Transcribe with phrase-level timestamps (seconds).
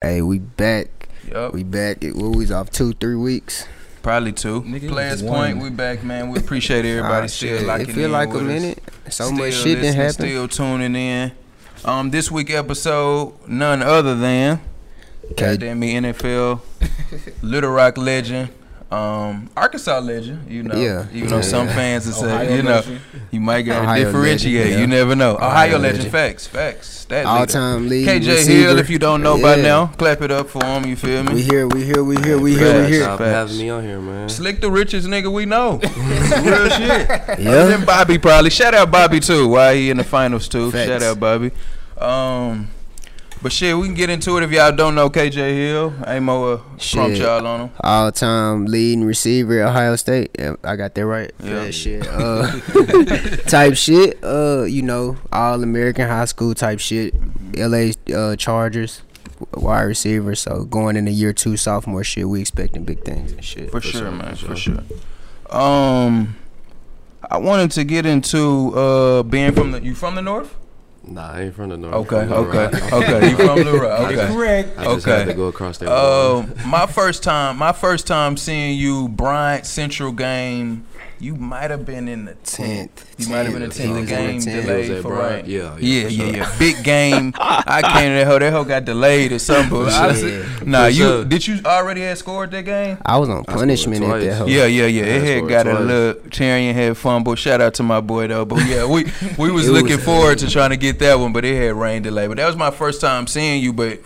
[0.00, 1.08] Hey, we back.
[1.28, 1.52] Yup.
[1.52, 2.04] We back.
[2.04, 3.66] It, what, we was off two, three weeks.
[4.00, 4.62] Probably two.
[4.62, 5.64] Nigga, Players it's Point, one.
[5.64, 6.30] we back, man.
[6.30, 8.46] We appreciate everybody Ah, still shit, locking It feel in like a with us.
[8.48, 8.82] minute.
[9.10, 10.14] So Still much shit done listening, happened.
[10.28, 11.32] Still tuning in.
[11.84, 14.60] Um, this week episode, none other than
[15.32, 15.34] Okay.
[15.56, 16.60] goddamn me NFL,
[17.42, 18.50] Little Rock legend,
[18.90, 20.50] um, Arkansas legend.
[20.50, 21.04] You know, Yeah.
[21.12, 21.42] even though Yeah.
[21.42, 23.00] some fans will say, you know, legend.
[23.30, 24.54] you might get to Ohio differentiate.
[24.56, 24.80] legend, yeah.
[24.80, 25.34] You never know.
[25.36, 25.96] Ohio, Ohio legend.
[26.04, 26.12] legend.
[26.12, 27.04] Facts, facts.
[27.10, 27.52] That All leader.
[27.52, 28.06] time lead.
[28.08, 28.68] KJ receiver.
[28.68, 30.86] Hill, if you don't know by now, clap it up for him.
[30.86, 31.34] You feel me?
[31.34, 33.02] We here, we here, we here, we here, we here.
[33.02, 34.28] Stop having me on here, man.
[34.28, 35.80] Slick the richest nigga we know.
[36.42, 37.10] Real shit.
[37.10, 37.64] Other Yeah.
[37.64, 38.50] than Bobby probably.
[38.50, 39.48] Shout out Bobby too.
[39.48, 40.70] Why he in the finals too.
[40.70, 40.88] Facts.
[40.88, 41.50] Shout out Bobby.
[41.96, 42.68] Um
[43.42, 45.94] but shit, we can get into it if y'all don't know KJ Hill.
[46.06, 47.70] Amo uh, y'all on him.
[47.80, 50.30] All time leading receiver at Ohio State.
[50.38, 51.30] Yeah, I got that right.
[51.42, 51.64] Yeah.
[51.64, 52.08] Yeah, shit.
[52.08, 52.60] Uh,
[53.48, 54.18] type shit.
[54.22, 57.14] Uh, you know, all American high school type shit.
[57.56, 59.02] LA uh, Chargers
[59.54, 60.34] wide receiver.
[60.34, 63.70] So going into year two sophomore shit, we expecting big things and shit.
[63.70, 64.34] For, sure, man.
[64.36, 64.82] For sure.
[65.50, 66.36] Um
[67.30, 70.54] I wanted to get into uh being from the you from the north?
[71.10, 71.94] Nah, I ain't from the north.
[71.94, 73.30] Okay, from okay, okay.
[73.30, 74.00] You from Little Rock.
[74.00, 74.14] I Okay.
[74.16, 74.78] just- Correct.
[74.78, 75.18] I just Okay.
[75.18, 75.88] had to go across there.
[75.88, 80.84] Uh, my first time, my first time seeing you, Bryant Central game.
[81.20, 82.94] You might have been in the tenth.
[82.94, 83.14] Tenth.
[83.18, 84.08] You might have been in the Tenth.
[84.08, 84.08] tenth.
[84.08, 84.66] The He was in game the tenth.
[84.66, 85.46] It was delayed for Bryant.
[85.46, 85.48] Bryant.
[85.48, 86.58] Yeah, Yeah, yeah, yeah, yeah.
[86.58, 87.34] Big game.
[87.38, 88.38] I came to that hoe.
[88.38, 89.70] That hoe got delayed or something.
[89.84, 92.98] But honestly, nah, you did you already had scored that game?
[93.04, 94.38] I was on punishment at that twice.
[94.38, 94.46] hoe.
[94.46, 95.02] Yeah, yeah, yeah.
[95.04, 95.84] It had got a twice.
[95.84, 97.34] little Charian had fumble.
[97.34, 98.44] Shout out to my boy though.
[98.44, 101.56] But yeah, we we was looking forward to trying to get that one, but it
[101.56, 102.28] had rain delay.
[102.28, 103.72] But that was my first time seeing you.
[103.72, 104.00] But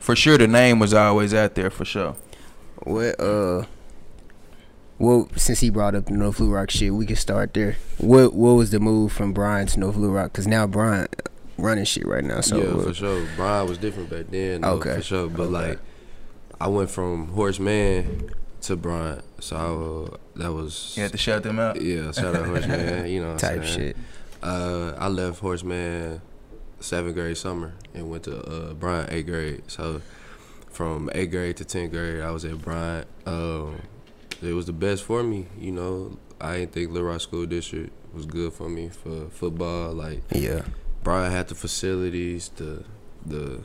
[0.00, 2.16] for sure, the name was always out there for sure.
[2.82, 3.64] What uh
[4.98, 7.76] well since he brought up the North Blue Rock shit, we can start there.
[7.98, 10.32] What what was the move from Bryant to North Blue Rock?
[10.32, 11.14] Cause now Bryant
[11.58, 12.40] running shit right now.
[12.40, 13.26] So yeah, what- for sure.
[13.36, 14.60] Bryant was different back then.
[14.62, 14.96] though, Okay.
[14.96, 15.28] for sure.
[15.28, 15.52] But Okay.
[15.70, 15.78] like,
[16.60, 18.30] I went from Horace Mann
[18.62, 21.80] to Bryant, so I, uh, that was You had to shout them out.
[21.80, 22.10] yeah.
[22.12, 23.06] Shout out Horace Mann.
[23.10, 23.96] You know, what I'm type shit.
[24.42, 26.20] Uh, I left Horace Mann
[26.80, 29.62] seventh grade summer and went to uh, Bryant eighth grade.
[29.66, 30.00] So
[30.70, 33.06] from eighth grade to tenth grade, I was at Bryant.
[33.26, 33.76] Um,
[34.42, 35.46] it was the best for me.
[35.58, 39.92] You know, I didn't think Little Rock School District was good for me for football.
[39.92, 40.62] Like Yeah.
[41.02, 42.84] Bryant had the facilities, the
[43.24, 43.60] the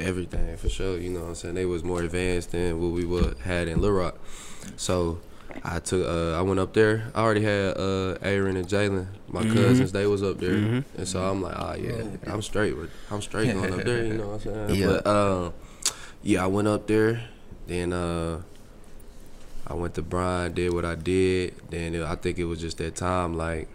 [0.00, 0.98] everything for sure.
[0.98, 1.54] You know what I'm saying?
[1.54, 4.18] They was more advanced than what we would had in Little Rock.
[4.76, 5.20] So
[5.62, 7.10] I took uh I went up there.
[7.14, 9.52] I already had uh Aaron and Jalen, my Mhm.
[9.52, 10.54] cousins, they was up there.
[10.54, 10.84] Mhm.
[10.96, 14.14] And so I'm like, oh yeah, I'm straight with I'm straight going up there, you
[14.14, 14.74] know what I'm saying?
[14.80, 14.86] Yeah.
[14.86, 15.52] But um
[16.22, 17.22] yeah, I went up there,
[17.66, 18.42] then uh
[19.66, 21.54] I went to Bryant, did what I did.
[21.70, 23.68] Then it, I think it was just that time, like,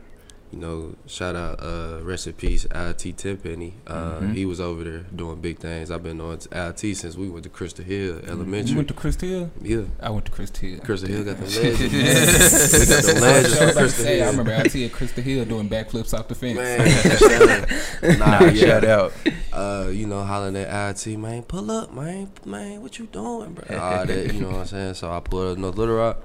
[0.51, 3.75] you know, shout out, uh, rest in peace, IT Timpany.
[3.85, 4.33] Uh, Mhm.
[4.35, 5.91] He was over there doing big things.
[5.91, 8.71] I've been on IT since we went to Crystal Hill Elementary.
[8.71, 9.51] You went to Crystal Hill?
[9.61, 10.79] yeah, I went to Crystal Hill.
[10.79, 11.79] Crystal Hill got the legends.
[11.93, 12.79] man.
[12.79, 15.23] we got the legends I from about Crystal say, I remember I see at Crystal
[15.23, 16.57] Hill doing backflips off the fence.
[16.57, 18.53] Man, nah, Nah, yeah.
[18.65, 19.13] shout out.
[19.53, 23.77] uh, you know, hollering at IT, man, pull up, man, man, what you doing, bro?
[23.77, 24.93] All that, you know what I'm saying?
[24.95, 26.23] So I pulled up North Little Rock.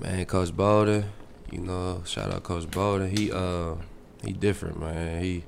[0.00, 1.04] Man, Coach Bolden,
[1.50, 3.16] you know, shout out Coach Bolden.
[3.16, 3.74] He uh
[4.24, 5.22] he different, man.
[5.22, 5.44] He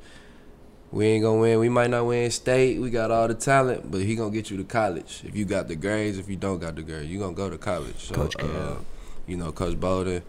[0.92, 1.58] we ain't gonna win.
[1.58, 2.80] We might not win state.
[2.80, 5.22] We got all the talent, but he gonna get you to college.
[5.24, 7.58] If you got the grades, if you don't got the grades, you gonna go to
[7.58, 7.96] college.
[7.96, 8.76] So Coach uh,
[9.26, 10.22] you know, Coach Bolden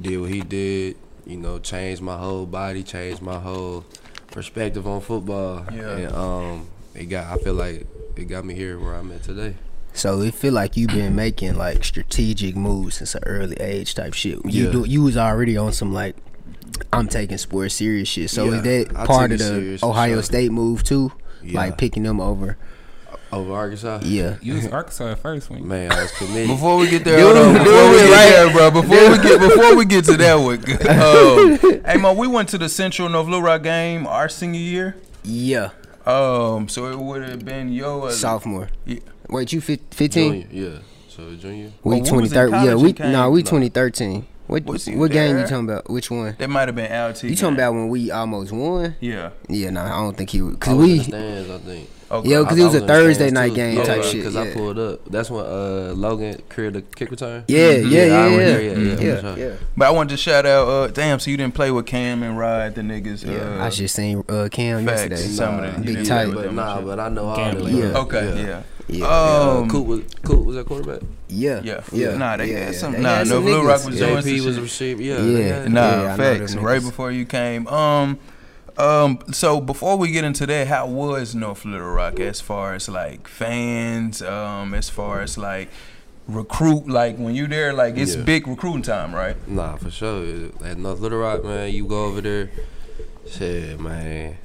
[0.00, 0.96] did what he did,
[1.26, 3.84] you know, changed my whole body, changed my whole
[4.32, 5.64] perspective on football.
[5.72, 5.96] Yeah.
[5.96, 7.86] And um it got I feel like
[8.16, 9.54] it got me here where I'm at today.
[9.94, 14.14] So it feel like you've been making like strategic moves since an early age type
[14.14, 14.38] shit.
[14.46, 14.70] You Yeah.
[14.72, 16.16] do you was already on some like
[16.92, 18.30] I'm taking sports serious shit.
[18.30, 20.22] So Yeah, is that I part of the Ohio sure.
[20.22, 21.12] State move too?
[21.42, 21.58] Yeah.
[21.58, 22.56] Like picking them over.
[23.32, 24.00] Over Arkansas?
[24.02, 24.36] Yeah.
[24.42, 26.48] You was Arkansas at first when Man, I was committed.
[26.48, 27.52] Before we get there, Dude, hold on.
[27.54, 28.30] Before dude, we get right.
[28.30, 28.70] there, bro.
[28.70, 30.58] Before we get before we get to that one,
[31.78, 34.96] um, hey man, we went to the Central North Little Rock game our senior year.
[35.24, 35.70] Yeah.
[36.06, 38.02] Um, so it would have been yo.
[38.02, 38.68] uh, Sophomore.
[38.86, 38.98] Yeah.
[39.28, 40.48] Wait, you 15?
[40.50, 40.78] Yeah.
[41.08, 41.72] So junior.
[41.84, 42.64] We Oh, we was in 2013.
[42.64, 43.50] Yeah, we and came- no, we No.
[43.50, 44.26] 2013.
[44.48, 45.88] What Was he what game you talking about?
[45.88, 46.34] Which one?
[46.38, 47.22] That might have been LT.
[47.24, 48.96] You talking about when we almost won?
[49.00, 49.30] Yeah.
[49.48, 50.56] Yeah, no, I don't think he would.
[50.56, 51.90] I Cause was in we the stands, I think.
[52.12, 52.28] Okay.
[52.28, 53.54] Yeah, 'cause it I- was I a in the Thursday night too.
[53.56, 54.40] game yeah, type shit, Because yeah.
[54.42, 55.00] I pulled up.
[55.10, 57.44] That's when uh, Logan created the kick return.
[57.48, 57.90] yeah, yeah, Mhm.
[57.90, 59.50] yeah, Yeah, I yeah, there, yeah, yeah, yeah, yeah.
[59.76, 60.68] But I wanted to shout out.
[60.68, 63.24] Uh, damn, so you didn't play with Cam and Rod, the niggas.
[63.24, 65.00] Yeah, uh, I just seen uh, Cam Facts.
[65.10, 65.16] yesterday.
[65.34, 65.82] Some of them.
[65.82, 66.34] Big Yeah, tight.
[66.34, 66.86] But nah, shit.
[66.86, 67.64] but I know all Gamble.
[67.64, 67.76] them.
[67.78, 67.98] Yeah.
[68.00, 68.44] Okay.
[68.46, 68.62] Yeah.
[68.88, 71.00] Yeah, Uh, Um, Coop was Coop was that quarterback.
[71.28, 71.80] yeah, Yeah.
[71.92, 72.16] yeah.
[72.16, 72.92] Nah, they yeah, had some.
[72.92, 73.66] They Nah, had no some Blue niggas.
[73.68, 74.06] Rock was Yeah.
[74.06, 74.58] doing JP some was shit.
[74.58, 75.02] a receiver.
[75.02, 75.22] Yeah.
[75.22, 75.68] Yeah.
[75.68, 76.54] Nah, I facts.
[76.56, 77.66] Right before you came.
[77.68, 78.18] Um,
[78.78, 82.88] Um, so before we get into that, how was North Little Rock as far as
[82.88, 85.68] like fans, um, as far as like
[86.26, 88.22] recruit, like when you there, like it's Yeah.
[88.22, 89.36] big recruiting time, right?
[89.48, 90.50] Nah, for sure.
[90.64, 92.50] At North Little Rock, man, you go over there.
[93.30, 94.38] Shit, man.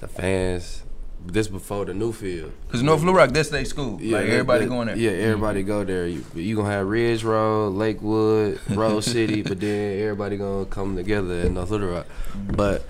[0.00, 0.82] The fans.
[1.26, 2.52] This before the new field.
[2.68, 3.92] Cause North Little Rock, that's their school.
[3.98, 4.96] like everybody that- going there.
[4.96, 6.06] Yeah, everybody go there.
[6.06, 11.40] You, you gonna have Ridge Road, Lakewood, Rose City, but then everybody gonna come together
[11.40, 12.06] in North Little Rock.
[12.54, 12.84] But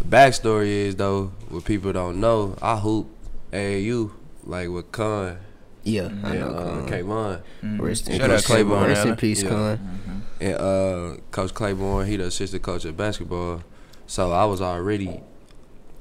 [0.00, 3.08] the backstory is though, what people don't know, I hoop
[3.50, 4.10] AAU
[4.44, 5.38] like with Con
[5.82, 6.48] Yeah, I and know.
[6.48, 6.88] uh, Con.
[6.88, 7.40] Kayvon.
[7.62, 7.80] Mhm.
[7.80, 9.48] Rest in Shout out peace, Claiborne, Rest in peace, Yeah.
[9.48, 10.22] Con.
[10.40, 13.62] And uh, Coach Claiborne, he the assistant coach at basketball.
[14.06, 15.20] So I was already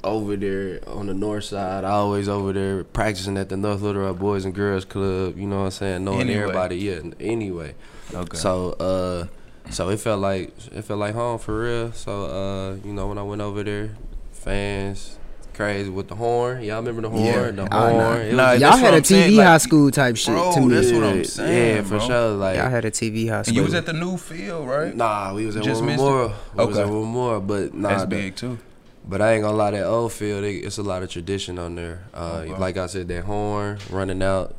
[0.04, 4.18] over there on the north side, always over there practicing at the North Little Rock
[4.20, 5.38] Boys and Girls Club.
[5.38, 6.04] You know what I'm saying?
[6.06, 6.40] Knowing Anyway.
[6.42, 6.76] everybody.
[6.78, 7.00] Yeah.
[7.20, 7.76] Anyway.
[8.14, 8.38] Okay.
[8.38, 9.28] So uh,
[9.72, 11.92] so it felt like it felt like home for real.
[11.94, 13.92] So uh, you know when I went over there,
[14.32, 15.16] fans.
[15.54, 16.64] Crazy with the horn.
[16.64, 17.26] Y'all remember the horn?
[17.26, 17.52] Yeah.
[17.52, 18.34] The Oh, horn.
[18.38, 20.62] Nah, Y'all had a a I'm saying, TV like, high school type shit bro, to
[20.62, 20.74] me.
[20.74, 22.08] that's what I'm saying, Yeah, for bro.
[22.08, 22.30] sure.
[22.36, 23.58] Like Y'all had a TV high and school.
[23.58, 24.96] you was at the new field, right?
[24.96, 26.06] Nah, we was at Just War missed it?
[26.06, 26.34] Memorial.
[26.56, 28.58] We was at War Memorial, but nah, that's the- big too.
[29.10, 31.74] But I ain't gonna lie, that old field, it, it's a lot of tradition on
[31.76, 32.04] there.
[32.14, 32.56] Uh, Okay.
[32.58, 34.56] Like I said, that horn running out,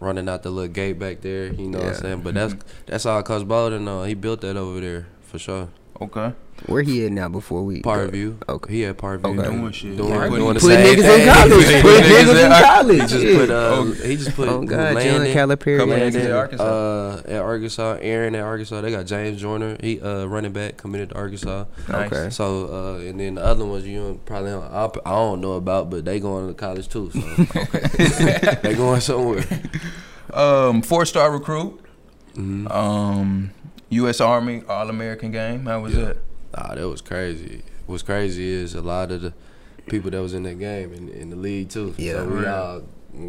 [0.00, 1.46] running out the little gate back there.
[1.46, 2.20] You know what I'm saying?
[2.22, 2.54] But that's
[2.86, 3.86] that's all Coach Bolden.
[3.86, 5.68] Uh, he built that over there for sure.
[6.04, 6.32] Okay.
[6.66, 7.90] Where he at now before we go?
[7.90, 8.36] Parkview.
[8.48, 8.72] Okay.
[8.72, 9.36] He at Parkview.
[9.40, 9.50] Okay.
[9.56, 9.96] Doing shit.
[9.96, 10.96] Doing, Yeah, doing Put same.
[10.96, 11.66] niggas in college.
[11.66, 13.10] he Put niggas niggas in- in college.
[13.10, 14.08] just put uh, Okay.
[14.08, 15.78] he just put Oh God, Jalen Landon, Calipari.
[15.78, 16.04] Couple yeah.
[16.26, 16.64] in Arkansas.
[16.64, 18.80] uh, at Arkansas, Aaron at Arkansas.
[18.80, 19.76] They got James Joyner.
[19.80, 21.64] He uh running back committed to Arkansas.
[21.88, 22.12] Nice.
[22.12, 22.30] Okay.
[22.30, 26.04] So uh, and then the other ones you probably I, I don't know about, but
[26.04, 27.10] they going to college too.
[27.12, 27.18] So
[28.62, 29.44] they going somewhere.
[30.32, 31.78] Um, four star recruit.
[32.34, 33.50] hmm Um,
[33.92, 34.20] U.S.
[34.20, 35.66] Army All American game.
[35.66, 36.04] How was Yeah.
[36.04, 36.16] that?
[36.56, 37.62] Nah, that was crazy.
[37.86, 39.32] What's crazy is a lot of the
[39.86, 41.94] people that was in that game in, in the league too.
[41.98, 42.12] Yeah.
[42.14, 42.46] so we Right.
[42.48, 42.82] all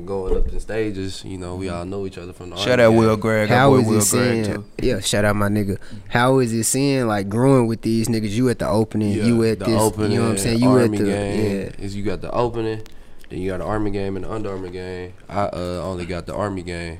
[0.06, 1.24] going up in stages.
[1.26, 3.00] You know, we all know each other from the Shout Army out game.
[3.00, 3.52] Will Gregg.
[3.52, 4.56] Our How boy is Will it Gregg seeing?
[4.56, 4.66] too.
[4.82, 5.78] Yeah, shout out my nigga.
[6.10, 8.30] How is it seeing like growing with these niggas?
[8.32, 9.82] You at the opening, Yeah, you at the this.
[9.82, 10.60] opening, you know what I'm saying?
[10.60, 11.46] You Army at the game
[11.80, 11.86] yeah.
[11.86, 12.82] is you got the opening,
[13.30, 15.14] then you got the Army game and the Under Armour game.
[15.28, 17.00] I uh, only got the Army game,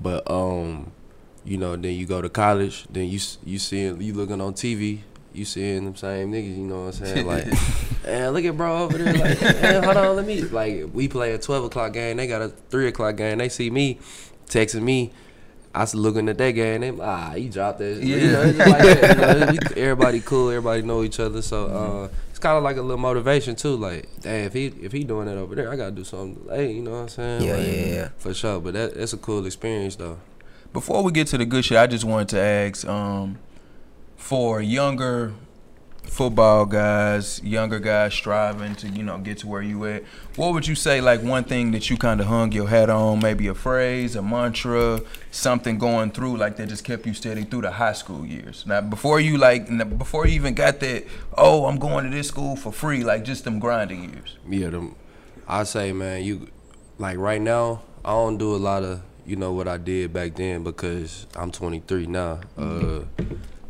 [0.00, 0.92] but um,
[1.44, 4.54] you know, then you go to college, then you s- you seeing you looking on
[4.54, 5.00] TV.
[5.34, 7.26] You seeing them same niggas, you know what I'm saying?
[7.32, 7.46] Like,
[8.06, 9.14] and look at bro over there.
[9.14, 10.42] Like, man, hold on, let me.
[10.42, 12.18] Like, we play a 12 o'clock game.
[12.18, 13.38] They got a 3 o'clock game.
[13.38, 13.98] They see me
[14.48, 15.10] texting me.
[15.74, 16.82] I was looking at that game.
[16.82, 17.96] They ah, you dropped that.
[18.02, 20.50] You know, it's like that, you know, everybody cool.
[20.50, 21.40] Everybody know each other.
[21.40, 23.76] So uh, it's kind of like a little motivation too.
[23.76, 26.44] Like, damn, if he if he doing it over there, I gotta do something.
[26.54, 27.42] Hey, you know what I'm saying?
[27.44, 28.08] Yeah, Like, yeah, yeah.
[28.18, 28.60] For sure.
[28.60, 30.18] But that that's a cool experience though.
[30.72, 33.38] Before we get to the good shit, I just wanted to ask um,
[34.16, 35.34] for younger
[36.04, 40.02] football guys, younger guys striving to you know get to where you at.
[40.36, 43.20] What would you say like one thing that you kind of hung your hat on?
[43.20, 47.62] Maybe a phrase, a mantra, something going through like that just kept you steady through
[47.62, 48.64] the high school years.
[48.66, 51.04] Now before you like before you even got that,
[51.36, 54.38] oh I'm going to this school for free, like just them grinding years.
[54.48, 54.96] Yeah, them.
[55.46, 56.48] I say, man, you
[56.96, 57.82] like right now.
[58.04, 61.50] I don't do a lot of you know what I did back then because I'm
[61.50, 62.40] 23 now.
[62.56, 63.04] Uh,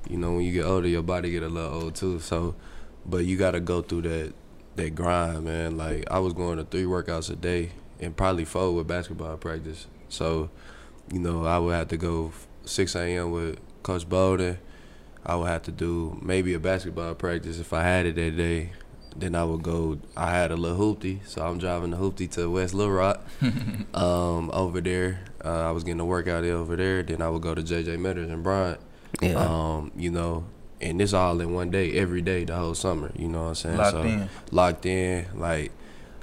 [0.09, 2.21] you know, when you get older, your body get a little old too.
[2.21, 2.55] So,
[3.05, 4.33] but you gotta go through that
[4.77, 5.77] that grind, man.
[5.77, 9.87] Like I was going to three workouts a day and probably four with basketball practice.
[10.09, 10.51] So,
[11.13, 12.33] you know, I would have to go
[12.65, 13.31] 6 a.m.
[13.31, 14.59] with Coach Bolden.
[15.25, 18.73] I would have to do maybe a basketball practice if I had it that day.
[19.17, 19.99] Then I would go.
[20.17, 23.23] I had a little hoopty, so I'm driving the hoopty to West Little Rock.
[23.95, 27.03] um, over there, uh, I was getting a workout in over there.
[27.03, 28.81] Then I would go to JJ Metters and Bryant.
[29.21, 29.35] Yeah.
[29.35, 30.45] Um, you know,
[30.81, 33.13] and this all in one day, every day, the whole summer.
[33.17, 33.77] You know what I'm saying?
[33.77, 34.29] Locked so, in.
[34.51, 35.27] Locked in.
[35.35, 35.73] Like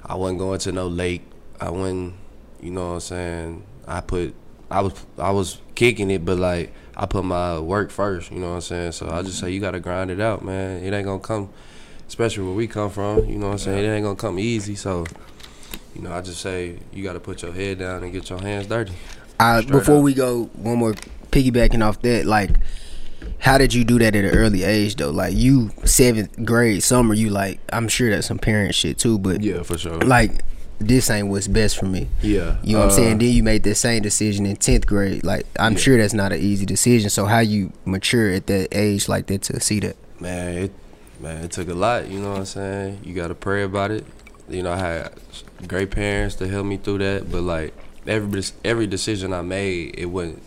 [0.04, 1.22] I wasn't going to no lake.
[1.60, 2.14] I wasn't.
[2.60, 3.64] You know what I'm saying?
[3.86, 4.34] I put.
[4.70, 5.06] I was.
[5.18, 8.30] I was kicking it, but like I put my work first.
[8.30, 8.92] You know what I'm saying?
[8.92, 10.82] So I just say you gotta grind it out, man.
[10.84, 11.50] It ain't gonna come.
[12.10, 13.84] Especially where we come from, you know what I'm saying?
[13.84, 14.74] It ain't gonna come easy.
[14.74, 15.06] So,
[15.94, 18.66] you know, I just say you gotta put your head down and get your hands
[18.66, 18.94] dirty.
[19.38, 20.02] I, before up.
[20.02, 20.94] we go, one more
[21.30, 22.50] piggybacking off that, like,
[23.38, 25.10] how did you do that at an early age though?
[25.12, 29.40] Like, you seventh grade summer, you like, I'm sure that's some parent shit too, but
[29.40, 30.00] Yeah, for sure.
[30.00, 30.42] like,
[30.80, 32.08] this ain't what's best for me.
[32.22, 33.18] yeah, You know what I'm uh, saying?
[33.18, 35.22] Then you made the same decision in tenth grade.
[35.22, 35.78] Like, I'm Yeah.
[35.78, 37.08] sure that's not an easy decision.
[37.08, 39.94] So how you mature at that age like that to see that?
[40.18, 40.72] Man, it
[41.20, 42.08] man, it took a lot.
[42.08, 43.00] You know what I'm saying?
[43.04, 44.04] You gotta pray about it.
[44.48, 45.12] You know, I had
[45.68, 47.74] great parents to help me through that, but like
[48.06, 50.42] every every decision I made, it wasn't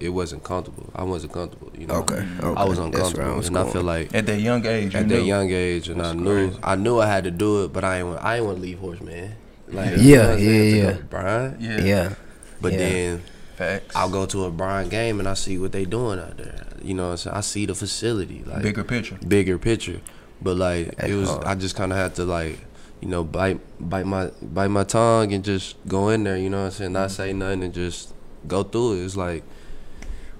[0.00, 0.90] it wasn't comfortable.
[0.94, 1.72] I wasn't comfortable.
[1.76, 1.94] You know.
[1.96, 2.60] Okay, okay.
[2.60, 4.94] I was That's where I uncomfortable, was and I feel like At that young age,
[4.94, 5.16] you at knew.
[5.16, 6.60] that young age, and I knew crazy.
[6.62, 8.62] I knew I had to do it, but I ain't want I ain't want to
[8.62, 9.34] leave Horace Mann.
[9.66, 10.92] Like Yeah, you know what yeah, yeah.
[11.10, 11.80] Bryant, Yeah.
[11.80, 12.14] Yeah.
[12.60, 12.78] but Yeah.
[12.78, 13.22] then
[13.56, 13.96] Facts.
[13.96, 16.64] I'll go to a Bryant game and I see what they doing out there.
[16.80, 17.36] You know what I'm saying?
[17.36, 19.18] I see the facility, like Bigger picture.
[19.26, 20.00] bigger picture.
[20.40, 21.44] But like That's it was hard.
[21.44, 22.58] I just kinda had to like,
[23.00, 26.58] you know, bite bite my bite my tongue and just go in there, you know
[26.60, 26.92] what I'm saying?
[26.92, 28.14] Not say nothing and just
[28.46, 29.04] go through it.
[29.04, 29.42] It's like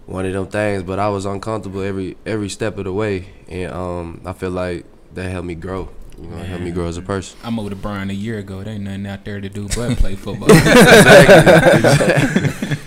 [0.06, 3.72] one of them things, but I was uncomfortable every every step of the way and
[3.72, 5.88] um I feel like that helped me grow.
[6.20, 7.38] You know, it helped me grow as a person.
[7.44, 8.62] I'm over to Bryant a year ago.
[8.64, 10.48] There ain't nothing out there to do but play football.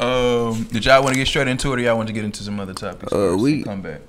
[0.00, 2.42] Um, did y'all want to get straight into it, or y'all want to get into
[2.42, 3.12] some other topics?
[3.12, 4.00] Uh, we- come back.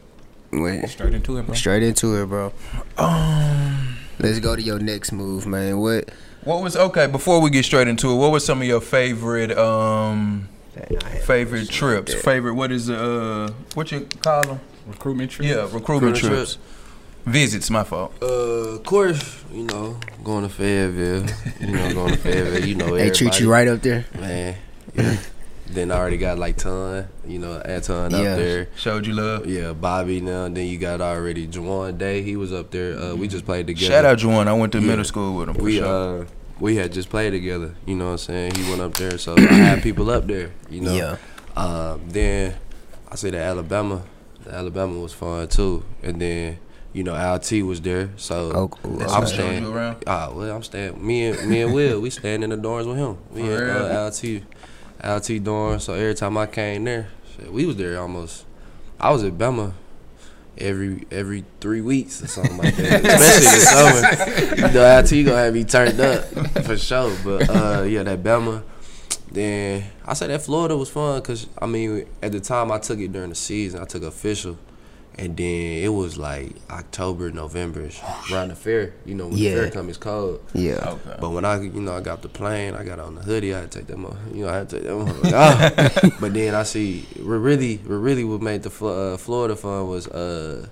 [0.53, 0.87] Wait.
[0.89, 1.55] Straight into it, bro.
[1.55, 2.53] Straight into it, bro.
[2.97, 5.79] Um, Let's go to your next move, man.
[5.79, 6.09] What?
[6.43, 7.07] what was okay?
[7.07, 10.47] Before we get straight into it, what was some of your favorite um
[11.25, 12.13] favorite trips?
[12.13, 14.59] Favorite what is uh what you call them?
[14.87, 15.49] Recruitment trips.
[15.49, 16.57] Yeah, recruitment Recruitment trips.
[17.25, 18.13] Visits, my fault.
[18.21, 21.25] Uh, of course, you know, going to Fayetteville,
[21.59, 24.05] you know, going to Fayetteville, you know, They treat you right up there.
[24.19, 24.55] Man,
[24.95, 25.17] yeah.
[25.73, 28.35] Then I already got like Ton, you know, Anton up Yeah.
[28.35, 28.67] there.
[28.75, 29.45] Showed you love.
[29.47, 30.47] Yeah, Bobby now.
[30.49, 32.21] Then you got already Juwan Day.
[32.21, 32.97] He was up there.
[32.99, 33.85] Uh, we just played together.
[33.93, 34.47] Shout out Juwan.
[34.47, 34.87] I went to Yeah.
[34.87, 35.55] middle school with him.
[35.55, 36.21] For We sure.
[36.21, 36.25] uh
[36.59, 37.73] we had just played together.
[37.87, 38.55] You know what I'm saying?
[38.55, 40.51] He went up there, so I had people up there.
[40.69, 40.93] You know.
[40.93, 41.15] Yeah.
[41.55, 42.55] Um, then
[43.11, 44.03] I say the Alabama.
[44.43, 45.83] The Alabama was fun too.
[46.03, 46.57] And then
[46.93, 49.01] you know LT was there, so Oh, cool.
[49.01, 49.63] I'm what showed staying.
[49.63, 50.03] you around.
[50.07, 51.05] Ah, well, I'm staying.
[51.05, 53.17] Me and me and Will, we staying in the dorms with him.
[53.33, 53.85] We For in real?
[53.85, 54.11] uh,
[55.03, 55.79] LT, dorm.
[55.79, 58.45] So every time I came there, shit, we was there almost.
[58.99, 59.73] I was at Bama
[60.57, 63.05] every every three weeks or something like that.
[63.05, 64.67] Especially in the summer.
[64.67, 66.23] You know, LT gonna have me turned up
[66.65, 67.15] for sure.
[67.23, 68.63] But uh, yeah, that Bama.
[69.31, 72.99] Then I said that Florida was fun because I mean at the time I took
[72.99, 73.81] it during the season.
[73.81, 74.57] I took official.
[75.21, 77.87] And then it was like October, November,
[78.31, 78.93] around the fair.
[79.05, 79.51] You know, when Yeah.
[79.51, 80.41] the fair comes, it's cold.
[80.53, 80.93] Yeah.
[80.93, 81.15] Okay.
[81.19, 83.59] But when I, you know, I got the plane, I got on the hoodie, I
[83.61, 84.93] had to take that, mo- you know, I had to take that.
[84.93, 86.19] motherfucker off.
[86.19, 90.07] but then I see, we're really, we're really what made the uh, Florida fun was,
[90.07, 90.67] uh,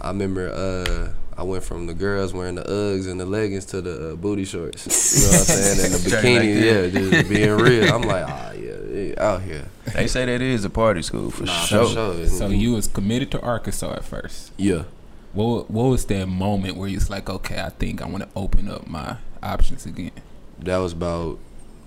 [0.00, 3.80] I remember, uh, I went from the girls wearing the Uggs and the leggings to
[3.80, 4.86] the uh, booty shorts.
[4.86, 5.84] You know what I'm saying?
[5.86, 7.92] And the Straight like bikini, yeah, just being real.
[7.94, 9.66] I'm like, ah, yeah, yeah, out here.
[9.94, 11.86] They say that is a party school for Nah, sure.
[11.86, 12.26] for sure.
[12.26, 14.52] So you was committed to Arkansas at first.
[14.58, 14.84] yeah.
[15.32, 18.28] What What was that moment where you was like, okay, I think I want to
[18.36, 20.10] open up my options again?
[20.58, 21.38] that was about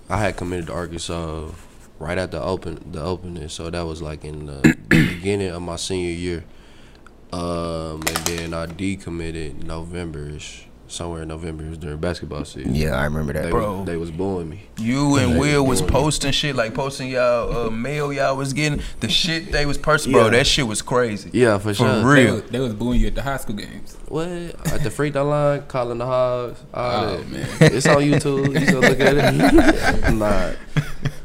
[0.09, 1.51] I had committed to Arkansas
[1.99, 5.75] right at the open the opening, so that was like in the beginning of my
[5.75, 6.43] senior year.
[7.39, 11.65] Um, and then I decommitted November-ish, somewhere in November.
[11.65, 12.73] It was during basketball season.
[12.75, 13.43] Yeah, I remember that.
[13.43, 13.77] They, Bro.
[13.79, 14.63] Was, they was booing me.
[14.77, 15.93] You and They Will was doing it.
[15.93, 20.05] posting shit like posting y'all uh, mail y'all was getting the shit they was pers-
[20.07, 20.29] bro.
[20.29, 21.29] That shit was crazy.
[21.33, 22.05] Yeah, for, For sure.
[22.13, 22.25] real.
[22.25, 23.97] They was, they was booing you at the high school games.
[24.07, 27.27] What at the free throw line, calling the hogs, all Oh, that.
[27.29, 27.47] man.
[27.73, 28.47] It's on YouTube.
[28.59, 30.13] You can look at it.
[30.13, 30.51] nah.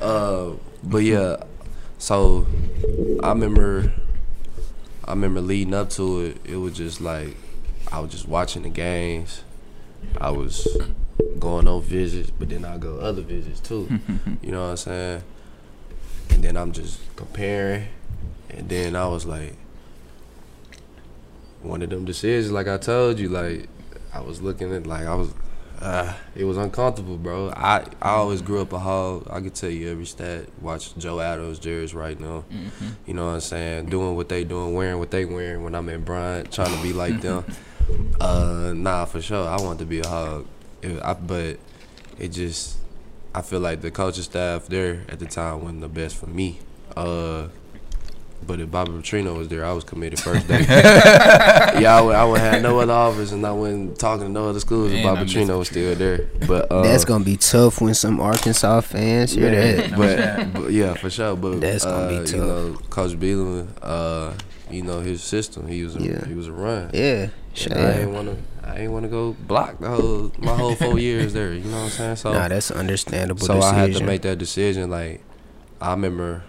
[0.04, 1.36] Uh, but yeah,
[1.98, 2.46] so
[3.22, 3.92] I remember,
[5.10, 6.36] I remember leading up to it.
[6.44, 7.36] It was just like
[7.90, 9.42] I was just watching the games.
[10.20, 10.68] I was
[11.40, 13.88] going on visits, but then I go other visits too.
[14.40, 15.22] you know what I'm saying?
[16.30, 17.88] And then I'm just comparing,
[18.50, 19.56] and then I was like,
[21.60, 23.68] one of them decisions, like I told you, like
[24.14, 25.34] I was looking at, like I was,
[25.80, 27.50] uh, it was uncomfortable, bro.
[27.50, 29.26] I I always grew up a hog.
[29.30, 30.46] I could tell you every stat.
[30.60, 32.44] Watch Joe Adams, Jarius Wright now.
[32.50, 32.86] Mm-hmm.
[33.06, 33.86] You know what I'm saying?
[33.86, 35.62] Doing what they doing, wearing what they wearing.
[35.64, 37.44] When I'm in Bryant, trying to be like them.
[38.20, 39.48] Uh, nah, for sure.
[39.48, 40.46] I want to be a hog,
[40.80, 41.58] It- I, but
[42.20, 42.76] it just,
[43.34, 46.60] I feel like the coaching staff there at the time wasn't the best for me.
[46.96, 47.48] Uh,
[48.46, 50.60] but if Bobby Petrino was there, I was committed first day.
[50.68, 54.48] yeah, I would, I would have no other offers, and I wasn't talking to no
[54.48, 54.92] other schools.
[54.92, 57.94] if Man, I Bobby Petrino was still there, but uh, That's gonna be tough when
[57.94, 59.96] some Arkansas fans hear yeah, that.
[59.96, 61.36] but, but yeah, for sure.
[61.36, 62.32] But That's gonna be uh, tough.
[62.32, 64.32] You know, Coach Bielema, uh,
[64.70, 65.66] you know his system.
[65.66, 66.24] He was a, Yeah.
[66.26, 66.90] he was a run.
[66.94, 67.28] Yeah,
[67.70, 71.32] And I ain't wanna I ain't wanna go block the whole my whole four years
[71.32, 71.52] there.
[71.52, 72.16] You know what I'm saying?
[72.16, 73.74] So Nah, that's understandable so decision.
[73.74, 74.90] I had to make that decision.
[74.90, 75.22] Like
[75.80, 76.44] I remember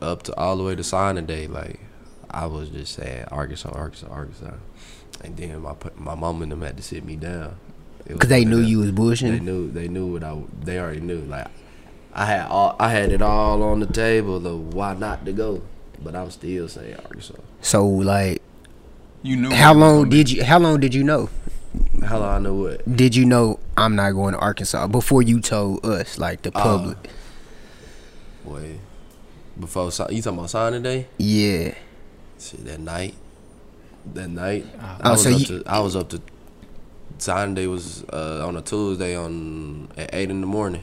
[0.00, 1.46] up to all the way to signing day.
[1.46, 1.80] Like
[2.30, 4.54] I was just saying Arkansas, Arkansas, Arkansas,
[5.22, 7.56] and then my my mom and them had to sit me down.
[8.18, 11.00] Cause they one knew them- you was They knew they knew what I they already
[11.00, 11.20] knew.
[11.20, 11.46] Like
[12.12, 15.62] I had all I had it all on the table of why not to go,
[16.02, 17.34] but I'm still saying Arkansas.
[17.62, 18.42] So like,
[19.22, 19.50] You knew.
[19.50, 20.44] how long did you?
[20.44, 21.30] How long did you know?
[22.04, 22.96] How long I know what?
[22.96, 26.62] Did you know I'm not going to Arkansas before you told us, like the Uh,
[26.62, 26.98] public?
[29.56, 29.90] Boy, before you
[30.22, 31.06] talking about signing day?
[31.18, 31.74] Yeah.
[32.40, 33.14] Shit, that night,
[34.14, 34.98] that night, Ah.
[35.00, 36.20] I was so up you- to I was up to
[37.18, 40.82] signing day was uh, on a Tuesday on at eight in the morning.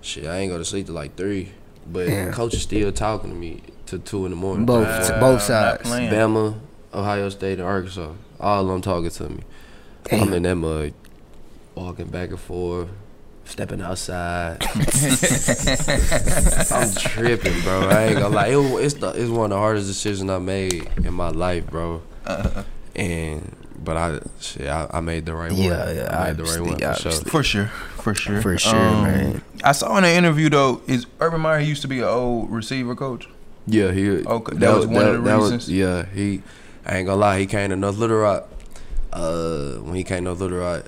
[0.00, 1.50] Shit, I ain't go to sleep till like three,
[1.90, 2.32] but Damn.
[2.32, 4.66] coach is still talking to me to two in the morning.
[4.66, 5.82] Both Wow, both sides.
[5.88, 6.10] playing.
[6.12, 6.54] Bama,
[6.92, 8.12] Ohio State, and Arkansas.
[8.40, 9.42] All of them talking to me.
[10.04, 10.22] Damn.
[10.28, 10.92] I'm in that mud,
[11.74, 12.88] walking back and forth,
[13.52, 14.58] stepping outside.
[16.72, 17.88] I'm tripping, bro.
[17.88, 18.48] I ain't gonna lie.
[18.48, 21.66] It, wa- it's the it's one of the hardest decisions I made in my life,
[21.66, 22.02] bro.
[22.96, 25.60] And but I shit, I, I made the right one.
[25.60, 27.66] Yeah, yeah, I made the right one for sure.
[27.66, 29.42] For sure, for sure, Um, For sure, man.
[29.64, 32.94] I saw in an interview though, is Urban Meyer used to be an old receiver
[32.94, 33.28] coach.
[33.66, 34.08] Yeah, he.
[34.10, 35.68] Okay, that was one of the that was- reasons?
[35.70, 36.42] yeah, he.
[36.86, 37.38] I ain't gonna lie.
[37.38, 38.48] He came to North Little Rock.
[39.12, 40.84] Uh, when he came to North Little Rock,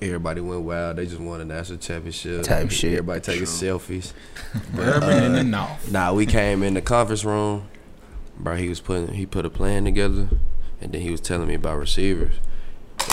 [0.00, 0.96] everybody went wild.
[0.96, 2.42] They just won a national championship.
[2.42, 2.92] Type shit.
[2.92, 4.12] Everybody taking selfies.
[4.78, 5.90] Urban uh, in the north.
[5.90, 7.68] Nah, we came in the conference room,
[8.38, 8.56] bro.
[8.56, 10.28] He was putting he put a plan together,
[10.80, 12.34] and then he was telling me about receivers,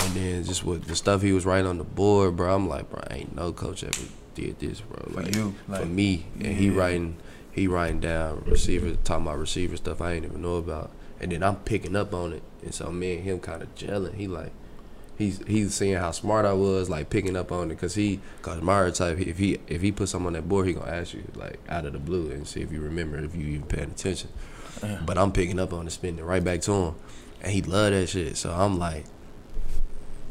[0.02, 2.54] and then just with the stuff he was writing on the board, bro.
[2.54, 4.98] I'm like, bro, ain't no coach ever did this, bro.
[5.12, 7.16] For Like you, for like, me, and he writing
[7.52, 10.90] he writing down receivers, talking about receiver stuff I ain't even know about,
[11.20, 14.14] and then I'm picking up on it, and so me and him kind of gelling.
[14.14, 14.52] He like.
[15.18, 18.60] He's he's seeing how smart I was, like picking up on it, cause he, cause
[18.60, 21.24] Mario type, if he if he put something on that board, he gonna ask you
[21.34, 24.28] like out of the blue and see if you remember, if you even paying attention.
[24.82, 25.00] Yeah.
[25.06, 26.94] But I'm picking up on it, spinning it right back to him,
[27.40, 28.36] and he love that shit.
[28.36, 29.06] So I'm like,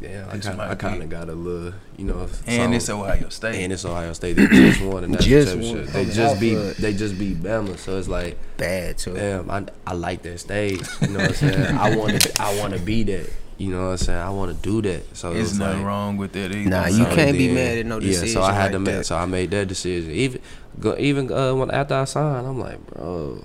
[0.01, 2.99] yeah, I kind might I kind of got a little, you know, and it's some-
[2.99, 3.63] Ohio State.
[3.63, 4.33] and it's Ohio State.
[4.35, 5.75] They just won a national Just championship.
[5.77, 5.85] won.
[5.85, 7.77] They Coming just off beat of- they just beat Bama.
[7.79, 9.13] So it's like, Bad too.
[9.15, 10.81] damn, I, I like that stage.
[11.01, 11.77] You know what I'm saying?
[11.77, 13.29] I want to I want to be that.
[13.57, 14.19] You know what I'm saying?
[14.19, 15.15] I want to do that.
[15.15, 16.69] So There's it's nothing like, wrong with that either.
[16.69, 18.27] Nah, you so can't be then- mad at no decision.
[18.27, 19.03] Yeah, so I had to like make.
[19.05, 20.11] So I made that decision.
[20.11, 20.41] Even,
[20.79, 23.41] go, even uh, when after I signed, I'm like, bro,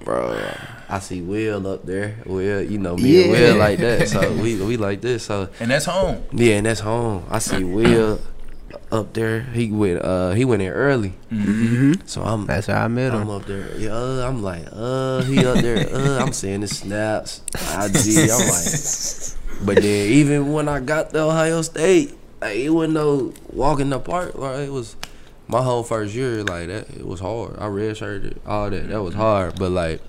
[0.00, 0.50] bro.
[0.88, 2.16] I see Will up there.
[2.26, 4.08] Will, you know me and Will like that.
[4.08, 5.24] So we we like this.
[5.24, 6.22] So and that's home.
[6.32, 7.24] yeah, and that's home.
[7.30, 8.20] I see Will
[8.90, 9.40] up there.
[9.42, 11.10] He went uh he went in early.
[11.30, 13.30] hmm So I'm That's how I met I'm him.
[13.30, 13.76] up there.
[13.76, 15.88] Yeah, uh, I'm like, uh, he up there.
[15.94, 17.42] Uh, I'm seeing the snaps.
[17.54, 18.30] IG.
[18.30, 18.68] I'm like,
[19.66, 23.98] but then even when I got to Ohio State, like, it wasn't no walking the
[24.00, 24.34] park.
[24.36, 24.96] Like, it was
[25.48, 26.42] my whole first year.
[26.44, 27.56] Like that, it was hard.
[27.58, 28.88] I redshirted all that.
[28.88, 29.58] That was hard.
[29.58, 30.00] But like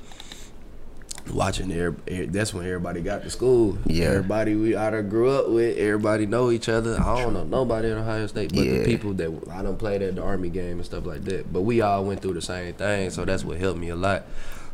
[1.34, 1.92] watching there,
[2.28, 3.78] that's when everybody got to school.
[3.86, 4.06] Yeah.
[4.06, 5.78] everybody we done grew up with.
[5.78, 7.00] Everybody know each other.
[7.00, 8.80] I don't know nobody at Ohio State, but Yeah.
[8.80, 11.52] the people that I don't play at the Army game and stuff like that.
[11.52, 14.24] But we all went through the same thing, so that's what helped me a lot.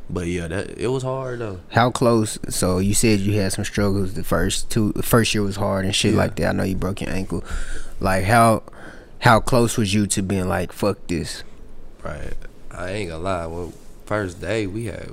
[0.10, 1.60] But yeah, that it was hard though.
[1.70, 2.38] How close?
[2.50, 4.14] So you said you had some struggles.
[4.16, 6.18] The first two, the first year was hard and shit Yeah.
[6.18, 6.50] like that.
[6.50, 7.44] I know you broke your ankle.
[8.02, 8.64] Like how,
[9.20, 11.44] how close was you to being like fuck this?
[12.04, 12.34] Right.
[12.72, 13.46] I ain't gonna lie.
[13.46, 13.72] Well,
[14.06, 15.12] first day we had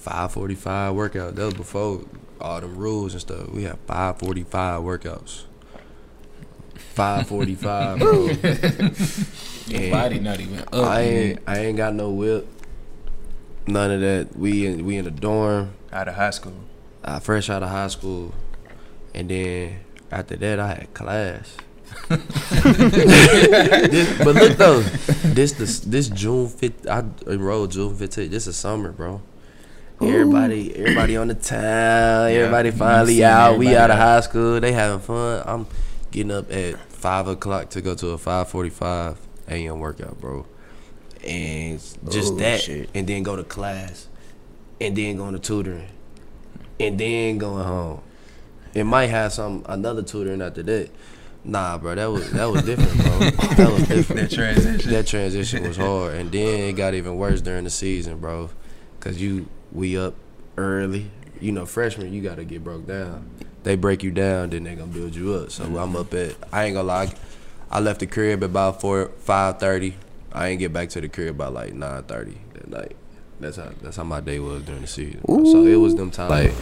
[0.00, 1.36] five forty five workout.
[1.36, 2.02] That was before
[2.40, 3.48] all them rules and stuff.
[3.50, 5.44] We had five forty five workouts.
[6.94, 8.26] Five forty five, bro.
[9.66, 10.74] Your body not even up.
[10.74, 11.12] I yet.
[11.12, 12.48] ain't I ain't got no whip.
[13.66, 14.36] None of that.
[14.36, 15.74] We in we in the dorm.
[15.92, 16.56] Out of high school.
[17.04, 18.34] I fresh out of high school,
[19.14, 21.56] and then after that I had class.
[22.08, 28.30] this, but look though, this this this June fifth I enrolled June fifteenth.
[28.30, 29.20] This is summer, bro.
[30.02, 32.30] Everybody, everybody on the town.
[32.30, 33.58] Everybody you finally out.
[33.58, 34.58] We everybody out of high school.
[34.60, 35.42] They having fun.
[35.46, 35.66] I'm
[36.10, 39.78] getting up at five o'clock to go to a five forty-five a.m.
[39.78, 40.46] workout, bro.
[41.24, 41.78] And
[42.10, 42.88] just Oh, that, shit.
[42.94, 44.08] and then go to class,
[44.80, 45.88] and then going to tutoring,
[46.78, 48.00] and then going home.
[48.72, 50.88] It might have some another tutoring after that.
[51.44, 53.18] Nah, bro, that was that was different, bro.
[53.56, 54.20] that was different.
[54.22, 54.90] That transition.
[54.92, 58.48] That transition was hard, and then it got even worse during the season, bro.
[59.00, 60.14] Cause you we up
[60.56, 61.10] early.
[61.40, 63.28] You know, freshman you gotta get broke down.
[63.62, 65.50] They break you down, then they gonna build you up.
[65.50, 65.76] So mm-hmm.
[65.76, 66.34] I'm up at.
[66.52, 67.12] I ain't gonna lie.
[67.70, 69.94] I left the crib about four five thirty.
[70.32, 72.96] I ain't get back to the crib by like nine thirty that night.
[73.38, 75.20] That's how that's how my day was during the season.
[75.24, 75.44] bro.
[75.44, 76.52] So it was them time like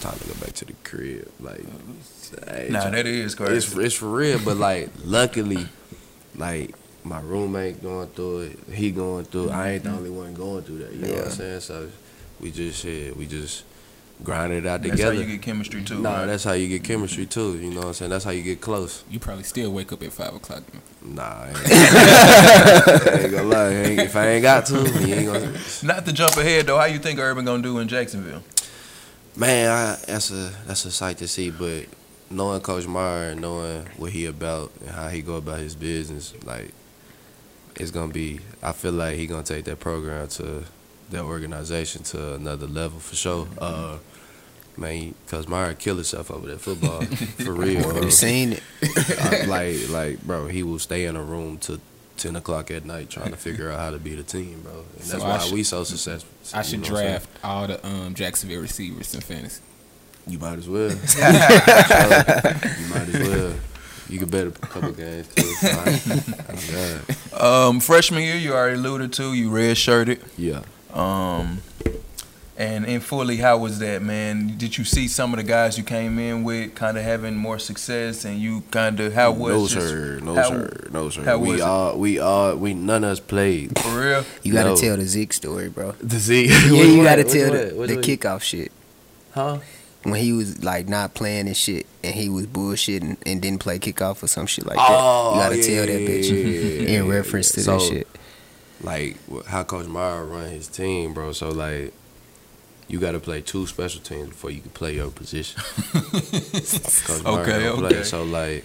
[0.00, 1.30] time to go back to the crib.
[1.40, 1.62] Like,
[2.70, 3.54] Nah, that is crazy.
[3.54, 5.66] it's it's for real, but like luckily,
[6.34, 9.48] like my roommate going through it, he going through.
[9.48, 9.52] it.
[9.52, 9.98] I ain't the mm-hmm.
[9.98, 10.92] only one going through that.
[10.92, 11.60] You know what I'm saying?
[11.60, 11.88] So
[12.40, 13.64] we just shit, we just
[14.22, 15.02] grinded it out together.
[15.02, 16.00] That's how you get chemistry too.
[16.00, 16.26] nah, right?
[16.26, 17.58] that's how you get chemistry too.
[17.58, 18.10] You know what I'm saying?
[18.10, 19.04] That's how you get close.
[19.10, 20.62] You probably still wake up at five o'clock.
[21.02, 23.64] Nah, I ain't, I ain't gonna lie.
[23.64, 25.52] I ain't- if I ain't got to, he ain't gonna.
[25.82, 26.78] Not to jump ahead though.
[26.78, 28.42] How you think Urban gonna do in Jacksonville?
[29.34, 31.50] Man, I, that's a that's a sight to see.
[31.50, 31.86] But
[32.30, 36.34] knowing Coach Meyer and knowing what he about and how he go about his business,
[36.44, 36.72] like
[37.76, 38.40] it's gonna be.
[38.62, 40.64] I feel like he gonna take that program to
[41.10, 43.46] that organization to another level for sure.
[43.58, 43.98] Uh,
[44.76, 47.02] man, cause Meyer killed himself over that football
[47.44, 47.82] for real.
[47.82, 48.00] bro.
[48.00, 48.62] We seen it.
[49.20, 51.78] I- like, like, bro, he will stay in a room till
[52.16, 54.72] ten o'clock at night trying to figure out how to beat a team, bro.
[54.72, 56.30] And that's I why should- we so successful.
[56.54, 57.10] I should know what I'm saying?
[57.10, 59.60] draft all the um, Jacksonville receivers in fantasy.
[60.26, 60.90] You might as well.
[60.90, 63.54] you might as well.
[64.12, 65.52] You could bet a couple games too.
[67.32, 69.32] Um, freshman year, you already alluded to.
[69.32, 70.20] You red shirted.
[70.36, 70.62] yeah.
[70.92, 71.62] Um,
[72.58, 74.54] and in fully, how was that, man?
[74.58, 77.58] Did you see some of the guys you came in with kind of having more
[77.58, 81.22] success, and you kind of how was no just- sir, no how- sir, no sir.
[81.24, 81.60] how was we it?
[81.62, 83.76] all, we all, we none of us played.
[83.78, 84.24] for real?
[84.42, 84.76] You gotta No.
[84.76, 85.92] tell the Zeke story, bro.
[85.92, 88.70] The Zeke, Yeah, you gotta tell the, the kickoff shit.
[89.34, 89.58] Huh?
[90.04, 93.78] When he was like not playing and shit, and he was bullshitting and didn't play
[93.78, 94.88] kickoff or some shit like that.
[94.90, 97.66] Oh, You gotta yeah, tell that bitch yeah, yeah, in yeah, reference to yeah.
[97.66, 98.08] that shit.
[98.82, 101.32] Like how Coach Meyer run his team, bro.
[101.32, 101.92] So like,
[102.88, 105.62] you got to play two special teams before you can play your position.
[105.92, 108.02] Coach Meyer Okay, don't okay.
[108.02, 108.64] So like,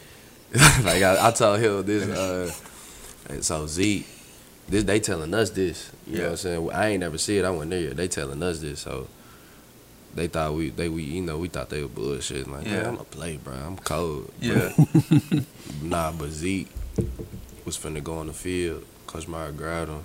[0.84, 2.08] like I, I told him this.
[2.08, 2.52] Uh,
[3.30, 4.08] and so Zeke,
[4.68, 5.92] this they telling us this.
[6.08, 6.72] You know what I'm saying?
[6.72, 7.46] I ain't never see it.
[7.46, 7.94] I went there.
[7.94, 8.80] They telling us this.
[8.80, 9.08] So.
[10.16, 12.48] They thought we, they we, you know, we thought they were bullshit.
[12.48, 12.88] Like, yeah, Yeah.
[12.90, 13.54] I'm gonna play, bro.
[13.54, 14.32] I'm cold.
[14.42, 14.72] Yeah.
[15.82, 16.68] Nah, but Zeke
[17.66, 18.84] was finna go on the field.
[19.06, 20.04] Coach Meyer grabbed him.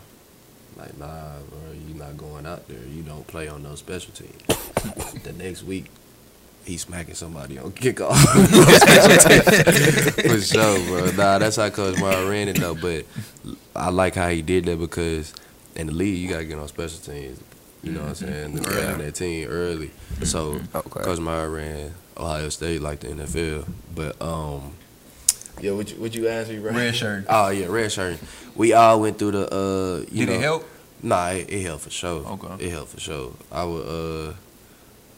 [0.76, 2.76] Like, nah, bro, you not going out there.
[2.94, 4.34] You don't play on no special team.
[5.22, 5.86] the next week,
[6.66, 8.12] he smacking somebody on kickoff.
[10.22, 11.10] For sure, bro.
[11.12, 12.74] Nah, that's how Coach Meyer ran it though.
[12.74, 13.06] But
[13.74, 15.32] I like how he did that because
[15.74, 17.40] in the league, you gotta get on special teams.
[17.83, 18.57] You know what I'm saying?
[18.57, 19.90] To get on that team early.
[20.25, 21.01] So Okay.
[21.01, 23.66] Coach Meyer ran Ohio State like the NFL.
[23.95, 24.73] But um,
[25.61, 26.73] yeah, what you what you ask me, bro?
[26.73, 27.25] Red shirt.
[27.29, 28.18] Oh yeah, red shirt.
[28.55, 29.99] We all went through the uh.
[30.12, 30.68] You Did know, it help?
[31.03, 32.25] Nah, it, it helped for sure.
[32.25, 32.66] Okay.
[32.66, 33.33] It helped for sure.
[33.51, 33.87] I would
[34.31, 34.35] uh,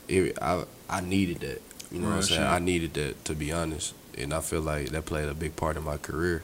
[0.09, 1.61] it, I I needed that.
[1.93, 2.41] You know what I'm saying?
[2.41, 2.49] shit.
[2.49, 5.77] I needed that to be honest, and I feel like that played a big part
[5.77, 6.43] in my career.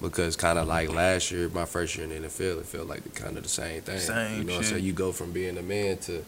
[0.00, 3.02] Because kind of like last year, my first year in the NFL, it felt like
[3.02, 3.98] the kind of the same thing.
[3.98, 4.70] Same you know what I'm shit.
[4.72, 4.84] saying?
[4.84, 6.24] You go from being a man to,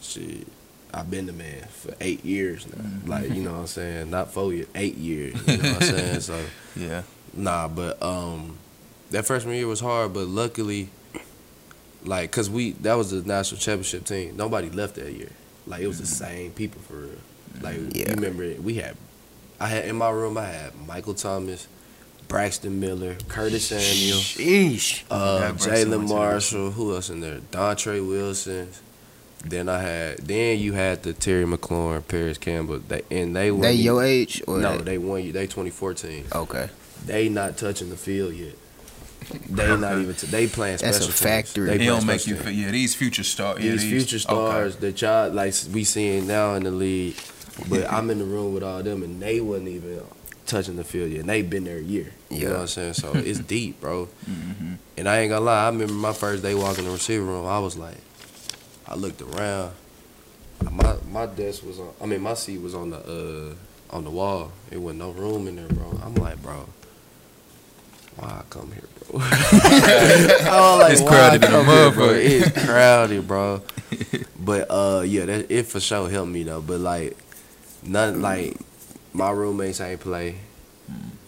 [0.00, 0.46] shit,
[0.94, 2.82] I've been the man for eight years now.
[2.82, 3.08] Mm-hmm.
[3.10, 4.10] Like, you know what I'm saying?
[4.10, 5.34] Not four years, eight years.
[5.48, 6.20] You know what I'm saying?
[6.20, 6.44] So,
[6.76, 7.02] Yeah.
[7.34, 8.56] Nah, but um,
[9.10, 10.90] that freshman year was hard, but luckily,
[12.04, 14.36] like, cause we that was the national championship team.
[14.36, 15.30] Nobody left that year.
[15.66, 17.10] Like, it was the same people for real.
[17.60, 18.08] Like, Yeah.
[18.10, 18.96] you remember it, we had,
[19.60, 21.68] I had in my room, I had Michael Thomas,
[22.30, 25.02] Braxton Miller, Curtis Samuel, Sheesh.
[25.10, 26.70] uh, Yeah, Braxton went Jalen Marshall.
[26.70, 27.40] Who else in there?
[27.50, 28.68] Dontre Wilson.
[29.44, 32.78] Then I had, then you had the Terry McLaurin, Parris Campbell.
[32.86, 35.32] They and they were They your age or no, they- they won.
[35.32, 36.68] They 2014 okay.
[37.04, 38.54] they not touching the field yet.
[39.48, 40.14] They not even.
[40.14, 40.92] T- they playing special.
[40.92, 41.48] That's special a teams.
[41.52, 41.78] factory.
[41.78, 42.46] They don't make you teams.
[42.46, 42.52] feel.
[42.54, 43.64] Yeah, these future stars.
[43.64, 47.16] Yeah, These future stars that y'all like we seeing now in the league,
[47.68, 50.00] but I'm in the room with all them and they wasn't even
[50.46, 51.20] touching the field yet.
[51.20, 52.12] And they've been there a year.
[52.28, 52.52] You know Yeah.
[52.54, 52.94] what I'm saying?
[52.94, 54.08] So it's deep, bro.
[54.28, 54.74] Mm-hmm.
[54.96, 55.64] And I ain't gonna lie.
[55.64, 57.46] I remember my first day walking the receiver room.
[57.46, 57.96] I was like,
[58.86, 59.72] I looked around.
[60.70, 61.90] My my desk was on.
[62.02, 64.52] I mean, my seat was on the uh on the wall.
[64.70, 65.98] It wasn't no room in there, bro.
[66.04, 66.66] I'm like, bro.
[68.16, 69.20] Why I come here, bro?
[69.22, 72.08] I was like, It's crowded in the here, bro?
[72.10, 73.62] It's crowded, bro.
[74.42, 76.60] But uh, yeah, that it for sure helped me though.
[76.62, 77.16] But like,
[77.82, 78.56] none like
[79.12, 80.36] my roommates ain't play.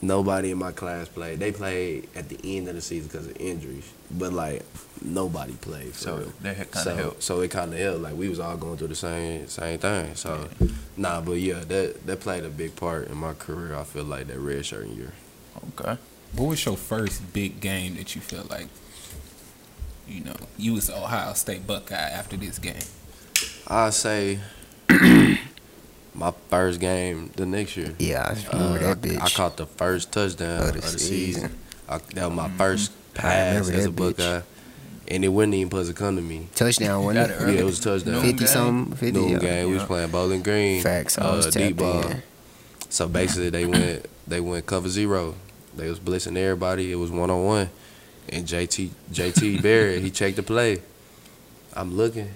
[0.01, 1.39] Nobody in my class played.
[1.39, 3.93] They played at the end of the season because of injuries.
[4.11, 4.65] But like,
[5.05, 5.95] nobody played.
[5.95, 6.33] So real.
[6.43, 7.23] that kind of so, helped.
[7.23, 8.01] So it kind of helped.
[8.01, 10.15] Like we was all going through the same same thing.
[10.17, 10.49] So
[10.97, 13.77] nah, but yeah, that that played a big part in my career.
[13.77, 15.13] I feel like that red shirt year.
[15.79, 15.97] Okay.
[16.35, 18.69] What was your first big game that you felt like,
[20.09, 22.83] you know, you was Ohio State Buckeye after this game?
[23.69, 24.41] I say
[26.15, 27.95] my first game the next year.
[27.99, 29.19] Yeah, I remember Uh, that bitch.
[29.21, 31.09] I, I caught the first touchdown Of of the the, season.
[31.43, 31.59] season.
[31.89, 34.17] I, that was my first pass as a that bitch.
[34.17, 34.41] Buckeye,
[35.09, 36.49] and it wasn't even supposed to come to me.
[36.55, 37.37] Touchdown, Got wasn't it it?
[37.43, 37.55] early.
[37.55, 38.21] Yeah, it was a touchdown.
[38.23, 38.47] 50 game?
[38.47, 39.13] something, 50.
[39.21, 39.39] Noon yeah.
[39.39, 39.67] game.
[39.69, 39.87] We was Yeah.
[39.87, 40.83] playing Bowling Green.
[40.83, 42.07] Facts, I was uh, tapped D-ball.
[42.09, 42.23] in.
[42.89, 45.35] So basically, they went they went cover zero.
[45.77, 46.93] They was blitzing everybody.
[46.93, 47.71] It was one on one,
[48.29, 50.83] and JT JT Barrett he checked the play.
[51.75, 52.29] I'm looking.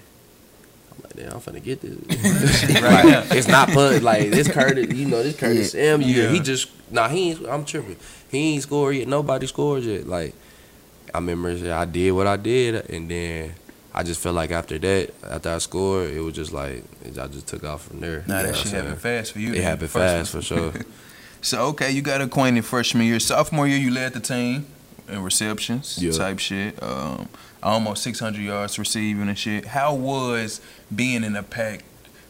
[1.15, 2.81] I'm like, damn, I'm finna get this.
[2.81, 3.05] Right.
[3.05, 4.93] Like, it's not put like this Curtis.
[4.93, 6.01] You know this Curtis M.
[6.01, 6.29] You Yeah.
[6.29, 7.07] he just nah.
[7.07, 7.97] He ain't, I'm tripping.
[8.29, 9.07] He ain't scored yet.
[9.07, 10.07] Nobody scored yet.
[10.07, 10.33] Like
[11.13, 13.53] I remember I did what I did, and then.
[13.93, 16.83] I just felt like after that, after I scored, it was just like
[17.19, 18.23] I just took off from there.
[18.27, 19.55] Know that shit happened fast for you.
[19.55, 20.71] It happened fast for sure.
[21.41, 24.65] So okay, you got acquainted freshman year, sophomore year, you led the team.
[25.07, 26.11] in receptions Yeah.
[26.11, 26.81] type shit.
[26.83, 27.27] Um,
[27.63, 29.65] almost 600 yards receiving and shit.
[29.65, 30.61] How was
[30.93, 31.83] being in a packed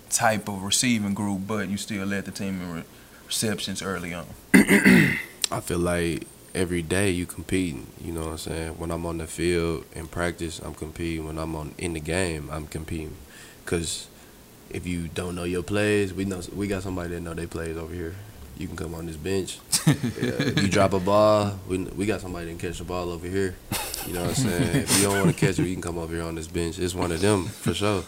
[0.10, 2.84] type of receiving group, but you still led the team in re-
[3.26, 4.26] receptions early on?
[4.54, 7.88] I feel like every day you competing.
[8.04, 8.80] You know what I'm saying?
[8.80, 11.26] When I'm on the field in practice, I'm competing.
[11.26, 13.16] When I'm on in the game, I'm competing.
[13.66, 14.08] Cause
[14.70, 17.78] if you don't know your plays, we know we got somebody that know they plays
[17.78, 18.16] over here.
[18.60, 19.60] You can come on this bench.
[19.88, 23.10] Yeah, if you drop a ball, we we got somebody that can catch the ball
[23.10, 23.56] over here.
[24.06, 24.76] You know what I'm saying?
[24.84, 26.78] if you don't want to catch it, you can come over here on this bench.
[26.78, 28.04] It's one of them for sure.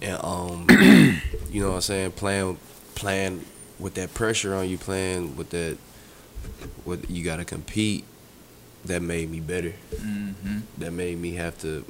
[0.00, 0.66] And um,
[1.50, 2.12] you know what I'm saying?
[2.12, 2.58] Playing
[2.94, 3.44] playing
[3.78, 5.76] with that pressure on you, playing with that
[6.84, 8.04] what you gotta compete.
[8.86, 9.74] That made me better.
[9.94, 10.60] Mm-hmm.
[10.78, 11.84] That made me have to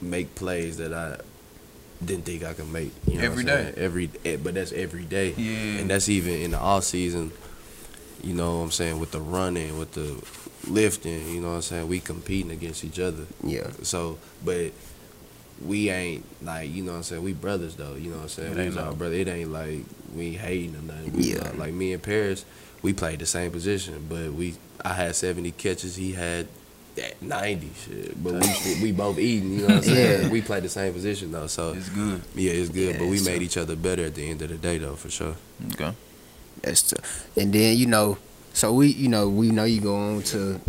[0.00, 1.18] make plays that I
[2.04, 2.92] didn't think I could make.
[3.06, 3.74] You know Every what I'm day.
[3.76, 5.34] Every eh, but that's every day.
[5.36, 5.80] Yeah.
[5.80, 7.32] And that's even in the off season.
[8.22, 10.16] You know what I'm saying with the running, with the
[10.70, 11.28] lifting.
[11.34, 11.88] You know what I'm saying.
[11.88, 13.24] We competing against each other.
[13.44, 13.68] Yeah.
[13.82, 14.72] So, but
[15.64, 17.22] we ain't like you know what I'm saying.
[17.22, 17.94] We brothers though.
[17.94, 18.52] You know what I'm saying.
[18.52, 19.14] It We ain't was our brother.
[19.14, 19.80] It ain't like
[20.14, 21.12] we hating or nothing.
[21.12, 21.42] We Yeah.
[21.44, 22.44] not- like me and Parris,
[22.82, 25.96] we played the same position, but we I had 70 catches.
[25.96, 26.46] He had
[26.96, 28.22] that 90 shit.
[28.22, 29.52] But we we both eating.
[29.52, 30.22] You know what I'm saying.
[30.24, 30.28] Yeah.
[30.30, 31.46] We played the same position though.
[31.46, 32.20] So It's good.
[32.34, 32.94] yeah, it's good.
[32.94, 34.96] Yeah, but we so- made each other better at the end of the day though,
[34.96, 35.36] for sure.
[35.72, 35.92] Okay.
[36.62, 36.96] That's t-
[37.40, 38.18] and then you know,
[38.52, 40.60] so we you know we know you go on to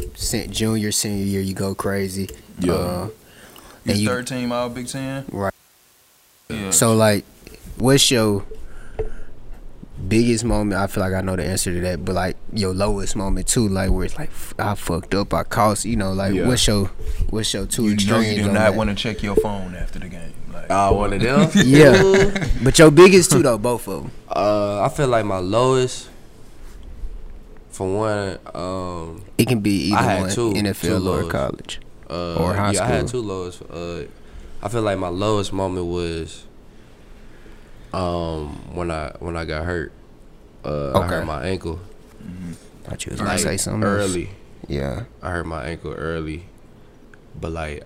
[0.50, 2.30] junior senior year you go crazy.
[2.60, 2.74] Yeah.
[2.74, 3.10] Uh,
[3.86, 5.26] You And you- third team All Big Ten.
[5.32, 5.54] Right.
[6.50, 6.72] Yeah.
[6.72, 7.24] so like,
[7.78, 8.46] what's your
[10.08, 10.80] biggest moment?
[10.80, 13.68] I feel like I know the answer to that, but like your lowest moment too,
[13.68, 15.86] like where it's like I fucked up, I cost.
[15.86, 16.48] You know, like Yeah.
[16.48, 16.88] what's your
[17.30, 18.38] what's your two you extremes?
[18.38, 20.34] you do not want to check your phone after the game.
[20.62, 21.50] Like, Ah, one of them.
[21.66, 24.12] Yeah, but your biggest two though, both of them.
[24.30, 26.10] Uh, I feel like my lowest.
[27.70, 31.32] For one, um, It can be either I had one, two- two NFL or lows.
[31.32, 31.80] college.
[32.10, 33.62] Uh, Or high yeah, I had two lowest.
[33.70, 34.04] Uh,
[34.64, 36.46] I feel like my lowest moment was
[37.94, 39.92] um when I when I got hurt.
[40.66, 41.08] Uh, I Okay.
[41.08, 41.80] hurt my ankle
[42.84, 44.10] Thought you was gonna like say something else.
[44.10, 44.32] early.
[44.68, 46.46] Yeah, I hurt my ankle early,
[47.40, 47.84] but like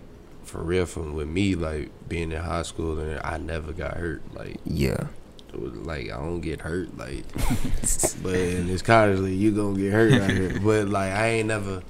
[0.51, 4.21] for real, from with me like being in high school and I never got hurt.
[4.33, 5.07] Like yeah.
[5.53, 6.97] like I don't get hurt.
[6.97, 7.23] Like,
[8.21, 10.59] but in this college league, you gonna get hurt out here.
[10.63, 11.81] But like I ain't never,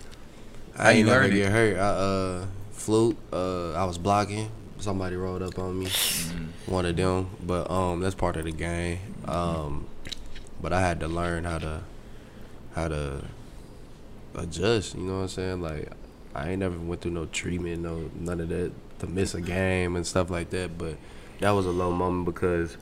[0.75, 1.35] How I ain't never hurt it?
[1.35, 1.77] get hurt.
[1.77, 3.17] I uh fluke.
[3.33, 4.51] Uh, I was blocking.
[4.79, 5.87] Somebody rolled up on me.
[5.87, 6.71] Mm-hmm.
[6.71, 7.29] One of them.
[7.43, 8.99] But um, that's part of the game.
[9.25, 9.87] Um,
[10.61, 11.81] but I had to learn how to,
[12.73, 13.23] how to
[14.35, 14.95] adjust.
[14.95, 15.61] You know what I'm saying?
[15.61, 15.91] Like
[16.35, 19.95] I ain't never went through no treatment, no none of that to miss a game
[19.95, 20.77] and stuff like that.
[20.77, 20.95] But
[21.39, 22.77] that was a low moment because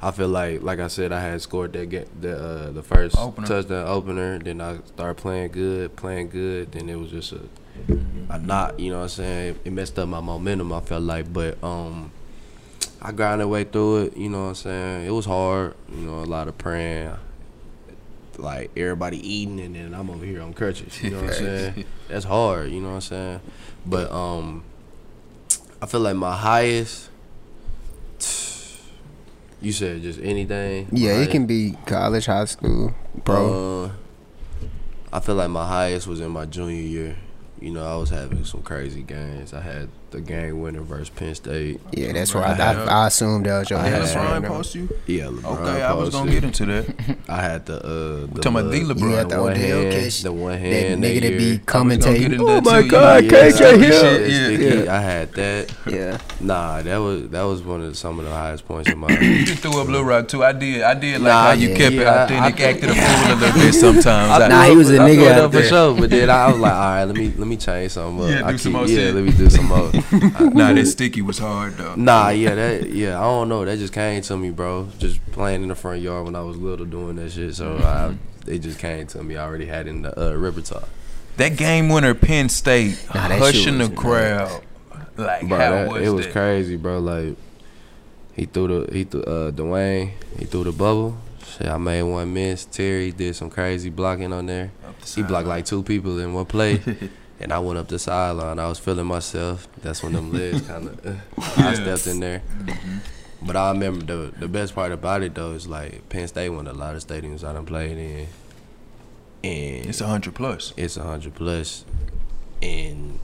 [0.00, 3.16] I feel like, like I said, I had scored that get the uh, the first
[3.16, 3.46] Opener.
[3.46, 4.38] touchdown opener.
[4.38, 6.72] Then I started playing good, playing good.
[6.72, 7.40] Then it was just a
[8.28, 8.78] a knot.
[8.80, 9.58] You know what I'm saying?
[9.64, 10.72] It messed up my momentum.
[10.72, 12.12] I felt like, but um.
[13.04, 15.06] I grinded my way through it, you know what I'm saying?
[15.06, 17.10] It was hard, you know, a lot of praying.
[18.38, 21.84] Like everybody eating and then I'm over here on crutches, you know what I'm saying?
[22.08, 23.40] That's hard, you know what I'm saying?
[23.86, 24.64] But um
[25.80, 27.10] I feel like my highest
[29.62, 30.88] you said just anything.
[30.90, 33.84] My Yeah, it can be college, high school, bro.
[33.84, 33.90] uh,
[35.12, 37.16] I feel like my highest was in my junior year.
[37.60, 39.54] You know, I was having some crazy games.
[39.54, 41.80] I had the game winner versus Penn State.
[41.92, 42.58] yeah, that's where Right.
[42.60, 44.18] I, I, I assumed that was your I had answer.
[44.18, 44.88] LeBron right post you?
[45.06, 45.58] Yeah, LeBron.
[45.68, 47.16] Okay, I was gonna get into that.
[47.28, 49.00] I had the uh, the talking about the LeBron.
[49.00, 50.20] You had the one Odell hand, catch.
[50.22, 52.40] the one That hand nigga that be I was gonna commentating.
[52.40, 53.30] Oh my God, yeah.
[53.30, 54.30] KJ Yeah, Hill.
[54.30, 54.94] Yeah, yeah.
[54.96, 55.74] I had that.
[55.90, 59.08] Yeah, Nah, that was that was one of some of the highest points in my.
[59.22, 60.44] You just threw up Lil Rock too.
[60.44, 60.82] I did.
[60.82, 62.94] I did like Nah, how you yeah, kept it yeah, authentic, I- I- acted a
[62.94, 64.42] fool a little bit sometimes.
[64.42, 66.48] I- Nah, he was a nigga threw it out up for sure, but then I
[66.50, 68.30] was like, all right, let me let me change something up.
[68.30, 69.90] Yeah, I do some keep- more yeah, let me do some more.
[70.10, 71.94] I- nah, that sticky was hard though.
[71.94, 73.64] Nah, yeah, that yeah, I don't know.
[73.64, 74.88] That just came to me, bro.
[74.98, 77.54] Just playing in the front yard when I was little, doing that shit.
[77.54, 78.14] So I,
[78.50, 79.36] it just came to me.
[79.36, 80.84] I already had in the uh, repertoire.
[81.36, 84.62] That game winner, Penn State, Nah, that shit hushing the was crowd.
[85.16, 86.32] Like Bro, how that- was it was that?
[86.32, 86.98] crazy, bro.
[86.98, 87.36] Like
[88.34, 91.16] he threw the he threw uh Dwayne, he threw the bubble.
[91.46, 92.64] Shit, I made one miss.
[92.64, 94.70] Terry did some crazy blocking on there.
[95.02, 96.80] The He blocked like two people in one play.
[97.42, 98.58] And I went up the sideline.
[98.60, 99.66] I was feeling myself.
[99.82, 101.06] That's when them legs kind of.
[101.06, 101.14] Uh,
[101.56, 102.40] I stepped in there.
[102.64, 102.98] Mm-hmm.
[103.46, 106.68] But I remember the the best part about it though is like Penn State won
[106.68, 108.26] a lot of stadiums I done played in,
[109.42, 110.72] and It's a hundred plus.
[110.76, 111.84] it's a hundred plus,
[112.62, 113.18] and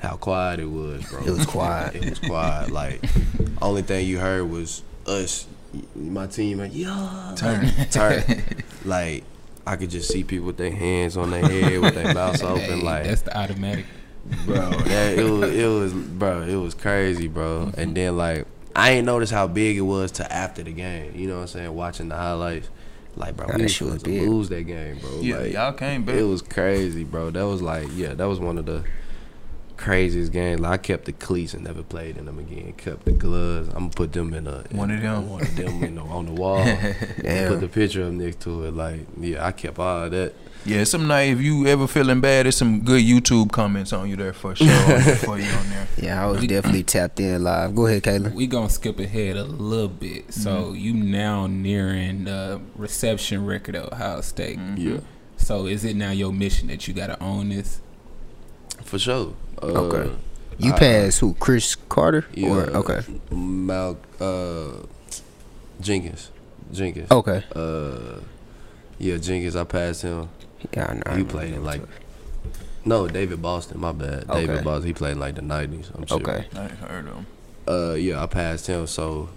[0.00, 1.24] how quiet it was, bro.
[1.24, 1.94] It was quiet.
[2.02, 2.70] it was quiet.
[2.70, 3.02] Like
[3.62, 5.46] only thing you heard was us,
[5.96, 7.66] my team, like yeah, Turn.
[7.90, 8.22] turn.
[8.84, 9.24] like
[9.68, 12.60] I could just see people with their hands on their head, with their mouths open,
[12.62, 13.84] Hey, like that's the automatic.
[14.46, 14.70] bro.
[14.88, 16.42] That, it was, it was, bro.
[16.42, 17.66] It was crazy, bro.
[17.66, 17.80] Mm-hmm.
[17.80, 21.12] And then like, I ain't noticed how big it was to after the game.
[21.14, 21.74] You know what I'm saying?
[21.74, 22.70] Watching the highlights,
[23.16, 25.20] like, bro, Nah, we that was shit was supposed to lose that game, bro.
[25.20, 26.14] Yeah, like, y'all came back.
[26.16, 27.30] it was crazy, bro.
[27.30, 28.84] That was like, yeah, that was one of the
[29.78, 30.60] craziest games.
[30.60, 32.74] Like, I kept the cleats and never played in them again.
[32.74, 33.68] Kept the gloves.
[33.68, 35.30] I'm gonna put them in a in One of them.
[35.30, 36.62] one of them in the, on the wall.
[37.22, 37.48] Damn.
[37.48, 38.74] Put the picture up next to it.
[38.74, 40.34] Like, yeah, I kept all of that.
[40.64, 44.16] Yeah, some night if you ever feeling bad, there's some good YouTube comments on you
[44.16, 44.66] there for sure
[45.16, 45.86] for you on there.
[45.96, 47.74] Yeah, I was definitely tapped in live.
[47.74, 48.32] Go ahead, Kayla.
[48.32, 50.32] We gonna skip ahead a little bit.
[50.32, 50.74] So mm-hmm.
[50.76, 54.58] you now nearing the reception record at Ohio State.
[54.58, 54.76] Mm-hmm.
[54.76, 55.00] Yeah,
[55.36, 57.80] So is it now your mission that you gotta own this?
[58.84, 59.34] for sure.
[59.62, 60.10] Uh, Okay.
[60.58, 61.34] You I- passed who?
[61.34, 62.26] Cris Carter?
[62.34, 62.48] Yeah.
[62.50, 63.00] Or, okay.
[63.30, 64.82] Mal uh
[65.80, 66.30] Jenkins.
[66.72, 67.10] Jenkins.
[67.10, 67.44] Okay.
[67.54, 68.20] Uh
[68.98, 70.28] yeah, Jenkins, I passed him.
[70.74, 71.02] Yeah, I know.
[71.06, 71.82] I he played in like.
[72.84, 74.28] No, David Boston, my bad.
[74.28, 74.46] Okay.
[74.46, 76.16] David Boston, he played in like the nineties, I'm sure.
[76.18, 76.46] Okay.
[76.56, 77.26] I heard him.
[77.68, 79.28] Uh yeah, I passed him, so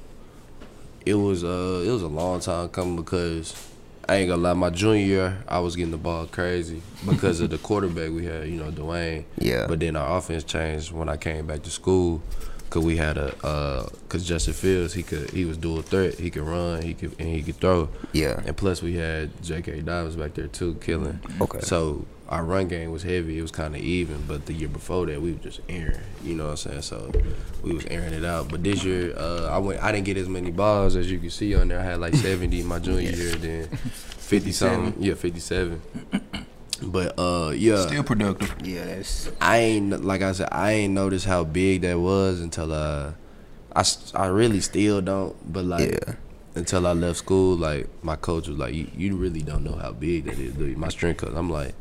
[1.05, 3.53] it was uh it was a long time coming because
[4.11, 7.49] I ain't gonna lie, my junior year I was getting the ball crazy because of
[7.49, 9.23] the quarterback we had, you know, Dwayne.
[9.37, 9.67] Yeah.
[9.67, 12.21] But then our offense changed when I came back to school,
[12.71, 16.15] cause we had a, uh, cause Justin Fields he could he was dual threat.
[16.15, 17.89] He could run, he could and he could throw.
[18.13, 18.41] Yeah.
[18.45, 19.81] And plus we had J.K.
[19.81, 21.19] Dobbins back there too, killing.
[21.39, 21.59] Okay.
[21.59, 23.37] So our run game was heavy.
[23.37, 25.99] It was kind of even, but the year before that we were just airing.
[26.23, 26.81] You know what I'm saying?
[26.83, 27.11] So
[27.61, 28.49] we was airing it out.
[28.49, 29.83] But this year, uh, I went.
[29.83, 31.79] I didn't get as many balls as you can see on there.
[31.79, 35.03] I had like 70 my junior year, then 50 something.
[35.03, 35.81] Yeah, 57.
[36.81, 37.85] But uh, yeah.
[37.87, 38.53] Still productive.
[38.63, 42.73] Yeah, that's I ain't like I said I ain't noticed how big that was until
[42.73, 43.11] uh
[43.75, 43.83] I
[44.15, 46.13] I really still don't but like yeah.
[46.55, 49.91] until I left school like my coach was like you, you really don't know how
[49.91, 50.77] big that is dude.
[50.77, 51.73] my strength coach I'm like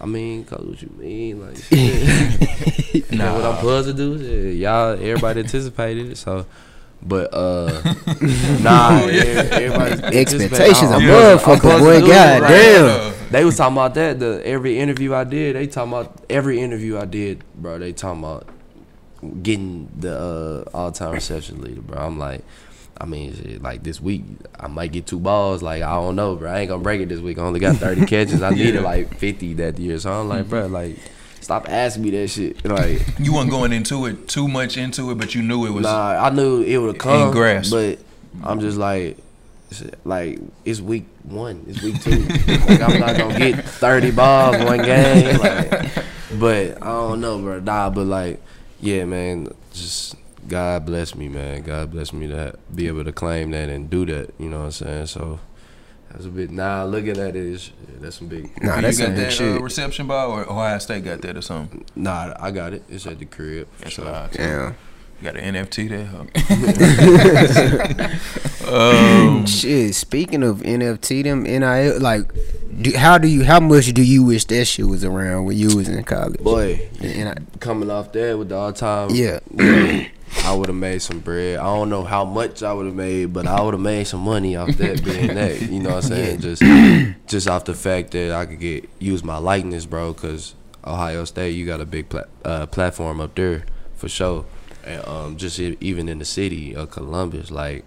[0.00, 3.12] I mean coach what you mean like shit.
[3.12, 6.46] nah what I'm supposed to do Shit, y'all everybody anticipated it so
[7.02, 7.82] but uh
[8.62, 11.36] nah yeah, everybody Expectations anticipated- a I'm Yeah.
[11.38, 12.00] supposed- I'm motherfucker, boy.
[12.00, 13.19] to God like, damn.
[13.30, 14.18] They was talking about that.
[14.18, 17.78] The every interview I did, they talking about every interview I did, bro.
[17.78, 18.48] They talking about
[19.42, 21.98] getting the uh, all time reception leader, bro.
[21.98, 22.42] I'm like,
[23.00, 24.24] I mean, shit, like this week,
[24.58, 25.62] I might get two balls.
[25.62, 26.50] Like I don't know, bro.
[26.50, 27.38] I ain't gonna break it this week.
[27.38, 28.42] I only got 30 catches.
[28.42, 30.96] I needed like 50 that year, so I'm like, bro, like.
[31.42, 32.62] Stop asking me that shit.
[32.68, 35.82] Like, You weren't going into it too much into it, but you knew it was.
[35.84, 37.32] nah, I knew it would come.
[37.32, 37.72] grasp.
[37.72, 37.98] But
[38.44, 39.16] I'm just like,
[40.04, 42.18] like it's week one, it's week two.
[42.20, 45.38] like I'm not gonna get 30 balls one game.
[45.38, 45.70] Like,
[46.38, 47.60] but I don't know, bro.
[47.60, 48.40] Nah, but like,
[48.80, 49.48] yeah, man.
[49.72, 50.16] Just
[50.48, 51.62] God bless me, man.
[51.62, 54.34] God bless me to be able to claim that and do that.
[54.38, 55.06] You know what I'm saying?
[55.06, 55.40] So.
[56.10, 56.50] That's a bit.
[56.50, 58.50] Nah, looking at it, is, yeah, that's some big.
[58.60, 59.62] Nah, you that's got some big that uh, shit.
[59.62, 61.84] reception ball, or Ohio State got that or something.
[61.94, 62.82] Nah, I got it.
[62.88, 63.68] It's at the crib.
[63.78, 64.08] That's sure.
[64.08, 64.32] a lot.
[64.32, 64.74] Damn.
[65.20, 66.10] You got an NFT there.
[68.70, 69.28] Huh?
[69.28, 69.94] um, Shit.
[69.94, 72.32] Speaking of NFT, them NIL, like,
[72.80, 73.44] do, how do you?
[73.44, 76.40] How much do you wish that shit was around when you was in college?
[76.40, 79.10] Boy, And I, coming off that with the all time.
[79.10, 79.40] Yeah.
[80.44, 81.58] I would have made some bread.
[81.58, 84.20] I don't know how much I would have made, but I would have made some
[84.20, 85.60] money off that being that.
[85.60, 86.40] You know what I'm saying?
[86.40, 86.62] Just
[87.26, 90.14] just off the fact that I could get use my likeness, bro.
[90.14, 90.54] Cause
[90.84, 93.64] Ohio State, you got a big pla- uh, platform up there
[93.96, 94.44] for sure.
[94.84, 97.84] And um, just even in the city of Columbus, like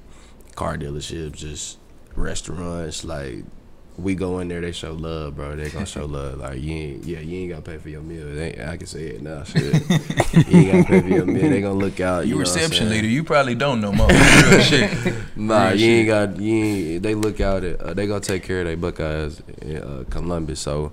[0.56, 1.78] car dealerships, just
[2.16, 3.44] restaurants, like
[3.96, 5.56] we go in there, they show love, bro.
[5.56, 6.40] They gonna show love.
[6.40, 8.26] Like you ain't, yeah, you ain't gotta pay for your meal.
[8.34, 9.44] They I can say it now.
[9.44, 9.64] Shit,
[10.48, 11.50] you ain't gotta pay for your meal.
[11.50, 12.24] They gonna look out.
[12.26, 13.08] you You, know reception leader.
[13.08, 14.08] You probably don't know more.
[14.08, 14.90] Real shit.
[15.36, 15.90] Nah, Real you shit.
[15.90, 16.40] ain't got.
[16.42, 17.80] You ain't, they look out at.
[17.82, 20.60] Uh, they gonna take care of their Buckeyes in uh, Columbus.
[20.60, 20.92] So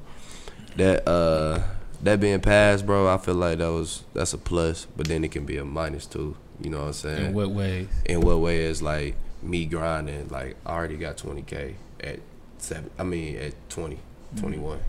[0.77, 1.63] that uh
[2.03, 5.31] that being passed, bro, I feel like that was that's a plus, but then it
[5.31, 6.37] can be a minus too.
[6.61, 7.27] You know what I'm saying?
[7.29, 7.89] In what ways?
[8.05, 12.19] in what way is like me grinding like i already got 20k at
[12.59, 14.41] seven i mean at 20 mm-hmm.
[14.41, 14.81] 21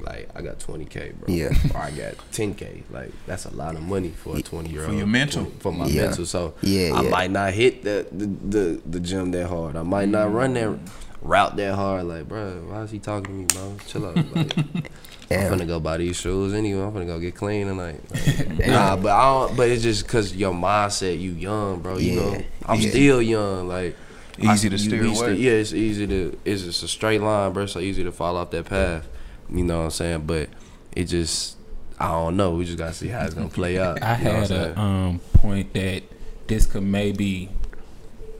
[0.00, 1.34] like i got 20k bro.
[1.34, 1.50] Yeah.
[1.74, 4.90] or i got 10k like that's a lot of money for a 20 year old
[4.90, 5.46] For your mental.
[5.58, 6.06] for my Yeah.
[6.06, 6.26] mental.
[6.26, 7.08] So Yeah, i yeah.
[7.10, 9.76] might not hit the, the the the gym that hard.
[9.76, 10.36] I might not mm-hmm.
[10.36, 10.78] run that
[11.22, 12.04] route that hard.
[12.04, 13.76] Like bro why is he talking to me bro?
[13.86, 14.90] Chill out like,
[15.28, 15.52] Damn.
[15.52, 16.82] I'm finna go buy these shoes anyway.
[16.82, 18.00] I'm finna go get clean tonight.
[18.56, 19.56] Like, nah, but I don't.
[19.56, 21.20] But it's just cause your mindset.
[21.20, 21.98] You young, bro.
[21.98, 22.90] You Yeah, know, I'm yeah.
[22.90, 23.68] still young.
[23.68, 23.96] Like
[24.38, 25.34] Easy I- to you steer be away.
[25.34, 26.38] yeah, it's easy to.
[26.44, 27.66] It's just a straight line, bro.
[27.66, 29.06] So easy to fall off that path.
[29.50, 30.26] You know what I'm saying?
[30.26, 30.48] But
[30.92, 31.56] it just.
[31.98, 32.50] I don't know.
[32.52, 34.02] We just gotta see how it's gonna play out.
[34.02, 36.02] I you know what had a um, point that
[36.46, 37.48] this could maybe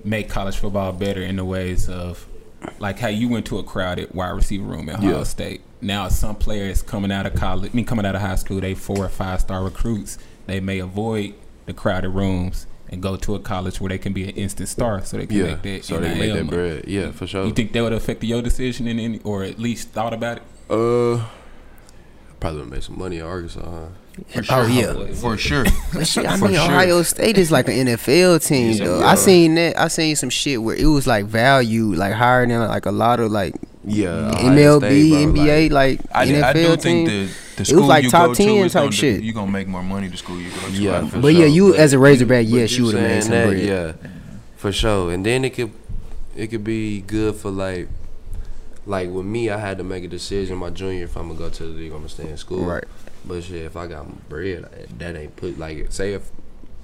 [0.05, 2.27] make college football better in the ways of
[2.79, 5.23] like how you went to a crowded wide receiver room at Ohio Yeah.
[5.25, 5.61] State.
[5.81, 8.75] Now some players coming out of college, I mean coming out of high school, they
[8.75, 10.19] four or five star recruits.
[10.47, 11.35] They may avoid
[11.67, 15.05] the crowded rooms and go to a college where they can be an instant star,
[15.05, 15.85] so they can Yeah, make that.
[15.85, 16.85] so they can make NIL that bread.
[16.87, 17.45] Yeah, for sure.
[17.45, 20.43] You think that would affect your decision in any, or at least thought about it?
[20.71, 21.25] Uh,
[22.39, 23.61] probably would make some money in Arkansas.
[23.69, 23.87] Huh?
[24.29, 24.57] For oh, sure.
[24.57, 25.15] Oh yeah.
[25.15, 25.65] For sure.
[25.93, 26.61] But shit, I mean, sure.
[26.63, 28.85] Ohio State is like an NFL team, Yeah.
[28.85, 28.99] though.
[29.01, 29.07] Yeah.
[29.07, 29.79] I seen that.
[29.79, 33.21] I seen some shit where it was like value, like higher than like a lot
[33.21, 33.55] of like
[33.85, 36.79] Yeah, MLB, State, bro, NBA, like- like, I, NFL I do team.
[36.79, 37.15] think the,
[37.57, 39.23] the was school like you top go 10 to type gonna, shit.
[39.23, 40.71] You're gonna make more money the school you go to.
[40.73, 41.43] Yeah, for But sure.
[41.43, 43.63] yeah, you as a Razorback, yes, you would have made some that, bread.
[43.63, 43.93] Yeah,
[44.57, 45.13] for sure.
[45.13, 45.71] And then it could,
[46.35, 47.89] it could be good for like,
[48.87, 51.51] like with me, I had to make a decision my junior if I'm gonna go
[51.51, 52.65] to the league, or I'm gonna stay in school.
[52.65, 52.85] Right.
[53.27, 56.31] But shit, if I got bread, that ain't put like say if,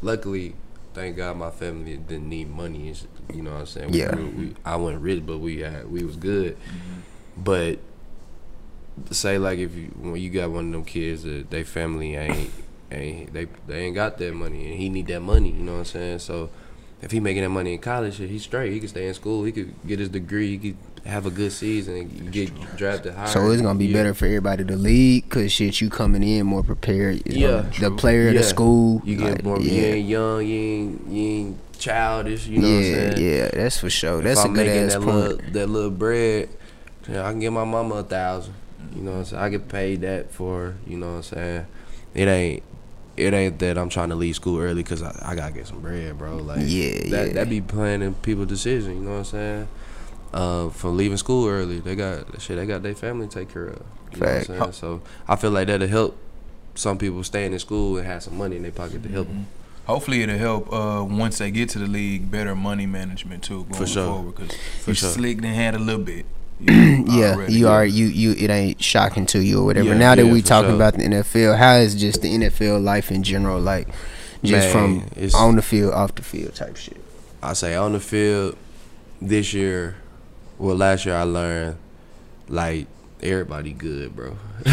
[0.03, 0.55] luckily,
[0.95, 2.89] thank God my family didn't need money.
[2.89, 3.91] and shit, You know what I'm saying?
[3.93, 4.15] We- Yeah.
[4.17, 6.57] We, we, I wasn't rich, but we had we was good.
[6.57, 7.43] Mm-hmm.
[7.45, 7.79] But
[9.11, 12.51] say like if you when you got one of them kids that they family ain't
[12.91, 15.79] ain't they they ain't got that money and he need that money, you know what
[15.79, 16.19] I'm saying?
[16.19, 16.51] So
[17.03, 18.73] if he making that money in college, shit, he's straight.
[18.73, 19.45] He could stay in school.
[19.45, 20.57] He could get his degree.
[20.57, 23.27] He could have a good season and get drafted higher.
[23.27, 23.95] So it's gonna be Yeah.
[23.99, 27.17] better for everybody to lead, cause shit, you coming in more prepared.
[27.27, 27.47] You Yeah.
[27.49, 27.97] know, the True.
[27.97, 28.39] player, Yeah.
[28.41, 29.03] the school.
[29.05, 29.61] You get like, more.
[29.61, 30.47] You yeah, ain't young.
[30.47, 32.47] You ain't you ain't childish.
[32.47, 33.35] You know yeah, what I'm saying?
[33.37, 33.51] yeah.
[33.53, 34.19] That's for sure.
[34.19, 35.17] If That's a I'm good ass that point.
[35.17, 36.49] Little, that little bread,
[37.09, 38.55] yeah, I can give my mama a thousand.
[38.95, 39.43] You know what I'm saying?
[39.43, 40.75] I get paid that for.
[40.87, 41.67] You know what I'm saying?
[42.15, 42.63] It ain't.
[43.17, 45.81] It ain't that I'm trying to leave school early because I, I gotta get some
[45.81, 46.37] bread, bro.
[46.37, 47.33] Like Yeah, that yeah.
[47.35, 48.95] that be playing in people's decision.
[48.97, 49.69] You know what I'm saying?
[50.33, 52.57] Uh, for leaving school early, they got shit.
[52.57, 53.83] They got their family to take care of.
[54.13, 54.47] You know what I'm Fact.
[54.47, 54.73] saying?
[54.73, 56.17] So I feel like that'll help
[56.75, 59.37] some people staying in school and have some money in their pocket to help Mm-hmm.
[59.37, 59.47] them.
[59.85, 63.75] Hopefully it'll help uh, once they get to the league, better money management too going
[63.75, 64.07] For sure.
[64.07, 65.09] forward because For you sure.
[65.11, 66.25] slicked and had a little bit.
[66.69, 68.33] you yeah, you are you you.
[68.33, 69.89] It ain't shocking to you or whatever.
[69.89, 70.77] Yeah, now that yeah, we talking sure.
[70.77, 73.89] about the NFL, how is just the NFL life in general like?
[74.45, 76.97] Just Man, from on the field, off the field type shit.
[77.43, 78.57] I say on the field
[79.21, 79.97] this year,
[80.59, 81.77] well last year I learned
[82.49, 82.87] like
[83.23, 84.37] everybody good, bro.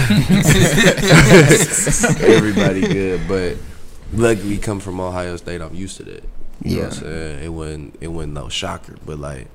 [2.21, 3.57] everybody good, but
[4.13, 6.23] luckily come from Ohio State, I'm used to that.
[6.63, 7.09] You know what I'm Yeah.
[7.11, 7.43] saying?
[7.43, 9.47] It wasn't it wasn't no shocker, but like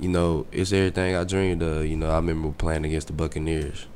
[0.00, 1.86] you know, it's everything I dreamed of.
[1.86, 3.86] You know, I remember playing against the Buccaneers.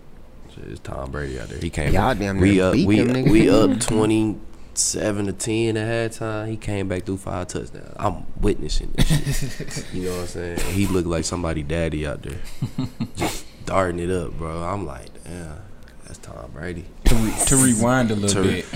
[0.66, 1.58] It's Tom Brady out there.
[1.58, 1.92] He came.
[1.94, 2.72] Y'all damn we near up.
[2.74, 3.30] beat We them niggas.
[3.30, 4.36] we up twenty
[4.74, 6.48] seven to ten at halftime.
[6.48, 7.94] He came back through five touchdowns.
[7.98, 9.86] I'm witnessing this shit.
[9.94, 10.52] you know what I'm saying?
[10.60, 12.40] And he looked like somebody daddy out there,
[13.16, 14.62] just darting it up, bro.
[14.62, 15.60] I'm like, damn,
[16.04, 16.84] that's Tom Brady.
[17.06, 18.66] To, re- to rewind a little To- bit,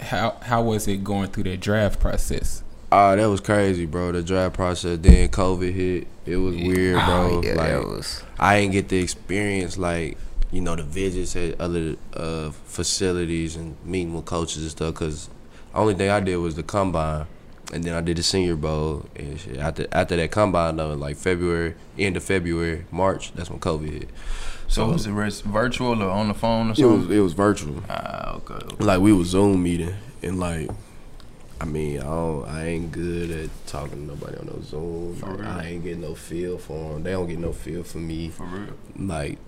[0.00, 2.62] how how was it going through that draft process?
[2.96, 4.12] Oh, that was crazy, bro.
[4.12, 4.98] The draft process.
[5.00, 6.06] Then COVID hit.
[6.26, 7.04] It was weird, bro.
[7.06, 8.22] Oh, yeah, like, that was.
[8.38, 10.16] I ain't get the experience like
[10.52, 14.94] you know the visits at other uh, facilities and meeting with coaches and stuff.
[14.94, 15.28] Cause
[15.74, 17.26] only thing I did was the combine,
[17.72, 19.06] and then I did the Senior Bowl.
[19.16, 19.56] And shit.
[19.58, 24.08] After after that combine though, like February, end of February, March, that's when COVID hit.
[24.68, 27.16] So was it res- virtual or on the phone or It was something?
[27.18, 27.82] it was virtual.
[27.90, 28.54] Ah, okay.
[28.54, 28.84] okay.
[28.84, 30.70] Like we was Zoom meeting and like.
[31.64, 35.16] I mean, I don't, I ain't good at talking to nobody on no Zoom.
[35.16, 35.46] For real?
[35.48, 37.02] I ain't getting no feel for them.
[37.04, 38.28] They don't get no feel for me.
[38.28, 38.74] For real.
[38.98, 39.38] like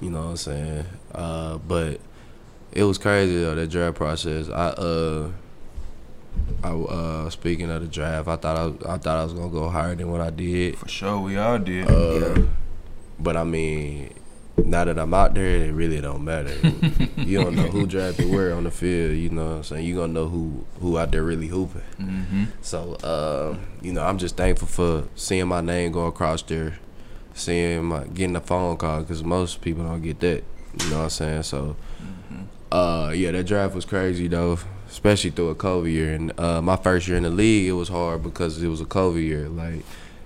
[0.00, 2.00] you know what I'm saying uh but
[2.72, 5.30] it was crazy though that draft process I uh
[6.62, 9.48] I uh speaking of the draft I thought I, was- I thought I was gonna
[9.50, 11.90] go higher than what I did For sure, we all did.
[11.90, 12.42] uh
[13.18, 14.14] but I mean
[14.64, 16.54] now that I'm out there it really don't matter
[17.16, 19.94] you don't know who drafted where on the field you know what I'm saying you
[19.94, 24.36] gonna know who who out there really hooping hmm so, uh, you know, I'm just
[24.36, 26.78] thankful for seeing my name go across there,
[27.34, 30.44] seeing my getting a phone call because most people don't get that.
[30.78, 31.42] You know what I'm saying?
[31.44, 31.76] So,
[32.70, 36.12] uh, yeah, that draft was crazy though, especially through a COVID year.
[36.12, 38.86] And uh, my first year in the league, it was hard because it was a
[38.86, 39.48] COVID year.
[39.48, 39.82] Like,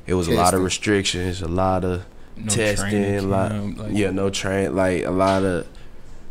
[0.06, 2.04] it was a lot of restrictions, a lot of
[2.36, 5.66] No testing, training like, camp, like- yeah, no train, like a lot of,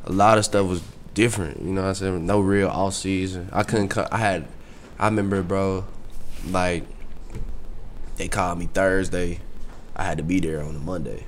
[0.06, 0.82] a lot of stuff was
[1.14, 1.62] different.
[1.62, 2.26] You know what I'm saying?
[2.26, 3.50] No real off season.
[3.54, 3.90] I couldn't.
[3.90, 4.48] co- I had.
[5.00, 5.86] I remember, bro.
[6.50, 6.84] Like,
[8.18, 9.40] they called me Thursday.
[9.96, 11.26] I had to be there on a Monday.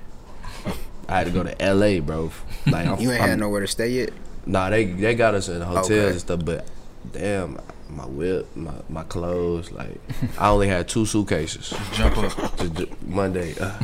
[1.07, 2.32] I had to go to L.A., bro.
[2.65, 4.09] Like, I'm, You ain't I'm- had nowhere to stay yet.
[4.45, 6.09] Nah, they they got us in hotels Okay.
[6.09, 6.67] and stuff, but
[7.13, 7.59] damn,
[7.96, 10.00] my whip, my my clothes, like
[10.38, 11.74] I only had two suitcases.
[11.94, 13.02] Jump up.
[13.08, 13.78] Monday, uh,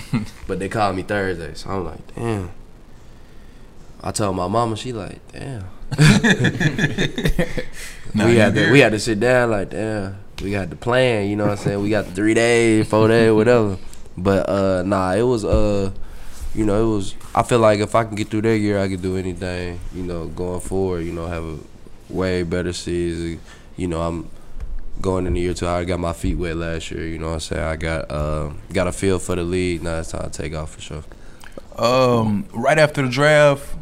[0.48, 2.52] but they called me Thursday, so I'm like, damn.
[4.02, 5.66] I told my mama, she like, damn.
[8.16, 10.18] We had to we had to sit down like, damn.
[10.42, 11.82] We got the plan, you know what I'm saying?
[11.82, 13.78] We got three days, four days, whatever.
[14.18, 15.92] But uh, nah, it was uh,
[16.56, 17.16] you know, it was.
[17.36, 19.80] I feel like if I can get through that year, I could do anything.
[19.94, 21.58] You know, going forward, you know, have a
[22.10, 23.40] way better season.
[23.80, 24.30] You know, I'm
[25.02, 25.68] going in the year two.
[25.68, 27.08] I got my feet wet last year.
[27.08, 27.64] You know what I'm saying?
[27.64, 29.82] I got uh, got a feel for the league.
[29.84, 31.04] Now it's time to take off for sure.
[31.78, 33.76] Um, right after the draft,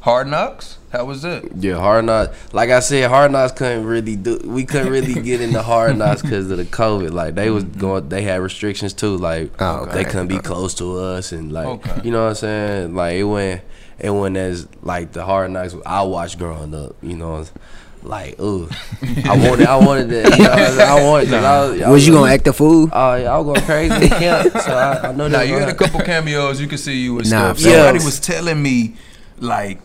[0.00, 0.78] Hard Knocks.
[0.90, 1.44] How was it?
[1.56, 2.36] Yeah, hard knocks.
[2.52, 4.38] Like I said, hard knocks couldn't really do.
[4.44, 7.12] We couldn't really get into hard knocks because of the COVID.
[7.12, 9.16] Like they was going, they had restrictions too.
[9.16, 9.92] Like Oh, okay.
[9.94, 12.00] they couldn't be close to us, and like Okay.
[12.04, 12.94] you know what I'm saying.
[12.94, 13.62] Like it went,
[13.98, 16.94] it went as like the hard knocks I watched growing up.
[17.00, 17.46] You know,
[18.02, 18.68] like ooh,
[19.24, 20.36] I wanted, I wanted that.
[20.38, 20.76] You know, I wanted.
[20.76, 20.84] saying?
[20.84, 21.28] I wanted.
[21.30, 22.88] 'cause I was, I Was you gonna act the fool?
[22.92, 25.48] Oh yeah, I was going crazy in camp, so I, I know Now that.
[25.48, 26.60] you had a couple cameos.
[26.60, 27.56] You could see you and Nah, stuff.
[27.58, 27.62] facts.
[27.62, 28.94] Somebody was telling me,
[29.38, 29.78] like,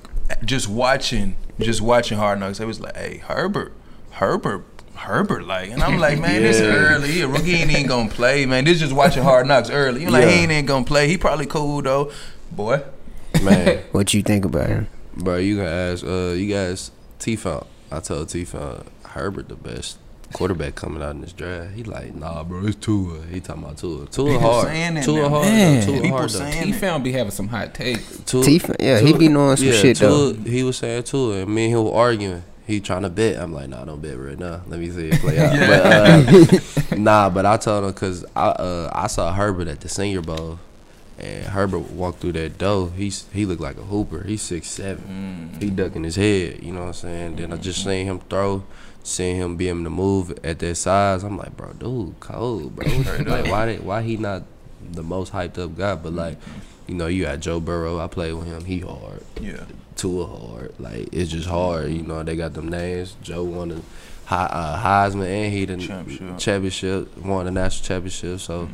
[0.46, 2.58] just watching, just watching Hard Knocks.
[2.58, 3.74] They was like, "Hey, Herbert,
[4.12, 4.66] Herbert."
[4.96, 6.66] Herbert, like, and I'm like, man, this Yeah.
[6.70, 7.12] early.
[7.12, 8.66] He a rookie, he ain't even gonna play, man.
[8.66, 10.02] This just watching Hard Knocks early.
[10.02, 10.32] You like, Yeah.
[10.32, 11.08] he ain't even gonna play.
[11.08, 12.12] He probably cool though,
[12.52, 12.82] boy.
[13.44, 13.84] man.
[13.92, 14.88] What you think about him?
[15.16, 16.04] Bro, you can ask.
[16.04, 16.90] Uh, you guys,
[17.20, 17.68] T Funk.
[17.92, 19.98] I told T Funk Herbert the best
[20.34, 21.74] quarterback coming out in this draft.
[21.74, 23.22] He like, nah, bro, it's Tua.
[23.28, 24.06] He talking about Tua.
[24.08, 24.68] Tua People hard.
[24.68, 25.30] saying that Tua now.
[25.30, 25.46] hard.
[25.46, 25.86] Man, though.
[25.86, 26.30] Tua people hard.
[26.30, 26.38] though.
[26.52, 28.18] saying- He found be having some hot takes.
[28.26, 30.34] Tua, T, yeah, he be knowing some yeah, shit though.
[30.34, 32.44] He was saying Tua, and me and him were arguing.
[32.66, 33.40] He trying to bet.
[33.42, 34.62] I'm like, nah, don't bet right now.
[34.68, 35.54] Let me see it play out.
[36.90, 39.88] But, uh, nah, but I told him because I uh, I saw Herbert at the
[39.88, 40.60] Senior Bowl,
[41.20, 42.92] and Herbert walked through that door.
[42.96, 44.24] He's he looked like a hooper.
[44.24, 45.52] He's six seven.
[45.58, 45.62] Mm.
[45.62, 46.62] He ducking his head.
[46.64, 47.36] You know what I'm saying?
[47.38, 48.64] Then I just seen him throw,
[49.04, 51.24] seen him be able to move at that size.
[51.24, 52.86] I'm like, bro, dude, cold, bro.
[53.26, 54.44] like, why did, why he not
[54.92, 55.96] the most hyped up guy?
[55.96, 56.38] But like,
[56.88, 58.00] you know, you got Joe Burrow.
[58.00, 58.66] I played with him.
[58.66, 59.24] He hard.
[59.42, 59.66] Yeah,
[59.96, 60.74] Tua hard.
[60.80, 61.92] Like it's just hard.
[61.92, 63.16] You know, they got them names.
[63.24, 63.82] Joe won the
[64.30, 66.38] uh, Heisman and he the Championship.
[66.38, 68.40] championship, won the national championship.
[68.40, 68.74] So Mm-hmm.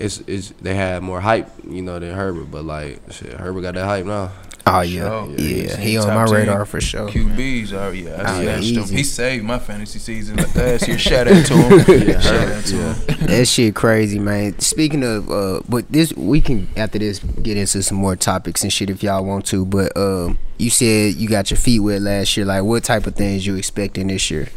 [0.00, 2.50] It's it's they had more hype, you know, than Herbert.
[2.50, 4.32] But like shit, Herbert got that hype now.
[4.66, 5.30] Oh yeah, Sure.
[5.38, 7.08] yeah, he on my radar for sure.
[7.08, 8.10] QBs are yeah.
[8.10, 8.96] I Oh, yeah, snatched him.
[8.96, 10.98] He saved my fantasy season last year.
[10.98, 12.06] Shout out to him.
[12.08, 12.94] Yeah, Shout out to yeah.
[12.94, 13.26] him.
[13.26, 14.58] That shit crazy, man.
[14.60, 18.72] Speaking of, uh, but this we can after this get into some more topics and
[18.72, 19.64] shit if y'all want to.
[19.64, 22.44] But um, you said you got your feet wet last year.
[22.44, 24.50] Like, what type of things you expecting this year?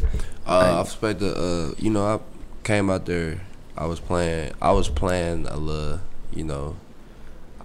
[0.45, 2.19] Uh, I expect to, uh, you know, I
[2.65, 3.39] came out there.
[3.77, 4.53] I was playing.
[4.61, 5.99] I was playing a little,
[6.33, 6.75] you know.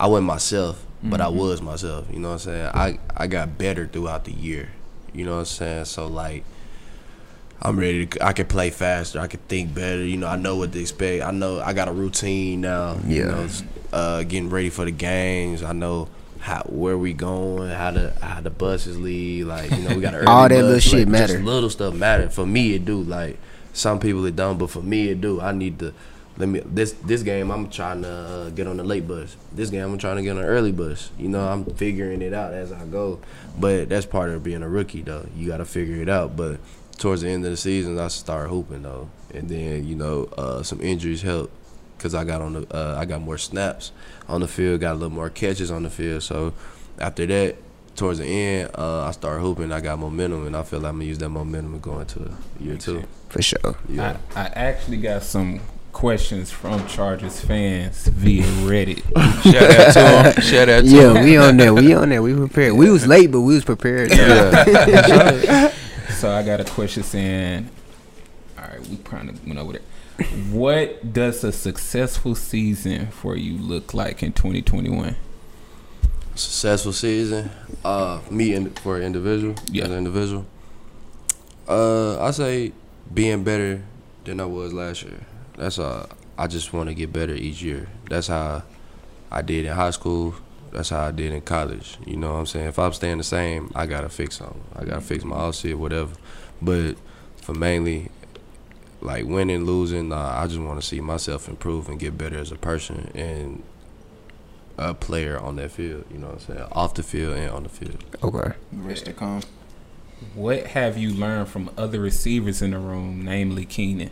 [0.01, 2.07] I wasn't myself, but I was myself.
[2.13, 2.71] You know what I'm saying?
[2.75, 4.71] I I got better throughout the year.
[5.13, 5.85] You know what I'm saying?
[5.87, 6.45] So like,
[7.61, 8.07] I'm ready.
[8.07, 9.19] To, I can play faster.
[9.21, 10.05] I can think better.
[10.05, 11.25] You know, I know what to expect.
[11.25, 12.97] I know I got a routine now.
[13.07, 13.25] You Yeah.
[13.31, 13.49] know,
[13.93, 15.63] uh, getting ready for the games.
[15.63, 16.09] I know.
[16.41, 17.69] How, where we going?
[17.71, 19.49] How the how the buses leave?
[19.49, 21.33] Like you know, we got All that bus, little shit like, matter.
[21.35, 22.75] Just little stuff matter for me.
[22.75, 23.39] It do like
[23.79, 25.41] some people it don't, but for me it do.
[25.41, 25.95] I need to
[26.37, 27.51] let me this this game.
[27.51, 29.37] I'm trying to uh, get on the late bus.
[29.53, 31.11] This game I'm trying to get on the early bus.
[31.19, 33.21] You know, I'm figuring it out as I go.
[33.59, 35.27] But that's part of being a rookie though.
[35.37, 36.37] You got to figure it out.
[36.37, 36.61] But
[36.99, 40.63] towards the end of the season, I start hooping though, and then you know uh,
[40.63, 41.51] some injuries help
[41.97, 43.93] because I got on the uh, I got more snaps
[44.29, 46.23] on the field, got a little more catches on the field.
[46.23, 46.53] So
[46.99, 47.57] after that,
[47.97, 49.73] towards the end, uh, I start hooping.
[49.73, 52.77] I got momentum, and I feel like I'm gonna use that momentum going to year
[52.77, 53.03] two.
[53.29, 53.77] For sure.
[53.89, 54.17] Yeah.
[54.35, 55.61] I, I actually got some
[55.93, 59.03] questions from Chargers fans via Reddit.
[59.43, 60.43] Shout out to him.
[60.43, 61.25] Shout out to Yeah, him.
[61.25, 61.75] we on there.
[61.75, 62.23] We on there.
[62.23, 62.75] We prepared.
[62.75, 64.11] We was late, but we was prepared.
[64.13, 65.73] Yeah.
[66.11, 67.69] so I got a question saying,
[68.59, 70.27] all right, we kind of went over there.
[70.51, 75.15] What does a successful season for you look like in 2021?
[76.35, 77.51] Successful season.
[77.85, 79.55] Uh, me and for an individual.
[79.71, 79.85] Yeah.
[79.85, 80.47] As an individual.
[81.69, 82.73] Uh, I say
[83.13, 83.83] being better
[84.25, 85.21] than I was last year.
[85.57, 86.07] That's uh,
[86.37, 87.89] I just want to get better each year.
[88.09, 88.63] That's how
[89.31, 90.35] I did in high school.
[90.73, 91.97] That's how I did in college.
[92.07, 92.69] You know what I'm saying?
[92.69, 94.63] If I'm staying the same, I gotta fix something.
[94.77, 96.15] I gotta fix my outfit, whatever.
[96.61, 96.97] But
[97.41, 98.11] for mainly,
[99.01, 102.53] like winning, losing, nah, I just want to see myself improve and get better as
[102.53, 103.63] a person and
[104.77, 106.05] a player on that field.
[106.11, 106.69] You know what I'm saying?
[106.73, 108.05] Off the field and on the field.
[108.23, 108.57] Okay.
[108.73, 109.43] Rest to come.
[110.35, 114.11] What have you learned from other receivers in the room, namely Keenan?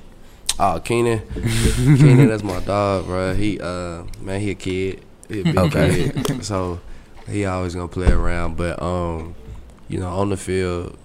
[0.58, 3.34] Oh, Keenan, Keenan, that's my dog, bro.
[3.34, 5.02] He, uh, man, he a kid.
[5.28, 6.10] He a big Okay.
[6.12, 6.80] kid, so
[7.28, 8.56] he always gonna play around.
[8.56, 9.34] But um,
[9.88, 10.96] you know, on the field,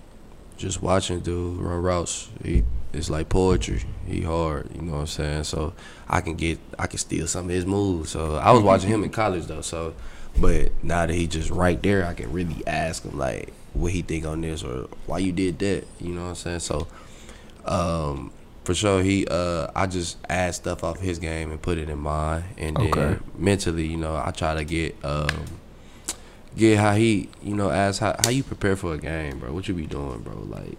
[0.58, 3.82] just watching dude run routes, he it's like poetry.
[4.06, 5.44] He hard, you know what I'm saying.
[5.46, 5.74] So
[6.08, 8.12] I can get, I can steal some of his moves.
[8.12, 9.62] So I was watching him in college though.
[9.62, 9.94] So,
[10.40, 14.02] but now that he just right there, I can really ask him like what he
[14.02, 15.86] think on this or why you did that.
[16.00, 16.60] You know what I'm saying.
[16.60, 16.88] So,
[17.66, 18.32] um,
[18.64, 19.02] for sure.
[19.02, 22.76] He, uh, I just add stuff off his game and put it in mine, and
[22.78, 23.18] then Okay.
[23.38, 25.46] mentally, you know, I try to get, um,
[26.58, 29.52] get how he, you know, ask how how you prepare for a game, bro.
[29.54, 30.34] What you be doing, bro?
[30.48, 30.78] Like,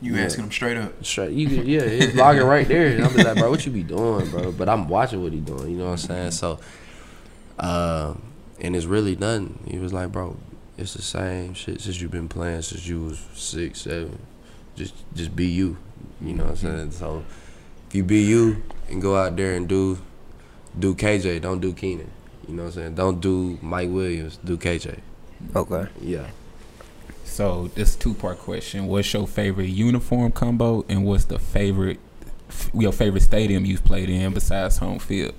[0.00, 0.24] You Yeah.
[0.24, 1.04] asking him straight up.
[1.04, 2.88] straight, you, could- yeah, it's logging right there.
[2.88, 4.50] And I'm just like, bro, what you be doing, bro?
[4.50, 5.70] But I'm watching what he doing.
[5.70, 6.30] You know what I'm saying?
[6.32, 6.58] So,
[7.60, 8.20] um,
[8.62, 9.58] and it's really nothing.
[9.68, 10.36] He was like, bro,
[10.78, 14.18] it's the same shit since you've been playing since you was six, seven.
[14.76, 15.76] Just, just be you.
[16.20, 16.76] You know what I'm mm-hmm.
[16.78, 16.90] saying?
[16.92, 17.24] So,
[17.88, 19.98] if you be you and go out there and do,
[20.78, 22.10] do KJ, don't do Keenan.
[22.48, 22.94] You know what I'm saying?
[22.94, 24.38] Don't do Mike Williams.
[24.44, 25.00] Do KJ.
[25.54, 25.88] Okay.
[26.00, 26.28] Yeah.
[27.24, 31.98] So this two part question: What's your favorite uniform combo, and what's the favorite
[32.74, 35.34] your favorite stadium you've played in besides home field?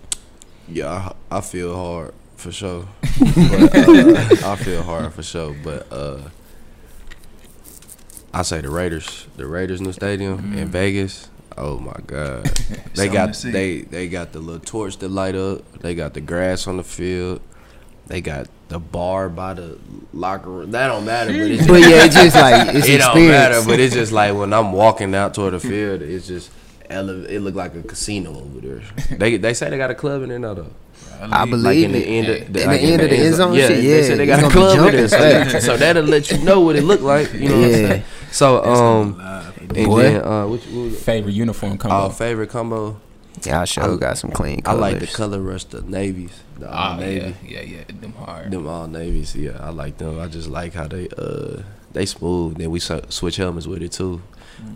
[0.67, 2.13] Yeah, I, I feel hard
[2.43, 2.85] for sure.
[3.01, 6.19] but, uh, I feel hard for sure, but uh,
[8.33, 11.29] I say the Raiders, the Raiders new stadium in Vegas.
[11.57, 12.43] Oh my God,
[12.95, 15.79] they got they they got the little torch that light up.
[15.79, 17.39] They got the grass on the field.
[18.07, 19.79] They got the bar by the
[20.11, 20.71] locker room.
[20.71, 23.61] That don't matter, but it's But yeah, it's just like it's it don't matter.
[23.65, 26.51] But it's just like when I'm walking out toward the field, it's just
[26.89, 28.81] it look like a casino over there.
[29.17, 30.71] They they say they got a club in there now though.
[31.31, 33.67] I believe Like in the end of In the end of the end zone yeah,
[33.67, 36.03] shit, they yeah, said they it's got a gonna club in there, so, so that'll
[36.03, 37.31] let you know what it looked like.
[37.33, 38.03] You know what I'm saying?
[38.31, 39.19] So um,
[39.75, 40.01] and Boy.
[40.03, 41.95] then uh, which, what was Favorite uniform combo?
[41.95, 42.99] our favorite combo?
[43.43, 46.73] Yeah, I sure got some clean I like the color rush, the navies, the all
[46.75, 47.83] Ah, navy, yeah, yeah, yeah.
[47.99, 48.51] Them hard.
[48.51, 49.35] them all navies.
[49.35, 50.19] Yeah, I like them.
[50.19, 51.61] I just like how they uh
[51.93, 52.57] they smooth.
[52.57, 54.21] Then we switch helmets with it too.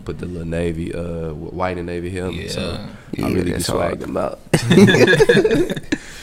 [0.04, 2.46] Put the little navy, uh, white and navy helmet.
[2.46, 2.50] Yeah.
[2.50, 4.38] So Yeah, I really be that's swag them out.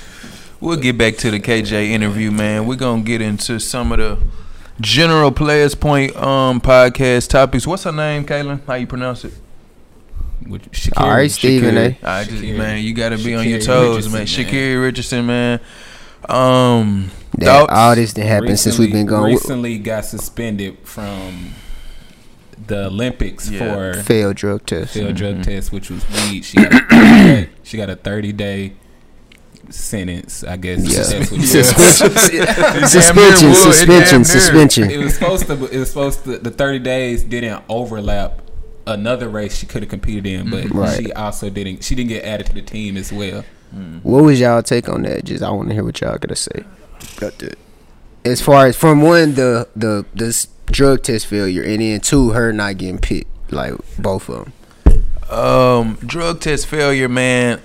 [0.66, 2.66] We'll get back to the KJ interview, man.
[2.66, 4.18] We're gonna get into some of the
[4.82, 7.68] general players point um podcast topics.
[7.68, 8.66] What's her name, Kaylin?
[8.66, 9.34] How you pronounce it?
[10.48, 10.94] With Shakira.
[10.98, 11.76] All right, Stephen.
[11.76, 11.92] Shakira.
[11.92, 11.96] eh?
[12.04, 12.58] I just Shakira.
[12.58, 14.20] man, you gotta be on your toes, Richardson, man.
[14.22, 14.28] man.
[14.28, 15.60] Shakira Richardson, man.
[16.28, 19.34] Um, That, all this that happened since we've been going.
[19.34, 21.52] Recently got suspended from
[22.66, 23.94] the Olympics Yeah.
[23.94, 24.96] for Failed drug test.
[24.96, 26.44] failed drug test, which was weed.
[26.44, 28.74] She got a 30 day, she got a thirty day
[29.74, 30.44] sentence.
[30.44, 31.20] I guess Yeah.
[31.20, 32.42] that's what Suspension.
[32.84, 33.42] It suspension.
[33.42, 34.26] damn near Suspension.
[34.26, 34.92] Suspension.
[34.92, 35.54] it was supposed to.
[35.66, 36.38] It was supposed to.
[36.38, 38.42] The thirty days didn't overlap
[38.88, 40.98] another race she could have competed in, but Right.
[41.06, 41.84] she also didn't.
[41.84, 43.44] She didn't get added to the team as well.
[44.04, 45.26] What was y'all take on that?
[45.26, 46.64] Just I want to hear what y'all gotta say.
[47.18, 47.58] Got that.
[48.24, 52.52] As far as from one the the this drug test failure and then two her
[52.54, 54.54] not getting picked like both of them.
[55.30, 57.62] Um, drug test failure, man.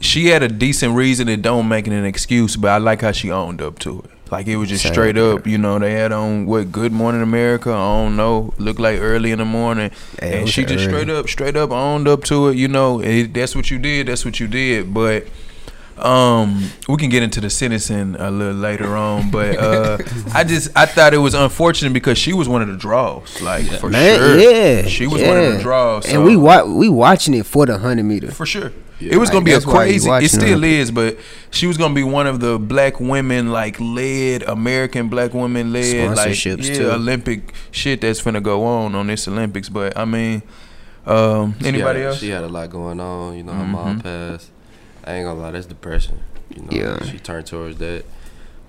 [0.00, 3.12] She had a decent reason and don't make it an excuse, but I like how
[3.12, 4.10] she owned up to it.
[4.30, 5.78] Like it was just Same straight up, you know.
[5.78, 7.70] They had on what Good Morning America.
[7.70, 11.02] I don't know, looked like early in the morning, it and she just early.
[11.02, 12.56] straight up, straight up owned up to it.
[12.56, 14.06] You know, it, that's what you did.
[14.06, 14.94] That's what you did.
[14.94, 15.26] But
[16.04, 19.30] um, we can get into the sentencing a little later on.
[19.30, 19.98] But uh,
[20.34, 23.64] I just I thought it was unfortunate because she was one of the draws, like
[23.78, 24.38] for Man, sure.
[24.38, 27.66] yeah, she was one of the draws, and we so- wa- we watching it for
[27.66, 28.30] the hundred meter.
[28.30, 28.72] for sure.
[29.02, 29.14] Yeah.
[29.14, 30.10] it was gonna Like, be a that's why you crazy.
[30.26, 30.66] It still her.
[30.66, 31.16] is, but
[31.50, 36.16] she was gonna be one of the black women, like led American black women led,
[36.18, 36.90] like yeah, too.
[36.90, 39.70] Olympic shit that's gonna go on on this Olympics.
[39.70, 40.42] But I mean,
[41.06, 42.18] um, She anybody had, else?
[42.20, 43.38] She had a lot going on.
[43.38, 44.02] You know, her mom Mhm.
[44.02, 44.50] passed.
[45.04, 46.20] I ain't gonna lie, that's depression.
[46.54, 47.04] You know, Yeah.
[47.04, 48.04] she turned towards that.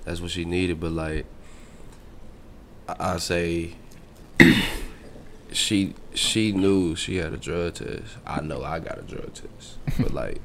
[0.04, 0.80] That's what she needed.
[0.80, 1.26] But like,
[2.88, 3.74] I, I say,
[5.52, 8.16] she she knew she had a drug test.
[8.26, 9.78] I know I got a drug test.
[9.98, 10.40] but like,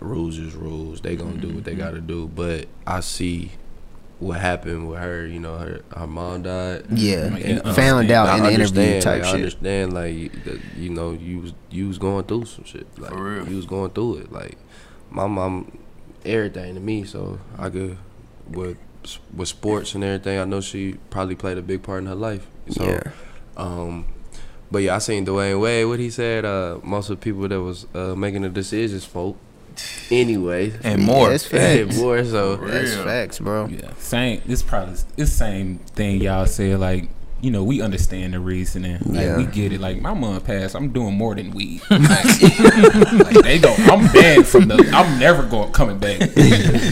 [0.00, 1.00] rules is rules.
[1.00, 1.80] They gonna do what they mm-hmm.
[1.80, 2.28] gotta do.
[2.28, 3.52] But I see
[4.18, 5.26] what happened with her.
[5.26, 6.84] You know, her her mom died.
[6.90, 9.92] Yeah, Like, and you found out I in the interview understand, type like, I understand,
[9.92, 12.86] like that, you know, you was you was going through some shit.
[12.98, 13.48] Like For real.
[13.48, 14.32] you was going through it.
[14.32, 14.58] Like
[15.10, 15.78] my mom,
[16.24, 17.04] everything to me.
[17.04, 17.98] So I could
[18.50, 18.78] with
[19.34, 20.38] with sports and everything.
[20.38, 22.46] I know she probably played a big part in her life.
[22.70, 23.10] So, yeah,
[23.56, 24.06] um,
[24.70, 25.86] but yeah, I seen Dwyane Wade.
[25.86, 26.44] What he said.
[26.44, 29.36] Uh, most of the people that was uh, making the decisions spoke.
[30.10, 31.26] Anyway, and more.
[31.26, 31.98] Yeah, that's and facts.
[32.00, 32.56] more so.
[32.56, 33.66] That's facts, bro.
[33.68, 34.42] Yeah, same.
[34.46, 36.78] This probably it's same thing y'all said.
[36.80, 37.08] Like
[37.42, 38.98] you know, we understand the reasoning.
[39.04, 39.36] Like Yeah.
[39.36, 39.80] we get it.
[39.80, 40.74] Like my mom passed.
[40.74, 41.82] I'm doing more than weed.
[41.90, 43.74] like, like, they go.
[43.78, 44.90] I'm banned from the.
[44.94, 46.20] I'm never going coming back.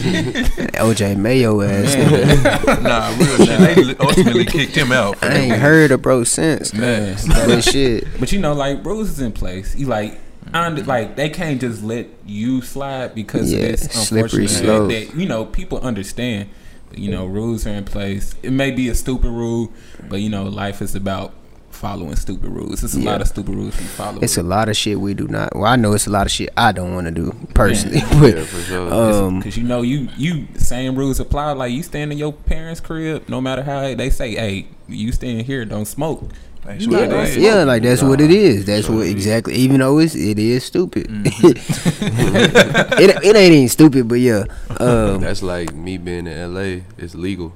[0.09, 1.95] OJ Mayo ass.
[1.95, 2.83] nigga.
[2.83, 3.87] nah, real shit.
[3.97, 5.17] They ultimately kicked him out.
[5.23, 6.73] I ain't heard of bro since.
[6.73, 9.75] Man, But shit, But you know, like rules is in place.
[9.75, 10.19] You like,
[10.55, 14.89] I under- like they can't just let you slide because Yeah, it's slippery slope.
[14.91, 16.49] that you know people understand.
[16.95, 18.35] You know, rules are in place.
[18.41, 19.71] It may be a stupid rule,
[20.09, 21.33] but you know, life is about
[21.71, 22.85] following stupid rules.
[22.85, 23.11] It's a Yeah.
[23.11, 24.19] lot of stupid rules we follow.
[24.21, 25.53] It's a lot of shit we do not.
[25.53, 28.19] Well, I know it's a lot of shit I don't want to do personally, Yeah,
[28.21, 28.93] but for sure.
[28.93, 31.51] um, Cause you know you you same rules apply.
[31.51, 35.41] Like you stand in your parents' crib, no matter how they say, "Hey, you stand
[35.41, 36.29] here, don't smoke."
[36.65, 37.33] That's You what not it gonna is.
[37.33, 37.45] smoke.
[37.45, 38.65] yeah, like that's what it is.
[38.65, 39.13] That's Sure what it is.
[39.15, 39.53] exactly.
[39.55, 41.07] Even though it's it is stupid.
[41.07, 41.47] Mm-hmm.
[43.01, 44.45] it it ain't even stupid, but yeah.
[44.79, 46.81] Um, That's like me being in LA.
[46.97, 47.53] It's legal,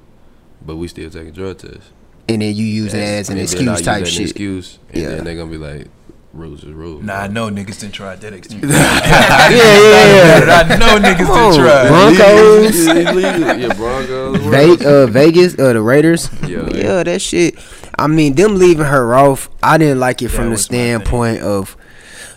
[0.66, 1.90] but we still taking drug tests.
[2.28, 4.08] and then you use it as an And then I excuse use type that as
[4.10, 4.30] an shit.
[4.30, 5.10] Excuse, and Yeah.
[5.10, 5.88] then they're gonna be like,
[6.34, 7.04] rules is rules.
[7.04, 8.62] Nah, I know niggas didn't try that excuse.
[8.70, 10.68] Yeah, yeah, yeah.
[10.70, 11.88] I know niggas Come on, didn't try.
[11.88, 13.60] Broncos.
[13.60, 14.38] Yeah, Broncos.
[14.78, 16.30] Ve- uh, Vegas, uh, the Raiders.
[16.48, 16.70] Yeah.
[16.74, 17.56] yeah, that shit.
[17.98, 19.50] I mean, them leaving her off.
[19.64, 21.00] I didn't like it That from the was my thing.
[21.00, 21.76] standpoint of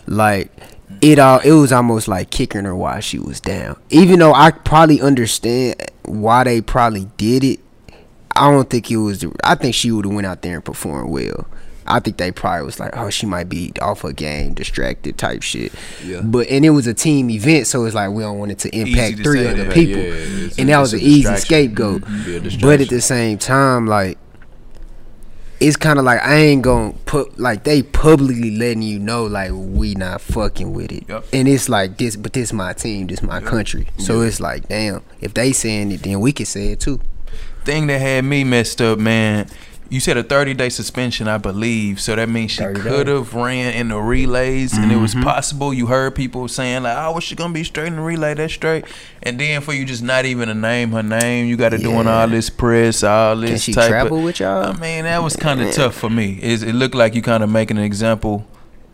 [0.07, 0.51] like
[1.01, 1.39] it all.
[1.39, 3.79] It was almost like kicking her while she was down.
[3.89, 7.59] Even though I probably understand why they probably did it.
[8.35, 9.19] I don't think it was.
[9.21, 11.47] The, I think she would have went out there and performed well.
[11.95, 15.43] I think they probably was like, oh, she might be off her game, distracted type
[15.43, 15.71] shit.
[16.03, 16.21] Yeah.
[16.23, 18.75] But and it was a team event, so it's like we don't want it to
[18.75, 19.73] impact to three other that.
[19.73, 20.09] people, Yeah,
[20.45, 22.01] it's and a- that was an easy scapegoat.
[22.61, 24.17] But at the same time, like
[25.59, 29.51] it's kind of like I ain't gonna put like they publicly letting you know like
[29.53, 31.25] we not fucking with it, Yep.
[31.31, 35.03] and it's like this, but this my team, this my country, so it's like damn,
[35.21, 36.99] if they saying it, then we can say it too.
[37.63, 39.47] Thing that had me messed up, man.
[39.93, 42.01] You said a 30 day suspension, I believe.
[42.01, 45.23] So that means she could have ran in the relays, and it was Mm-hmm.
[45.23, 45.71] possible.
[45.71, 48.33] You heard people saying like, "Oh, was she gonna be straight in the relay?
[48.33, 48.85] That's straight."
[49.21, 52.07] And then for you just not even to name her name, you got to doing
[52.07, 54.23] all this press, all this Can she type travel of.
[54.23, 54.65] with y'all?
[54.65, 56.39] I mean, that was kind of tough for me.
[56.41, 58.47] It's, it looked like you kind of making an example,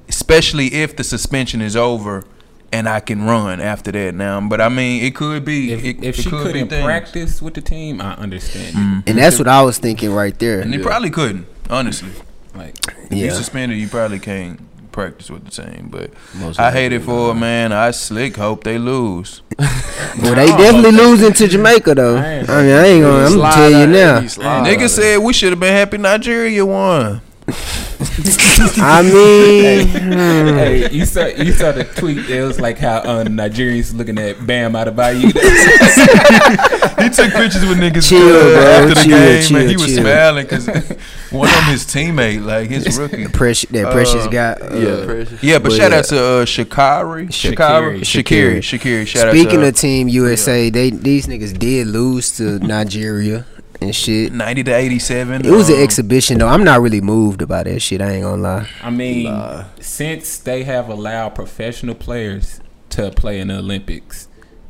[0.10, 2.26] especially if the suspension is over.
[2.72, 5.74] And I can run after that now, but I mean, it could be.
[5.74, 6.86] If, it, if it she could be couldn't things.
[6.86, 8.67] practice with the team, I understand.
[8.67, 8.74] it.
[8.76, 8.99] Mm-hmm.
[9.07, 10.59] And that's what I was thinking right there.
[10.61, 12.11] and he probably couldn't, honestly.
[12.53, 12.76] Like
[13.09, 13.34] If you Yeah.
[13.34, 14.59] suspended, you probably can't
[14.91, 15.88] practice with the team.
[15.89, 17.39] But Most I hate it for her, not.
[17.39, 17.72] man.
[17.74, 19.41] I slick hope they lose.
[20.22, 22.17] Well, they definitely losing to Jamaica though.
[22.17, 23.26] I I mean, I ain't gonna.
[23.26, 24.20] I'm gonna tell you now.
[24.65, 27.22] Nigga said we should have been happy Nigeria won.
[28.82, 32.30] I mean, hey, you saw you saw the tweet.
[32.30, 35.32] It was like how uh, Nigerians looking at Bam Adebayo.
[37.00, 38.62] He took pictures with niggas Chill, uh, bro.
[38.62, 39.68] after the Chill, game, chill, man.
[39.70, 40.02] He was chill.
[40.04, 40.68] smiling because
[41.32, 43.28] one of his teammate, like his rookie.
[43.30, 44.52] precious that precious Uh, guy.
[44.54, 45.43] Uh, Yeah, precious.
[45.43, 48.60] Yeah, but But, shout uh, out to uh, Shakari, Shakari, Shakiri, Shakiri.
[48.60, 49.08] Shakiri.
[49.08, 53.45] Shout Speaking out to of Team USA, they these niggas did lose to Nigeria
[53.82, 54.34] and shit.
[54.34, 55.45] ninety to eighty-seven.
[55.45, 56.47] It was an um, exhibition though.
[56.47, 58.01] I'm not really moved about that shit.
[58.01, 58.69] I ain't gonna lie.
[58.82, 62.61] I mean, since they have allowed professional players
[62.91, 64.27] to play in the Olympics,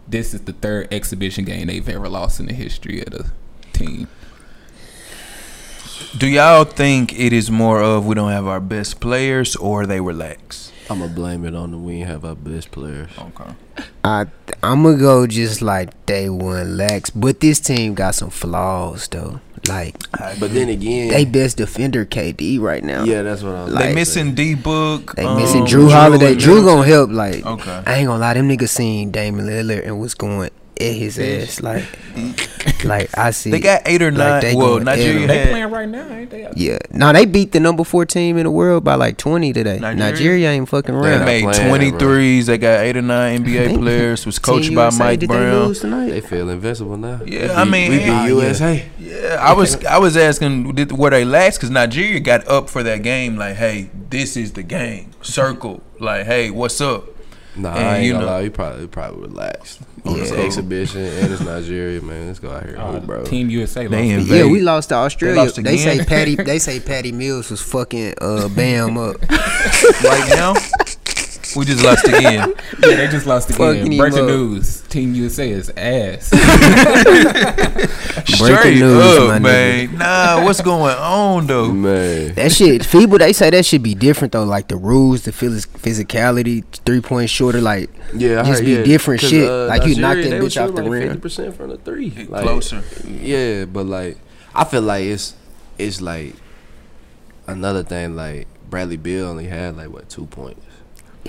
[0.08, 3.32] this is the third exhibition game they've ever lost in the history of the
[3.74, 4.08] team.
[6.18, 10.00] Do y'all think it is more of we don't have our best players or they
[10.02, 10.69] relax?
[10.90, 13.10] I'm gonna blame it on the we ain't have our best players.
[13.18, 13.52] Okay.
[14.04, 14.26] I
[14.64, 19.40] I'm gonna go just like day one lax, but this team got some flaws though.
[19.68, 19.96] Like
[20.40, 23.04] But then again, they best defender KD right now.
[23.04, 23.70] yeah, that's what I'm.
[23.72, 25.16] Like- they missing D Book.
[25.16, 26.32] They um, missing Jrue Holiday.
[26.32, 26.78] and Drew Middleton.
[26.78, 27.10] gonna help.
[27.12, 27.84] Like Okay.
[27.86, 30.50] I ain't gonna lie, them niggas seen Damian Lillard and was going
[30.80, 31.62] at his ass.
[31.62, 31.86] Like
[32.84, 33.52] like I see.
[33.52, 34.42] They got eight or like, nine.
[34.42, 35.28] they well, Nigeria.
[35.28, 35.50] They had.
[35.50, 36.48] playing right now, ain't they?
[36.56, 36.78] Yeah.
[36.92, 39.80] No, they beat the number four team in the world by like twenty today.
[39.80, 39.96] Nigeria?
[40.12, 41.20] Nigeria, ain't fucking They around.
[41.20, 42.46] not made 23s.
[42.46, 44.26] They got eight or nine NBA players.
[44.26, 45.68] Was Team coached by USA, Mike did They Brown.
[45.68, 46.10] lose tonight?
[46.10, 47.22] They feel invincible now.
[47.26, 48.28] Yeah, We I mean, we beat yeah.
[48.28, 48.86] USA.
[49.00, 52.84] Yeah, I was I was asking did, were they last because Nigeria got up for
[52.84, 53.36] that game.
[53.38, 55.12] Like, hey, this is the game.
[55.22, 55.82] Circle.
[56.00, 57.06] Like, hey, what's up?
[57.56, 58.40] Nah, And I ain't you gonna know- lie.
[58.42, 59.82] You probably probably relaxed.
[60.06, 60.16] Yeah.
[60.24, 62.28] It's exhibition and it's Nigeria, man.
[62.28, 63.24] Let's go out here, Uh, oh, bro.
[63.24, 63.92] Team USA lost.
[63.92, 65.42] They to- in- Yeah, we lost to Australia.
[65.42, 66.04] lost They, say?
[66.04, 66.36] Patty.
[66.36, 69.18] They say Patty Mills was fucking uh, Bam up.
[70.04, 70.54] Right now,
[71.56, 72.54] we just lost again.
[72.82, 73.92] Yeah, they just lost again.
[73.92, 76.30] him Breaking news: Team USA is ass.
[78.40, 79.98] Breaking news, up, my man.
[79.98, 81.72] Nah, what's going on though?
[81.74, 83.18] Man, That shit, feeble.
[83.18, 84.44] They say that should be different though.
[84.44, 87.60] Like the rules, the phys- physicality, three point shorter.
[87.62, 88.84] Like yeah, I Just heard, be yeah.
[88.84, 89.50] different 'Cause, shit.
[89.50, 91.04] Uh, like, you knock that bitch off the like rim.
[91.10, 92.84] Fifty percent from the three, like, Closer.
[93.08, 94.18] Yeah, but like
[94.56, 95.34] I feel like it's
[95.78, 96.36] it's like
[97.48, 98.16] another thing.
[98.16, 100.66] Like Bradley Beal only had like what two points.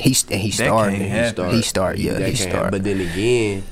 [0.01, 0.99] He he started.
[1.01, 1.55] He started.
[1.55, 2.01] He started.
[2.01, 2.71] Yeah, he started.
[2.71, 3.63] But then again,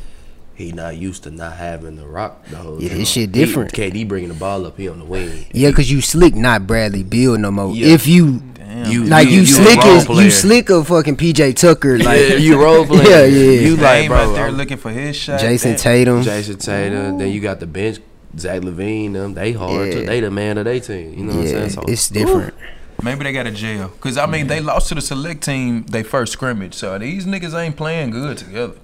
[0.54, 2.98] he not used to not having the rock the whole Yeah, time.
[2.98, 3.72] his shit He- different.
[3.72, 5.46] KD bringing the ball up, he on the wing.
[5.52, 7.74] Yeah, cause you slick, not Bradley Beal no more.
[7.74, 7.94] Yeah.
[7.94, 8.90] If you Damn.
[8.90, 10.24] You- like, you, you a slick role as player.
[10.24, 13.06] you slick a fucking PJ Tucker, like yeah, you role playing.
[13.06, 13.60] Yeah, yeah.
[13.60, 15.40] You like bro, out there looking for his shot.
[15.40, 15.78] Jason Damn.
[15.80, 16.22] Tatum.
[16.22, 17.18] Jayson Tatum.
[17.18, 17.98] Then you got the bench,
[18.36, 19.12] Zach LaVine.
[19.14, 19.92] Them they hard Yeah.
[19.94, 20.06] too.
[20.06, 21.14] They the man of their team.
[21.16, 21.70] You know what I'm saying?
[21.70, 22.52] So it's different.
[23.02, 23.90] Maybe they got a jail.
[24.00, 26.74] Cause I mean they lost to the select team they first scrimmage.
[26.74, 28.74] So these niggas ain't playing good together.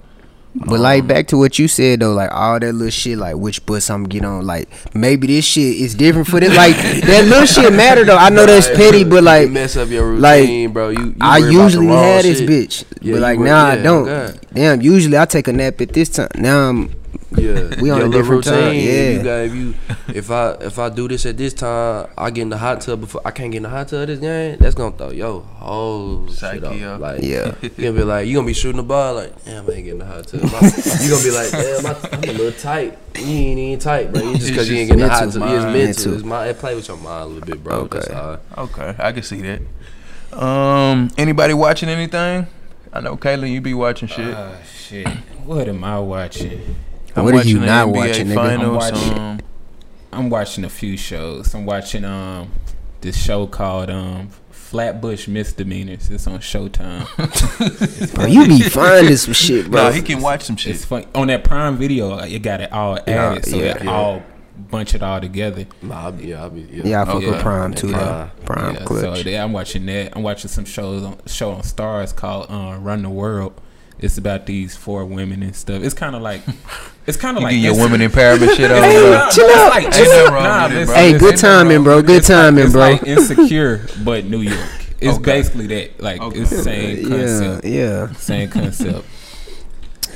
[0.56, 3.34] But like um, back to what you said though, like all that little shit, like
[3.34, 6.54] which bus I'm get on, like maybe this shit is different for this.
[6.56, 8.16] Like that little shit matter though.
[8.16, 10.90] I know that's petty, you but like mess up your like, routine, bro.
[10.90, 12.48] You, you I worry about the usually wrong had this shit.
[12.48, 14.04] bitch, Yeah, but like worry- now I don't.
[14.04, 14.40] God.
[14.52, 16.28] Damn, usually I take a nap at this time.
[16.36, 16.94] Now I'm
[17.36, 19.10] Yeah, We on Your a little different time, routine, yeah.
[19.10, 19.74] You got if you
[20.14, 23.00] if I if I do this at this time, I get in the hot tub
[23.00, 24.56] before I can't get in the hot tub this game.
[24.58, 26.94] That's gonna throw yo whole Psyche shit up.
[26.94, 27.00] up.
[27.00, 27.54] Like Yeah.
[27.62, 29.88] you gonna be like you gonna be shooting the ball like damn I ain't getting
[29.92, 30.42] in the hot tub.
[30.42, 32.98] You gonna be like damn I, I'm a little tight.
[33.16, 34.22] You ain't even tight, bro.
[34.22, 35.50] You just because you ain't getting in the hot mental, tub.
[35.50, 35.74] It's mind.
[35.74, 35.84] mental.
[35.84, 36.14] Mental.
[36.14, 37.74] It's my it play with your mind a little bit, bro.
[37.80, 38.14] Okay.
[38.14, 38.38] all.
[38.66, 39.60] Okay, I can see that.
[40.38, 42.46] Um, anybody watching anything?
[42.92, 44.34] I know Kaylin, you be watching shit.
[44.34, 45.08] Ah, shit.
[45.44, 46.76] What am I watching?
[47.16, 48.34] I'm what are you not NBA watching, nigga?
[48.34, 48.62] Finals.
[48.62, 49.40] I'm watching- um,
[50.12, 51.54] I'm watching a few shows.
[51.54, 52.50] I'm watching um
[53.00, 56.10] this show called um Flatbush Misdemeanors.
[56.10, 57.06] It's on Showtime.
[58.14, 59.84] bro, you be finding some shit, bro.
[59.84, 60.74] nah, he can watch some shit.
[60.74, 62.16] It's fun on that Prime Video.
[62.18, 63.90] It got it all added, Yeah, so yeah, it yeah.
[63.90, 64.22] all
[64.70, 65.66] bunch it all together.
[65.82, 66.82] Nah, I'll be, yeah, I'll be, yeah.
[66.84, 67.30] yeah, I fuck Okay.
[67.30, 68.30] with Prime too, though.
[68.44, 68.74] Prime.
[68.76, 69.22] Yeah, clutch.
[69.22, 70.16] so yeah, I'm watching that.
[70.16, 73.60] I'm watching some shows on show on Starz called uh, Run the World.
[73.98, 75.82] It's about these four women and stuff.
[75.82, 76.42] It's kind of like,
[77.06, 78.82] it's kind of You like getting your Inse- women empowerment shit on.
[78.82, 79.10] Hey, bro.
[79.12, 79.70] nah, chill out.
[79.70, 80.94] like- Ain't it's- nothing wrong nah, it, bro.
[80.94, 82.02] Hey, listen, good ain't timing, bro.
[82.02, 82.80] Good It's timing, it's bro.
[82.82, 84.58] Like insecure, but New York.
[85.00, 85.24] It's Okay.
[85.24, 86.00] basically that.
[86.00, 86.38] Like Okay.
[86.40, 87.64] it's the same concept.
[87.66, 88.12] yeah.
[88.12, 89.06] Same concept.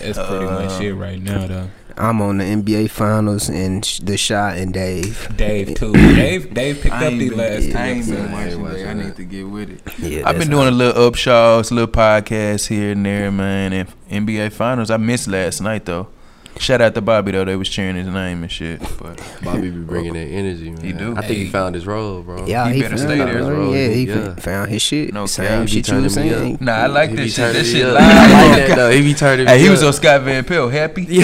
[0.01, 1.71] That's pretty much Uh, it right now, though.
[1.99, 5.29] I'm on the NBA Finals and the shot and Dave.
[5.37, 5.93] Dave too.
[5.93, 8.33] Dave, Dave picked up ain't the been- last two I episodes.
[8.33, 8.89] watching watching that.
[8.89, 9.99] I need to get with it.
[9.99, 13.73] Yeah, I've been doing a little upshaws, a little podcast here and there, man.
[13.73, 16.09] And NBA Finals, I missed last night though.
[16.59, 18.81] Shout out to Bobby though; they was cheering his name and shit.
[19.01, 20.81] But Bobby be bringing that energy, man.
[20.85, 21.15] He do.
[21.17, 22.47] I think he found his role, bro.
[22.47, 23.49] Yeah, He he, better found stay it, there, bro.
[23.55, 23.73] bro.
[23.73, 24.35] Yeah, he Yeah.
[24.35, 25.15] found his shit.
[25.15, 25.59] No Same cap.
[25.61, 26.55] He be shit you was me saying.
[26.57, 26.61] up.
[26.61, 27.37] nah, I like He that be shit.
[27.37, 27.97] turning That me shit live.
[28.01, 28.91] I like that though.
[28.91, 30.73] He be turning me Hey, he was on Scott Van Pelt.
[30.73, 31.05] Happy?
[31.05, 31.23] hey,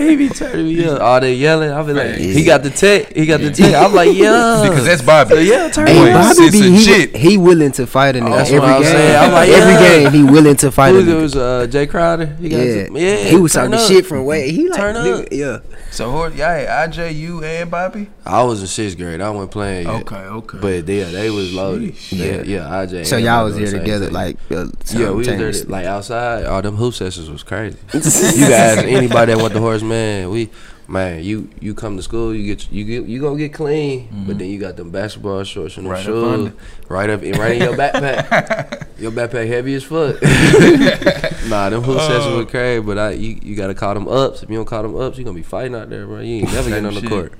[0.08, 1.00] he be turning me up.
[1.00, 1.70] All they yelling.
[1.70, 3.14] I be like, he got the tech.
[3.14, 3.74] He got the tech.
[3.74, 4.64] I'm like, yeah.
[4.68, 5.34] Because that's Bobby.
[5.34, 6.22] So, yeah, turn Hey, me up.
[6.22, 7.16] Bobby sis be he, shit.
[7.16, 9.20] he willing to fight a nigga every game.
[9.20, 11.20] I'm like, every game he willing to fight a Who nigga.
[11.22, 12.26] was uh, Jae Crowder?
[12.40, 12.88] He got Yeah.
[13.24, 13.90] To, he was turn talking up.
[13.90, 14.50] shit from way.
[14.50, 15.28] He like Turn nigga, up.
[15.32, 15.76] yeah.
[15.90, 18.08] So, who- y'all had IJ, you, and Bobby?
[18.24, 19.20] I was in sixth grade.
[19.20, 20.02] I wasn't playing yet.
[20.02, 20.58] Okay, okay.
[20.60, 21.94] But yeah, they was loaded.
[22.10, 22.24] Yeah.
[22.24, 22.84] Yeah, yeah.
[22.86, 23.06] IJ.
[23.06, 24.14] So and y'all was on there together, team.
[24.14, 26.44] like uh, Yeah, we was there like outside.
[26.44, 27.78] All them hoop sessions was crazy.
[27.94, 28.00] you
[28.48, 30.30] guys, anybody that went to Horace Mann.
[30.30, 30.50] We
[30.88, 34.38] man, you you come to school, you get you get you gonna get clean, but
[34.38, 36.52] then you got them basketball shorts and them Right shoes under.
[36.88, 38.86] right up in right in your backpack.
[38.98, 40.16] your backpack heavy as fuck.
[41.48, 42.36] nah, them hoop sessions Oh.
[42.38, 44.42] were crazy, but I you, you gotta call them ups.
[44.42, 46.20] If you don't call them ups, you gonna be fighting out there, bro.
[46.20, 47.08] You ain't never getting on the Shit.
[47.10, 47.32] court.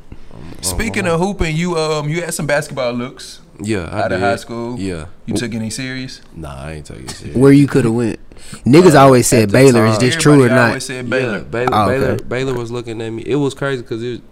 [0.60, 4.36] Speaking of hooping, you um you had some basketball looks Yeah, I out of high
[4.36, 4.78] school.
[4.78, 5.06] Yeah.
[5.26, 6.20] You took any serious?
[6.34, 7.36] Nah, I ain't taking it serious.
[7.36, 8.18] Where you could have went.
[8.64, 9.84] Niggas Uh, always said at the Baylor.
[9.86, 10.06] Is time.
[10.06, 10.68] this true or not?
[10.68, 11.38] Always said Baylor.
[11.38, 12.24] Yeah, Baylor, Oh, Baylor, okay.
[12.24, 13.22] Baylor was looking at me.
[13.26, 14.22] It was crazy because it,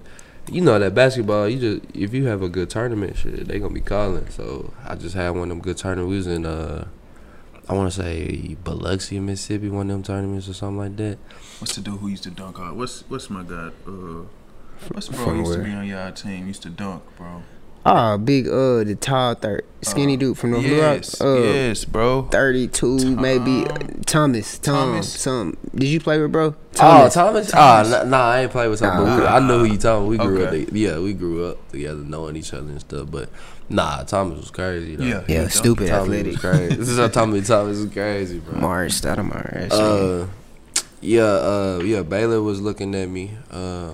[0.51, 1.49] you know, that basketball.
[1.49, 4.29] You just if you have a good tournament, shit, they gonna be calling.
[4.31, 6.09] So I just had one of them good tournaments.
[6.11, 6.87] We was in uh,
[7.69, 11.19] I want to say Biloxi, Mississippi, one of them tournaments or something like that.
[11.59, 12.77] What's the dude who used to dunk hard?
[12.77, 13.73] What's what's my god?
[13.89, 14.23] Uh,
[14.93, 16.47] what's the bro From used to be on y'all team?
[16.47, 17.43] Used to dunk, bro.
[17.89, 20.97] Oh, big uh the tall third skinny Uh, dude from North Little Rock.
[20.97, 22.23] Yes, Uh, yes, bro.
[22.23, 24.59] thirty two maybe uh, Thomas.
[24.59, 24.75] Tom.
[24.91, 25.13] Thomas.
[25.21, 25.57] Some.
[25.75, 26.47] Did you play with bro?
[26.81, 27.15] Oh, Thomas?
[27.15, 27.51] Thomas.
[27.55, 29.09] Ah, nah, nah, I ain't played with Thomas.
[29.09, 29.37] but we, Nah.
[29.37, 30.09] I know who you talking.
[30.09, 30.63] We grew Okay.
[30.65, 30.69] up.
[30.71, 33.09] To, yeah, we grew up together, knowing each other and stuff.
[33.11, 33.29] But
[33.69, 34.97] nah, Thomas was crazy.
[34.97, 35.05] Though.
[35.05, 35.23] Yeah.
[35.29, 36.33] Yeah, He stupid Thomas athletic.
[36.33, 36.75] was crazy.
[36.81, 38.61] this is how Thomas Thomas is crazy, bro.
[38.61, 39.69] Mars, Stoudemire.
[39.71, 40.27] Uh,
[41.01, 42.03] yeah, uh, yeah.
[42.03, 43.31] Baylor was looking at me.
[43.51, 43.93] Uh,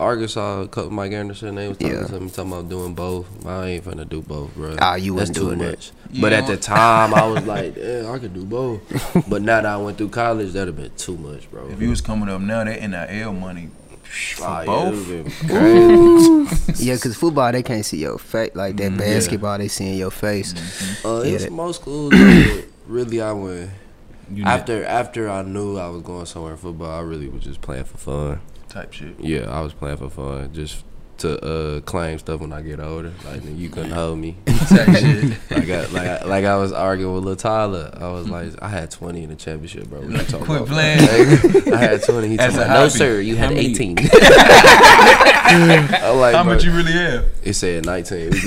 [0.00, 2.06] Arkansas, coach Mike Anderson, they was talking Yeah.
[2.06, 3.26] to me, talking about doing both.
[3.46, 4.76] I ain't finna do both, bro.
[4.80, 5.70] Ah, you wasn't too doing that.
[5.70, 5.92] much.
[6.10, 8.80] You But at the time, I was like, yeah, I could do both.
[9.28, 11.68] but now that I went through college, that'd have been too much, bro.
[11.68, 13.68] If you was coming up now, that NIL money
[14.02, 14.86] for Ah, yeah, both.
[14.88, 16.84] it would've been crazy.
[16.84, 18.96] yeah, cause football they can't see your face like that.
[18.96, 20.54] Basketball they seeing your face.
[21.04, 22.12] uh, Yeah, it's most schools.
[22.88, 23.70] really, I went
[24.32, 26.90] You know, after after I knew I was going somewhere in football.
[26.90, 28.40] I really was just playing for fun.
[28.70, 29.18] Type shit.
[29.18, 30.84] Yeah, I was playing for fun, just
[31.20, 33.12] to uh, claim stuff when I get older.
[33.24, 34.36] Like you couldn't hold me.
[34.70, 37.90] Like I, like I, like I was arguing with Lil Tyler.
[37.98, 40.00] I was like, I had twenty in the championship, bro.
[40.00, 40.68] What you talking Quit about?
[40.68, 41.00] playing.
[41.00, 42.28] Like, I had twenty.
[42.28, 43.96] He told me, no sir, you had eighteen.
[45.52, 47.24] I'm like, How much you really have?
[47.42, 48.30] it said nineteen.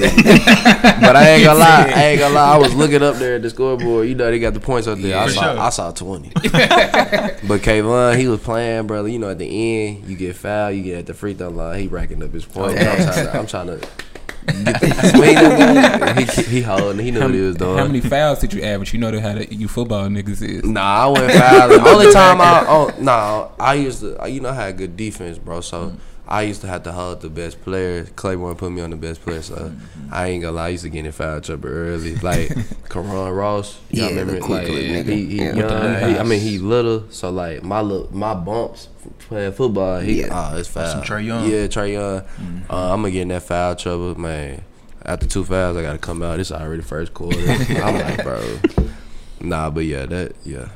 [1.04, 1.92] But I ain't gonna lie.
[1.94, 2.54] I ain't gonna lie.
[2.56, 4.08] I was looking up there at the scoreboard.
[4.08, 5.18] You know they got the points up there.
[5.18, 5.60] I saw sure.
[5.60, 6.30] I saw twenty.
[6.34, 9.10] but Kayvon, he was playing, brother.
[9.10, 11.80] You know at the end, you get fouled, you get at the free throw line.
[11.80, 12.63] He racking up his points.
[12.66, 13.40] I'm trying to.
[13.40, 13.88] I'm trying to
[14.46, 17.04] get the swing he, he holding.
[17.04, 17.78] He knew How, what he was doing.
[17.78, 18.94] how many fouls did you average?
[18.94, 20.64] You know how the, you football niggas is.
[20.64, 21.80] Nah, I went fouling.
[21.88, 25.62] Only time I oh nah, I used to you know I had good defense, bro.
[25.62, 25.98] So mm.
[26.28, 28.06] I used to have to hold the best player.
[28.16, 29.74] Claiborne put me on the best player, so
[30.12, 30.68] I ain't gonna lie.
[30.68, 32.50] I used to get in foul trouble early, like
[32.90, 33.78] Karan Ross.
[33.90, 34.34] Y'all Yeah, remember?
[34.36, 35.06] the quick like, little nigga.
[35.10, 35.44] he, he Yeah.
[35.44, 35.56] young.
[35.58, 38.88] With the little he- I mean, he little, so like my little, my bumps
[39.28, 40.00] playing football.
[40.00, 40.52] He Yeah.
[40.54, 40.88] oh, it's foul.
[40.92, 41.44] Some Trae Young.
[41.50, 42.22] Yeah, Trae Young.
[42.70, 44.64] Uh, I'm gonna get in that foul trouble, man.
[45.06, 46.40] After two fouls, I gotta come out.
[46.40, 47.38] It's already first quarter.
[47.50, 48.60] I'm like, bro.
[49.42, 50.70] Nah, but yeah, that yeah.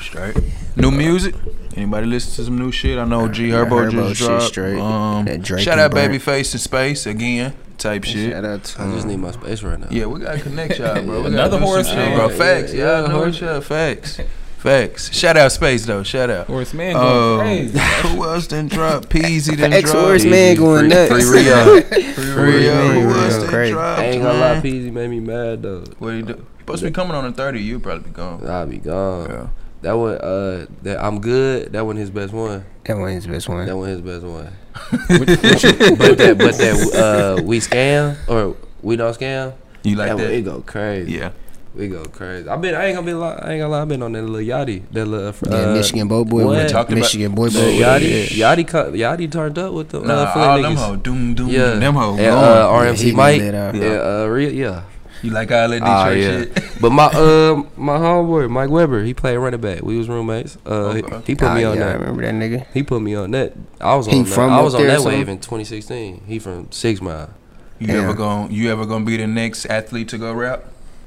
[0.00, 0.36] Straight.
[0.76, 1.34] New music.
[1.76, 2.98] Anybody listen to some new shit?
[2.98, 4.44] I know G Herbo, Herbo just dropped.
[4.44, 4.78] straight.
[4.78, 6.12] Um, shout out Burnt.
[6.12, 7.54] Babyface in space again.
[7.78, 8.30] Type shit.
[8.32, 9.88] Shout out to I just need my space right now.
[9.90, 11.22] Yeah, we gotta connect y'all, bro.
[11.22, 12.16] We Another gotta do horse shit, man.
[12.16, 12.28] bro.
[12.28, 12.72] Yeah, Facts.
[12.72, 13.34] yeah, Yeah, yeah, I horse.
[13.34, 13.42] shit.
[13.48, 13.60] y'all.
[13.60, 14.20] Facts.
[14.58, 15.12] Facts.
[15.14, 16.02] Shout out Space though.
[16.04, 16.46] Shout out.
[16.46, 17.78] Horse man going Uh, crazy.
[18.08, 19.06] who else didn't drop?
[19.06, 20.06] Peezy done Ex dropped.
[20.06, 21.28] horse man going free, nuts.
[21.28, 21.80] Free Rio.
[22.14, 22.88] Free Rio.
[23.02, 23.72] Who else done crazy.
[23.72, 24.00] dropped?
[24.00, 24.62] I ain't gonna lie, man?
[24.62, 25.84] Peezy made me mad though.
[25.98, 26.46] What you do?
[26.60, 27.60] Supposed to be coming on the 30.
[27.60, 28.46] You probably be gone.
[28.46, 29.28] I'll be gone.
[29.28, 29.46] Yeah.
[29.84, 31.72] That one, uh, that I'm good.
[31.74, 32.64] That one his best one.
[32.84, 33.66] That one is the best one.
[33.66, 34.48] That one his best one.
[34.90, 39.54] but that, but that, uh, we scam or we don't scam.
[39.82, 41.12] You like that, one, it go crazy.
[41.12, 41.32] Yeah.
[41.74, 42.48] we go crazy.
[42.48, 43.82] I been, I ain't gonna be, li- I ain't gonna lie.
[43.82, 46.44] I been on that little Yachty, that little, uh, Yeah, Michigan Boy Boy.
[46.46, 46.56] what?
[46.56, 47.78] with Talked about- Michigan Boy Boy.
[47.78, 48.54] Yachty, yeah.
[48.56, 50.78] Yachty, cut- Yachty turned up with the Nah, uh, Flint all them niggas.
[50.78, 50.98] hoes.
[51.02, 52.18] Doom, doom, Yeah, Them hoes.
[52.18, 52.40] And, uh,
[52.72, 53.70] Yeah, RMC he Mike, yeah,
[54.22, 54.82] uh, real, yeah.
[55.24, 56.54] You like all that Ah, Detroit yeah.
[56.62, 56.64] shit?
[56.80, 59.82] But my uh my homeboy Mike Weber, he played running back.
[59.82, 60.58] We was roommates.
[60.66, 61.20] Uh, he- Okay.
[61.26, 62.00] he, put Ah, me on yeah, I that.
[62.00, 62.66] remember that nigga.
[62.74, 63.54] He put me on that.
[63.80, 64.28] I was on He that.
[64.28, 65.18] from I was on there or that something?
[65.18, 66.22] wave in 2016.
[66.26, 67.30] He from Six Mile.
[67.78, 68.02] You Yeah.
[68.02, 70.64] ever gonna you ever gonna be the next athlete to go rap?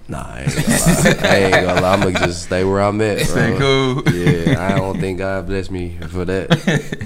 [0.10, 1.16] Nah, I ain't gonna lie.
[1.30, 1.94] I ain't gonna lie.
[1.94, 3.20] I'm gonna just stay where I'm at.
[3.28, 4.04] Stay cool.
[4.10, 6.50] Yeah, I don't think God bless me for that.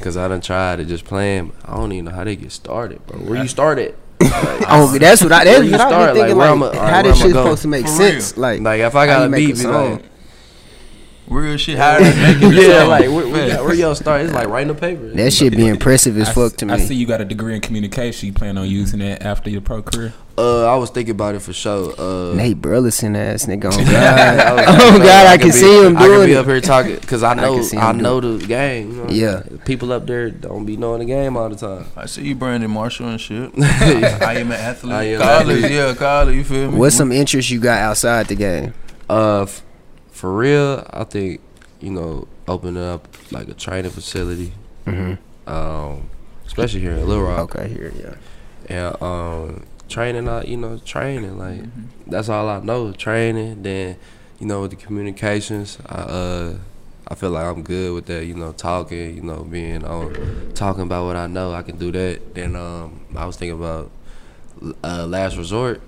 [0.02, 1.52] Cause I done tried to just playing.
[1.66, 3.18] I don't even know how they get started, bro.
[3.20, 3.96] Where you started?
[4.30, 5.44] Like, Oh, that's what I.
[5.44, 6.14] That's Where you what I start?
[6.14, 6.38] be thinking.
[6.38, 8.38] Like, where Like, I'ma- how where this shit supposed to make For sense?
[8.38, 10.04] Like, like if I got a make beat, a be like,
[11.32, 11.78] Real shit.
[11.78, 12.54] How they make it?
[12.68, 12.90] yeah, sound.
[12.90, 13.54] like where, where, Facts.
[13.56, 14.22] got- where y'all start?
[14.22, 15.08] It's like writing a paper.
[15.10, 16.74] that shit be impressive as I, fuck to me.
[16.74, 18.28] I see you got a degree in communication.
[18.28, 20.14] You plan on using that after your pro career?
[20.38, 21.94] Uh, I was thinking about it for sure.
[21.98, 23.66] Uh, Nate Burleson ass nigga.
[23.72, 24.56] Oh I God.
[24.58, 26.38] was oh God, I could can be- see him I could doing be it.
[26.38, 28.92] up here talking because I know can see him I, know the game.
[28.92, 29.10] You know?
[29.10, 29.44] Yeah.
[29.66, 31.86] people up there don't be knowing the game all the time.
[31.96, 33.52] I see you, Brandon Marshall and shit.
[33.58, 34.94] I am an athlete.
[34.94, 35.72] I am college, athlete.
[35.72, 36.36] yeah, college.
[36.36, 36.78] You feel me?
[36.78, 38.74] What's some interest you got outside the game?
[39.10, 39.62] Uh, f-
[40.12, 41.42] for real, I think
[41.80, 44.54] you know opening up like a training facility,
[44.86, 45.50] Mm-hmm.
[45.50, 46.10] um,
[46.46, 48.16] especially here in Little Rock, Okay, here, yeah.
[48.68, 50.28] and um, training.
[50.28, 51.62] uh, you know, training like
[52.08, 52.92] that's all I know.
[52.92, 53.98] Training, then
[54.40, 56.58] you know with the communications, I uh.
[57.08, 60.16] I feel like I'm good with that, you know, talking, you know, being on,
[60.54, 61.52] talking about what I know.
[61.54, 62.36] I can do that.
[62.36, 63.92] Then um, I was thinking about
[64.82, 65.82] uh, last resort.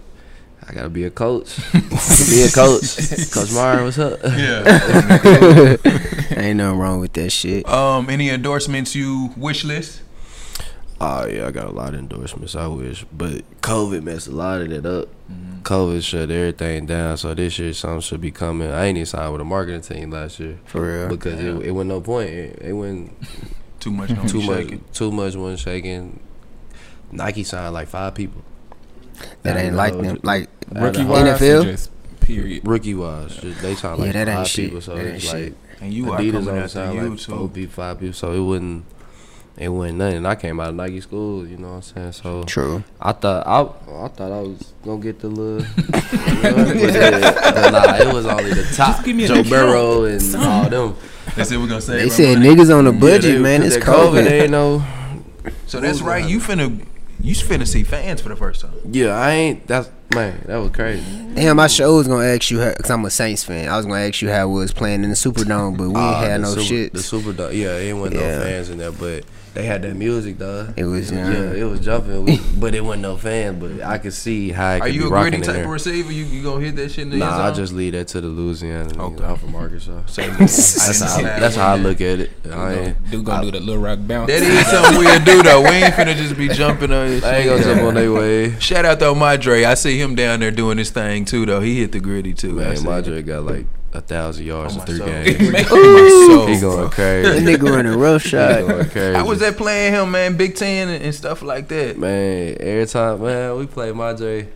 [0.68, 1.58] I gotta be a coach.
[1.74, 3.32] be a coach.
[3.32, 4.20] coach Mara, what's up?
[4.24, 4.64] Yeah.
[6.38, 7.68] Ain't nothing wrong with that shit.
[7.68, 10.02] um, any endorsements you wish list?
[11.02, 12.56] Oh yeah, I got a lot of endorsements.
[12.56, 15.10] I wish, but COVID messed a lot of that up.
[15.64, 18.70] COVID shut everything down, so this year something should be coming.
[18.72, 21.10] I ain't even signed with a marketing team last year For real.
[21.10, 22.30] because it, it wasn't no point.
[22.30, 23.14] It, it wasn't
[23.80, 24.10] Too much.
[24.14, 24.58] Don't too much.
[24.64, 24.84] shaking.
[24.94, 26.20] Too much wasn't shaking.
[27.12, 28.44] Nike signed like five people.
[29.44, 30.20] That ain't like them.
[30.24, 31.10] Like Rookie uh, know.
[31.12, 31.64] wise, NFL?
[31.64, 31.90] just
[32.22, 32.66] period.
[32.68, 34.66] Rookie wise, they signed Yeah, like that ain't five shit.
[34.66, 34.82] people.
[34.82, 35.34] So That ain't it's shit.
[35.44, 37.68] like And you are Adidas coming only after signed you like too.
[37.68, 38.14] five people.
[38.14, 38.86] So it wouldn't.
[39.56, 40.26] It wasn't nothing.
[40.26, 42.12] I came out of Nike school, you know what I'm saying?
[42.14, 42.84] So True.
[43.00, 47.22] I thought I, I thought I was gonna get the little, you know, but, then-
[47.54, 49.04] but nah, it was only the top.
[49.06, 49.44] give me a Joe.
[49.44, 50.96] Burrow and all them.
[51.36, 51.58] That's it.
[51.58, 51.98] We're gonna say.
[51.98, 53.62] They said niggas on the budget, man.
[53.62, 54.24] It's COVID.
[54.24, 54.84] They ain't no.
[55.68, 56.28] So that's right.
[56.28, 56.84] You finna,
[57.24, 58.74] you finna see fans for the first time.
[58.92, 59.66] Yeah, I ain't.
[59.68, 60.44] That's man.
[60.46, 61.04] That was crazy.
[61.34, 63.68] Damn, my show was gonna ask you how, cause I'm a Saints fan.
[63.70, 65.98] I was gonna ask you how it was playing in the Superdome, but we ain't
[65.98, 66.94] Ah, had no super, shit.
[66.94, 68.36] The Superdome, yeah, it ain't wasn't Yeah.
[68.38, 69.24] no fans in there, but
[69.54, 70.74] they had that music though.
[70.76, 71.52] It was, yeah, yeah.
[71.54, 73.60] it was jumping, we, but it wasn't no fans.
[73.62, 75.64] But I could see how it Are could you be a gritty type there.
[75.66, 76.12] of receiver?
[76.12, 78.28] You you gonna hit that shit in the Nah, I just leave that to the
[78.28, 78.90] Louisiana.
[78.90, 79.14] niggas.
[79.14, 79.24] Okay.
[79.26, 80.06] I'm from Arkansas.
[80.08, 82.32] So, That's how, that's how I look at it.
[82.50, 84.28] I ain't, Dude gonna do the Little Rock bounce.
[84.32, 85.62] That is something we'll do though.
[85.62, 88.60] We ain't finna just be jumping on this I ain't gonna jump on their way.
[88.60, 89.64] Shout out though, Madre.
[89.66, 91.62] I see him down there doing his thing too though.
[91.62, 92.54] He hit the gritty too.
[92.54, 95.08] Man, see Madre got like a thousand yards Oh, in three soul.
[95.08, 95.52] games.
[95.52, 96.72] My soul, He bro.
[96.72, 97.46] going That crazy.
[97.46, 98.68] nigga running rough shot.
[98.68, 99.16] going crazy.
[99.16, 100.36] How was that playing him, man?
[100.38, 101.98] Big Ten and, and stuff like that.
[101.98, 104.48] Man, every time, man, we play Madre.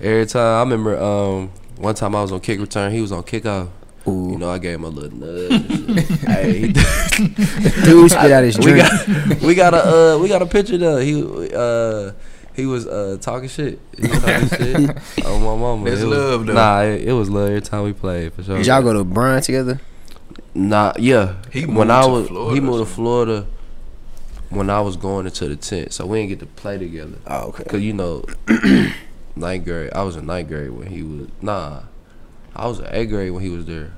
[0.00, 3.22] Every time, I remember um, one time I was on kick return, he was on
[3.24, 3.68] kickoff.
[4.06, 4.30] Ooh.
[4.32, 6.08] You know, I gave him a little nudge.
[6.20, 6.72] hey,
[7.84, 8.78] Dude spit out his we drink.
[8.88, 10.96] got we got a uh, we got a picture though.
[10.98, 11.22] He
[11.54, 12.12] uh
[12.58, 13.78] he was uh talking shit.
[13.96, 14.96] He was talking shit.
[15.24, 15.88] Oh my mama.
[15.88, 16.52] That's It was- love, though.
[16.54, 18.56] Nah, it, it was love every time we played for sure.
[18.58, 19.80] Did y'all go to Bryant together?
[20.54, 21.36] Nah, yeah.
[21.52, 22.94] He when moved I to was Florida he moved to.
[22.94, 23.46] Florida
[24.50, 27.18] when I was going into the tent, so we didn't get to play together.
[27.26, 27.64] Oh, okay.
[27.64, 28.24] Cause you know,
[29.36, 29.90] ninth grade.
[29.94, 31.28] I was in ninth grade when he was.
[31.40, 31.82] Nah,
[32.56, 33.92] I was in eighth grade when he was there,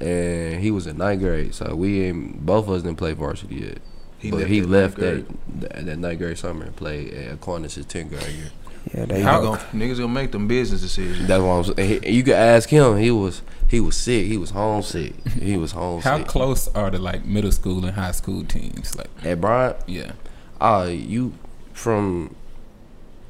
[0.00, 1.54] and he was in ninth grade.
[1.54, 3.78] So we ain't both of us didn't play varsity yet.
[4.20, 5.24] He but left he at left that,
[5.60, 8.50] that that ninth grade summer and played at Aquinas his tenth grade year.
[8.94, 9.46] Yeah, they How go.
[9.56, 11.28] gonna, niggas gonna make them business decisions.
[11.28, 12.02] That's what I'm saying.
[12.02, 12.96] He- You could ask him.
[12.98, 14.26] He was he was sick.
[14.26, 15.14] He was homesick.
[15.28, 16.04] He was homesick.
[16.10, 18.96] How close are the like middle school and high school teams?
[18.96, 20.12] Like, At Bryant, yeah,
[20.60, 21.32] uh, you
[21.72, 22.34] from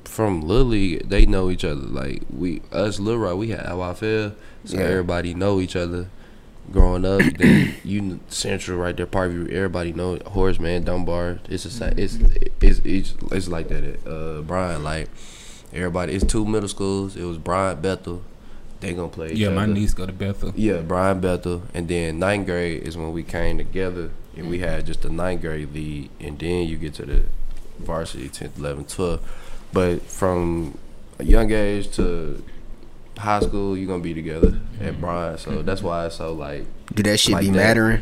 [0.04, 1.82] from Little League, they know each other.
[1.82, 4.34] Like we us Little Rock, we had YFL,
[4.64, 4.82] so Yeah.
[4.84, 6.08] everybody know each other.
[6.72, 9.50] Growing up, then you Central right there, part Parkview.
[9.50, 11.40] Everybody know Horace Mann, Dunbar.
[11.48, 11.94] It's the same.
[11.96, 12.16] It's
[12.60, 13.82] it's it's, it's like that.
[13.82, 15.08] At, uh, Bryant, like
[15.72, 16.14] everybody.
[16.14, 17.16] It's two middle schools.
[17.16, 18.22] It was Bryant Bethel.
[18.78, 19.32] They gonna play.
[19.32, 19.48] Each yeah.
[19.48, 19.72] My other.
[19.72, 20.52] niece go to Bethel.
[20.54, 24.86] Yeah, Bryant Bethel, and then ninth grade is when we came together and we had
[24.86, 27.22] just the ninth grade lead, and then you get to the
[27.78, 29.20] varsity 10th, 11th, 12th.
[29.72, 30.78] But from
[31.18, 32.42] a young age to
[33.20, 36.64] high school, you're gonna be together at Bryant, so that's why it's so like
[36.94, 37.56] Do that shit Like be that.
[37.56, 38.00] mattering?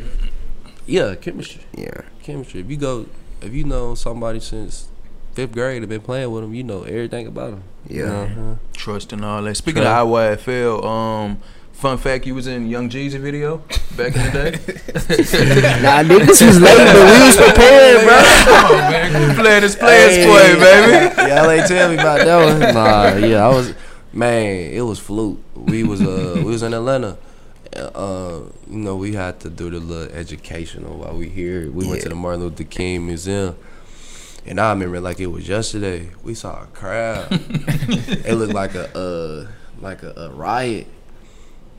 [0.85, 2.01] yeah, chemistry, Yeah.
[2.23, 2.61] chemistry.
[2.61, 3.05] If you go,
[3.41, 4.87] if you know somebody since
[5.33, 7.63] fifth grade and been playing with them, you know everything about them.
[7.87, 8.03] Yeah.
[8.05, 8.55] Uh-huh.
[8.73, 9.55] Trust and all that.
[9.55, 10.01] Speaking Trust.
[10.01, 11.37] of IYFL, um,
[11.73, 13.57] fun fact, you was in Young Jeezy video
[13.95, 14.51] back in the day.
[15.81, 18.17] Nah, niggas was late, but we was prepared, bro.
[18.45, 19.35] Come on, man.
[19.35, 20.25] Playing this players Hey.
[20.25, 21.29] play, baby.
[21.29, 22.73] Y'all ain't tell me about that one.
[22.73, 23.73] Nah, yeah, I was
[24.13, 25.41] man, it was flute.
[25.55, 27.17] We was uh we was in Atlanta.
[27.75, 31.69] Uh, you know, we had to do the little educational while we here.
[31.69, 33.55] We went to the Martin Luther King Museum.
[34.45, 36.09] And I remember like it was yesterday.
[36.23, 37.27] We saw a crowd.
[37.31, 39.47] it looked like a uh
[39.79, 40.87] like a, a riot.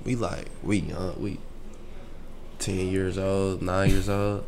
[0.04, 1.38] We like we young, we
[2.58, 4.44] ten years old, nine years old.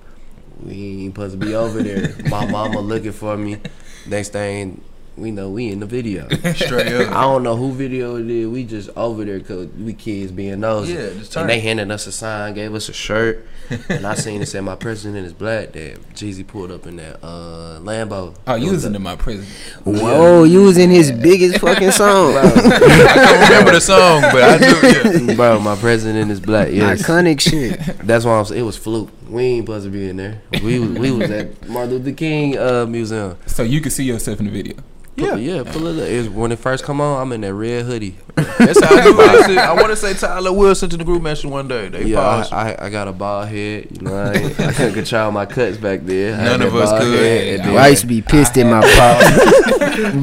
[0.63, 2.15] We ain't supposed to be over there.
[2.29, 3.59] My mama looking for me.
[4.07, 4.81] Next thing
[5.17, 6.27] we know, we in the video.
[6.55, 8.49] Straight I don't know who video it is.
[8.49, 10.95] We just over there because we kids being nosy.
[10.95, 13.47] Yeah, just and they handed us a sign, gave us a shirt,
[13.89, 15.73] and I seen it said my president is black.
[15.73, 18.35] That Jeezy pulled up in that uh, Lambo.
[18.47, 19.47] Oh, It you was was a- into my prison.
[19.85, 22.35] Whoa, you was in his biggest fucking song.
[22.37, 25.27] I can't remember the song, but I do.
[25.27, 25.35] Yeah.
[25.43, 26.69] Bro, my president is black.
[26.73, 27.79] Yes, Iconic shit.
[28.07, 29.11] that's why I'm saying it was fluke.
[29.29, 30.43] We ain't supposed to be in there.
[30.63, 33.37] We was, we was at Martin Luther King uh, museum.
[33.47, 34.75] So you could see yourself in the video.
[35.15, 35.35] Yeah.
[35.37, 35.63] yeah.
[35.63, 36.09] Pull it up.
[36.09, 38.17] It when it first come on, I'm in that red hoodie.
[38.35, 39.21] That's how I do
[39.53, 39.59] it.
[39.59, 41.89] I want to say Tyler Wilson to the group mention one day.
[41.89, 42.21] They Yeah.
[42.51, 43.89] I, I, I got a bald head.
[43.91, 46.41] You know, I, I couldn't control my cuts back then.
[46.41, 47.19] I None of us could.
[47.19, 49.21] head, Yeah, I used to be pissed in my pop.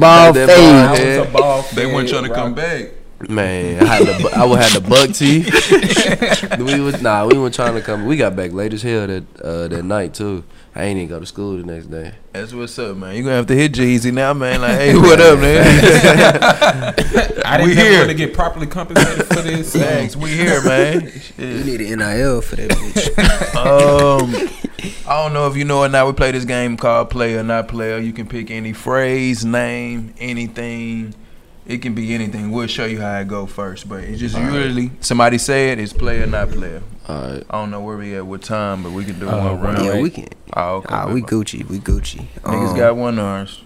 [0.00, 0.46] Ball fade.
[0.48, 1.18] ball head.
[1.20, 1.62] was a ball.
[1.74, 2.90] they weren't trying to come back.
[3.28, 6.58] Man, I had the I would have the bug teeth.
[6.58, 8.06] we was nah, we weren't trying to come.
[8.06, 10.42] We got back late as hell that uh, that night too.
[10.74, 12.14] I ain't even go to school the next day.
[12.32, 13.16] That's what's up, man.
[13.16, 14.60] You gonna have to hit Jeezy now, man.
[14.62, 15.66] Like, hey, what up, man?
[17.44, 18.06] I didn't We never here.
[18.06, 19.72] to get properly compensated for this.
[19.72, 21.12] so- Thanks, we here, man.
[21.36, 23.54] You need an NIL for that bitch.
[23.56, 24.32] Um,
[25.06, 26.06] I don't know if you know or not.
[26.06, 27.98] We play this game called Player Not Player.
[27.98, 31.14] You can pick any phrase, name, anything.
[31.70, 32.50] It can be anything.
[32.50, 35.78] We'll show you how it go first, but it's just usually somebody say it.
[35.78, 36.82] It's player, not player.
[37.06, 39.52] All right, I don't know where we at, what time, but we can do Uh,
[39.54, 39.84] one round.
[39.84, 40.28] Yeah, we can.
[40.56, 40.86] Oh, okay.
[40.90, 41.64] Ah, we Gucci.
[41.68, 42.26] We Gucci.
[42.42, 43.62] Niggas Um, got one ours.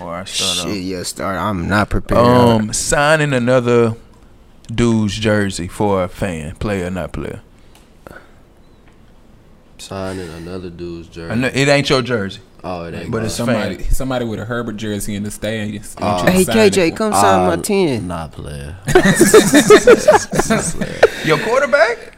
[0.00, 0.82] Or I start Shit, off.
[0.82, 1.36] yeah, start.
[1.36, 2.18] I'm not prepared.
[2.18, 3.94] Um, signing another
[4.74, 7.42] dude's jersey for a fan, player, not player.
[9.76, 11.40] signing another dude's I jersey.
[11.40, 12.40] know, it ain't your jersey.
[12.64, 13.10] Oh, it ain't.
[13.10, 15.94] But if it's Somebody, somebody with a Herbert jersey in the stands.
[15.96, 18.08] Uh, want you to hey, sign it KJ, for- come sign Uh, my 10.
[18.08, 18.76] Not player.
[21.24, 22.14] Your quarterback?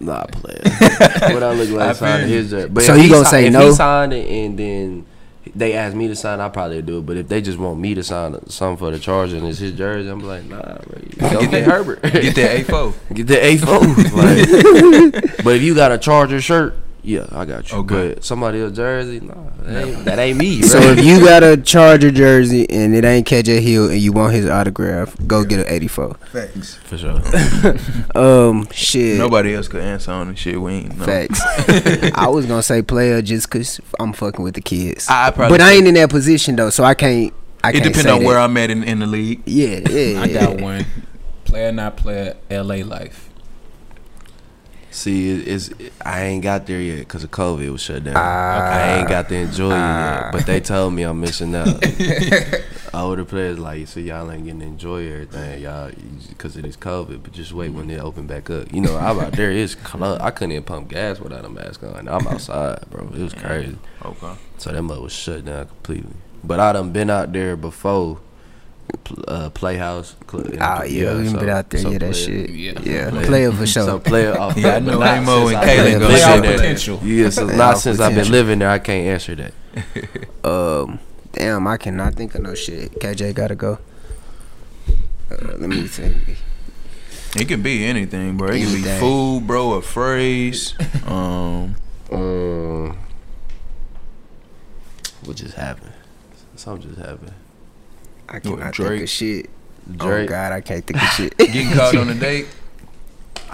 [0.00, 0.60] Not player.
[1.34, 2.68] what I look like I signing feel his jersey.
[2.70, 3.66] But So you gonna say if no?
[3.68, 5.06] he signed it and then
[5.54, 7.06] they asked me to sign, I probably do it.
[7.06, 9.72] But if they just want me to sign something for the Chargers and it's his
[9.72, 10.98] jersey, I'm like, nah, bro.
[11.18, 12.02] Go Get get that- Herbert.
[12.02, 12.94] Get that A4.
[13.14, 13.78] Get the A four.
[13.80, 17.78] Like, but if you got a Charger shirt, yeah, I got you.
[17.78, 18.14] Okay.
[18.14, 20.62] But somebody else's jersey, nah, that ain't, that ain't me.
[20.62, 24.34] So if you got a Charger jersey and it ain't KJ Hill and you want
[24.34, 26.14] his autograph, go get an 84.
[26.14, 26.74] Facts.
[26.76, 27.20] for sure.
[28.14, 29.18] Um, shit.
[29.18, 30.60] Nobody else could answer on the shit.
[30.60, 31.04] We ain't know.
[31.04, 31.40] Facts.
[32.14, 35.08] I was gonna say player just cause I'm fucking with the kids.
[35.08, 37.32] I probably but I ain't in that position though, so I can't.
[37.64, 38.38] I It can't depends say on where.
[38.38, 39.42] I'm at in, in the league.
[39.46, 40.20] Yeah, yeah.
[40.20, 40.40] I yeah.
[40.46, 40.84] got one.
[41.44, 42.36] Player, not player.
[42.50, 42.82] L.A.
[42.82, 43.30] life.
[44.92, 45.70] See, it- it's
[46.04, 47.70] I ain't got there yet because of COVID.
[47.72, 48.14] Was shut down.
[48.16, 48.20] Ah.
[48.20, 50.32] I ain't got to enjoy it yet.
[50.32, 51.68] But they told me I'm missing out.
[52.94, 55.90] Older players like, so y'all ain't getting to enjoy everything, y'all,
[56.28, 57.22] because it is COVID.
[57.22, 58.70] But just wait when they open back up.
[58.70, 59.50] You know, I'm out there.
[59.50, 60.20] It's club.
[60.20, 62.06] I couldn't even pump gas without a mask on.
[62.06, 63.04] I'm outside, bro.
[63.14, 63.78] It was crazy.
[64.04, 64.34] Okay.
[64.58, 66.12] So that mud was shut down completely.
[66.44, 68.18] But I done been out there before.
[69.04, 70.14] Pl- Uh, Playhouse.
[70.30, 71.80] Cl- Oh yeah, we so- been out there.
[71.80, 72.50] so yeah, that shit.
[72.50, 72.72] Yeah.
[72.82, 73.26] Yeah, Player.
[73.26, 73.84] player for sure.
[73.84, 74.56] So player off.
[74.62, 76.56] Yeah, I know but Amo and I've Kalen been gonna there.
[76.56, 77.00] potential.
[77.02, 79.52] Yeah, so Playoff not since I've been living there, I can't answer that.
[80.44, 80.98] Um,
[81.32, 82.92] damn, I cannot think of no shit.
[83.00, 83.78] KJ gotta go.
[85.30, 86.36] Uh, let me think.
[87.36, 88.48] It can be anything, bro.
[88.48, 89.00] It can be Anything.
[89.00, 90.74] food, bro, a phrase.
[91.06, 91.76] Um,
[92.10, 92.98] Um,
[95.24, 95.92] what just happened?
[96.56, 97.32] Something just happened.
[98.28, 99.02] I cannot think Drake?
[99.02, 99.50] of shit.
[100.00, 100.28] Oh, Drake.
[100.28, 101.36] Oh God, I can't think of shit.
[101.36, 102.46] getting caught on a date.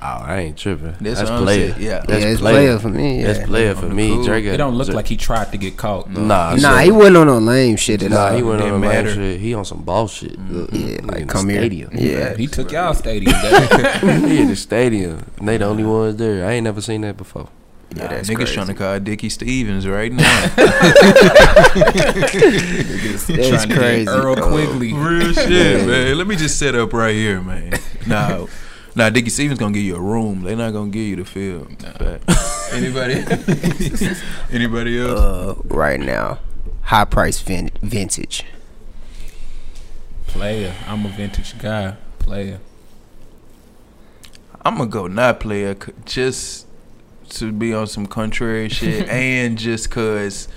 [0.01, 0.95] Oh, I ain't tripping.
[1.01, 1.73] That's That's, player.
[1.73, 2.05] saying, yeah.
[2.07, 2.55] that's yeah, it's player.
[2.55, 3.21] player for me.
[3.21, 3.27] Yeah.
[3.33, 4.09] That's player for me.
[4.11, 4.25] cool.
[4.25, 4.45] Drake.
[4.45, 6.09] It don't look Dra- like he tried to get caught.
[6.09, 8.37] Nah, Nah, so- he wasn't on no lame shit at Nah, all.
[8.37, 9.15] he went on Didn't a lame matter.
[9.15, 9.41] shit.
[9.41, 10.35] He on some ball shit.
[10.39, 10.55] Mm-hmm.
[10.57, 11.61] Look, Yeah, in like the come here.
[11.63, 11.91] stadium.
[11.95, 12.37] Yeah.
[12.37, 13.33] He took y'all stadium.
[13.33, 15.25] That- he in the stadium.
[15.39, 16.47] And they the only ones there.
[16.47, 17.49] I ain't never seen that before.
[17.97, 18.55] Yeah, Nah, that's niggas crazy.
[18.55, 20.41] trying to call Dickey-Stephens right now.
[21.79, 24.09] Niggas That's trying to crazy.
[24.09, 24.49] Earl Oh.
[24.51, 24.93] Quigley.
[24.93, 26.19] Real shit, man.
[26.19, 27.73] Let me just set up right here, man.
[28.07, 28.47] Nah,
[28.95, 30.41] nah, Dickey-Stephens gonna give you a room.
[30.43, 31.69] They not gonna give you the field.
[31.99, 32.23] But
[32.73, 33.17] anybody,
[34.51, 35.21] anybody else?
[35.21, 36.39] Uh, right now,
[36.83, 38.45] high price vin- vintage.
[40.27, 40.73] Player.
[40.87, 41.97] I'm a vintage guy.
[42.19, 42.61] Player.
[44.65, 46.67] I'm gonna go not player just
[47.31, 50.49] to be on some contrary shit, and just cause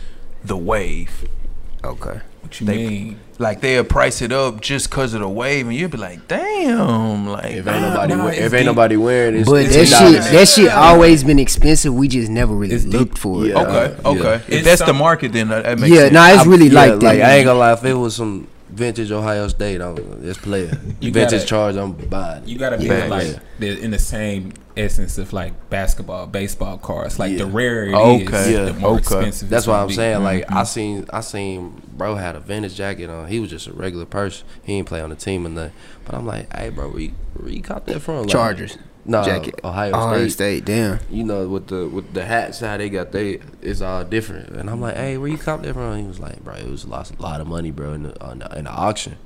[0.43, 1.27] the wave.
[1.83, 2.21] Okay.
[2.41, 3.19] What you They- mean?
[3.39, 7.27] Like they'll price it up just cause of the wave, and you'll be like, damn,
[7.27, 10.21] like If ain't nobody, nah, we- if ain't nobody wearing it, But it's that shit,
[10.31, 11.91] that shit always been expensive.
[11.91, 12.93] We just never really It's deep.
[12.93, 13.49] looked for it.
[13.49, 13.61] Yeah.
[13.63, 14.09] Okay, Yeah.
[14.09, 14.33] okay.
[14.35, 16.13] If It's that's the market, then that, that makes Yeah, sense.
[16.13, 17.01] nah, it's I- really yeah, like that.
[17.03, 20.77] Like I ain't gonna lie, if it was some vintage Ohio State, I'm it's player.
[21.01, 22.47] You vintage gotta- charge, I'm buying.
[22.47, 23.05] You gotta be Yeah.
[23.07, 23.71] like Yeah.
[23.73, 27.19] in the same essence of like basketball, baseball cards.
[27.19, 27.49] Like the Yeah.
[27.51, 27.89] rarer it
[28.21, 28.53] is, Okay.
[28.53, 28.65] Yeah.
[28.65, 28.99] the more Okay.
[28.99, 29.49] expensive.
[29.49, 29.93] That's it's why I'm be.
[29.93, 30.23] saying.
[30.23, 30.57] Like Mm-hmm.
[30.57, 33.27] I seen, I seen, bro had a vintage jacket on.
[33.27, 34.47] He was just a regular person.
[34.63, 35.73] He ain't play on the team or nothing.
[36.05, 38.21] But I'm like, hey, bro, where you, where you caught that from?
[38.21, 39.59] Like, Chargers No, jacket.
[39.63, 40.63] Ohio Ohio State.
[40.63, 40.65] State.
[40.65, 40.99] Damn.
[41.09, 44.49] You know, with the with the hats how they got they, it's all different.
[44.49, 45.97] And I'm like, hey, where you caught that from?
[45.99, 48.23] He was like, bro, it was a lot, a lot of money, bro, in the,
[48.23, 49.17] on the, in the auction.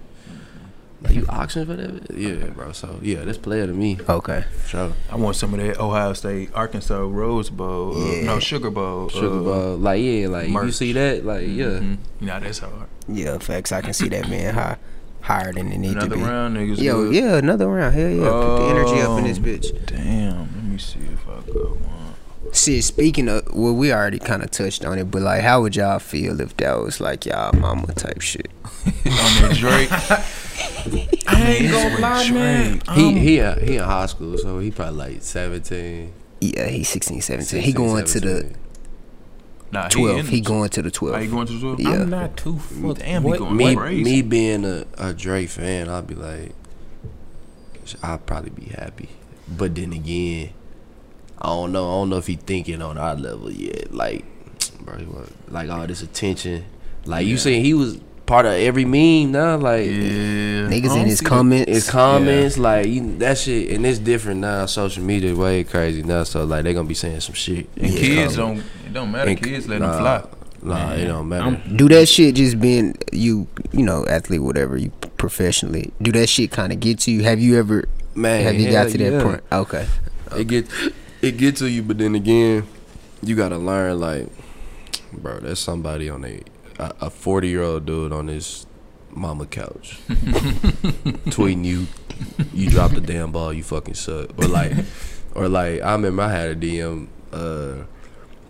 [1.01, 2.09] Like, you auction for that?
[2.17, 2.71] Yeah, bro.
[2.71, 4.45] So yeah, this player to me, Okay.
[4.63, 4.93] for sure.
[5.11, 8.23] I want some of that Ohio State, Arkansas Rose Bowl, uh, Yeah.
[8.25, 9.09] no Sugar Bowl.
[9.09, 11.65] Sugar uh, Bowl, like yeah, like you see that, like yeah.
[11.65, 11.97] mhm.
[12.21, 12.87] Nah, that's hard.
[13.09, 13.71] Yeah, facts.
[13.73, 14.77] I can see that man high,
[15.25, 16.21] higher than it need to Another be.
[16.21, 16.77] round, niggas.
[16.81, 17.15] Yo, good.
[17.15, 17.93] yeah, another round.
[17.95, 18.29] Hell yeah.
[18.29, 19.85] Put the energy up in this Um, bitch.
[19.87, 21.91] Damn, let me see if I got one.
[22.53, 25.75] See, speaking of, well, we already kind of touched on it, but like, how would
[25.75, 28.49] y'all feel if that was like y'all mama type shit?
[28.85, 29.89] on that Drake.
[31.27, 32.71] I ain't It's gonna with lie, man.
[32.79, 32.89] Drake.
[32.97, 36.13] He Um, he uh, he in high school, so he probably like 17.
[36.41, 37.59] Yeah, he's 16, 17.
[37.61, 38.57] he 16, going to the 17.
[39.71, 40.19] Nah, 12.
[40.19, 41.23] in oh, He going to the Are 12.
[41.23, 41.79] you going to the 12?
[41.81, 41.89] Yeah.
[42.03, 42.99] I'm not too fucked.
[42.99, 44.03] Damn, what, going me crazy.
[44.03, 46.51] me being a, a Drake fan, I'd be like,
[48.01, 49.09] I'd probably be happy.
[49.47, 50.51] But then again,
[51.39, 51.87] I don't know.
[51.87, 53.93] I don't know if he thinking on our level yet.
[53.93, 54.25] Like,
[54.81, 54.97] bro,
[55.49, 56.65] like all this attention.
[57.05, 59.57] Like you saying, he was part of every meme now.
[59.57, 59.91] Like Yeah.
[60.67, 61.69] Niggas in don't his comments.
[61.71, 64.65] it's comments, like you, that shit, and it's different now.
[64.65, 67.67] Social media way crazy now, so like they gonna be saying some shit.
[67.77, 67.99] And Yeah.
[67.99, 68.63] kids don't.
[68.95, 69.29] It don't matter.
[69.31, 70.23] And- kids let nah, them fly.
[70.63, 71.43] Nah, it don't matter.
[71.43, 75.91] I'm- do that shit just being you, you know, athlete, whatever, you professionally.
[76.01, 77.23] Do that shit kind of get to you?
[77.23, 79.21] Have you ever, Man, have you got to that yeah.
[79.21, 79.43] point?
[79.51, 79.85] Okay.
[80.37, 80.69] It get
[81.21, 82.65] it get to you, but then again,
[83.21, 84.27] you gotta learn like,
[85.11, 86.39] bro, there's somebody on a
[86.79, 88.65] a forty year old dude on his
[89.11, 91.87] mama couch tweeting you,
[92.53, 94.73] you dropped the damn ball, you fucking suck, or like,
[95.35, 97.83] or like I remember I had a DM uh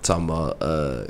[0.06, 1.08] talking about uh.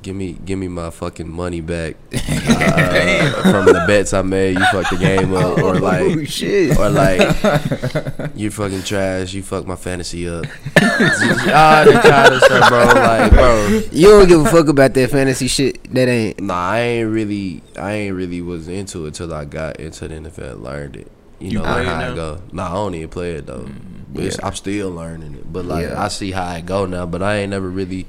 [0.00, 4.56] Give me, give me my fucking money back uh, from the bets I made.
[4.56, 6.78] You fucked the game up, or like, oh, shit.
[6.78, 7.18] or like
[8.36, 10.44] you fucking trash, you fuck my fantasy up.
[10.76, 12.84] ah, that kind of stuff, bro.
[12.84, 13.80] Like, bro.
[13.90, 15.92] You don't give a fuck about that fantasy shit.
[15.92, 16.40] That ain't.
[16.40, 20.14] Nah, I ain't really, I ain't really was into it till I got into the
[20.14, 21.10] NFL, and learned it.
[21.40, 22.12] You, You know play it how now?
[22.12, 22.42] it go.
[22.52, 23.66] Nah, I don't even play it though.
[23.66, 24.30] But it's- Yeah.
[24.42, 25.52] I'm still learning it.
[25.52, 26.02] But like, Yeah.
[26.02, 27.06] I see how it go now.
[27.06, 28.06] But I ain't never really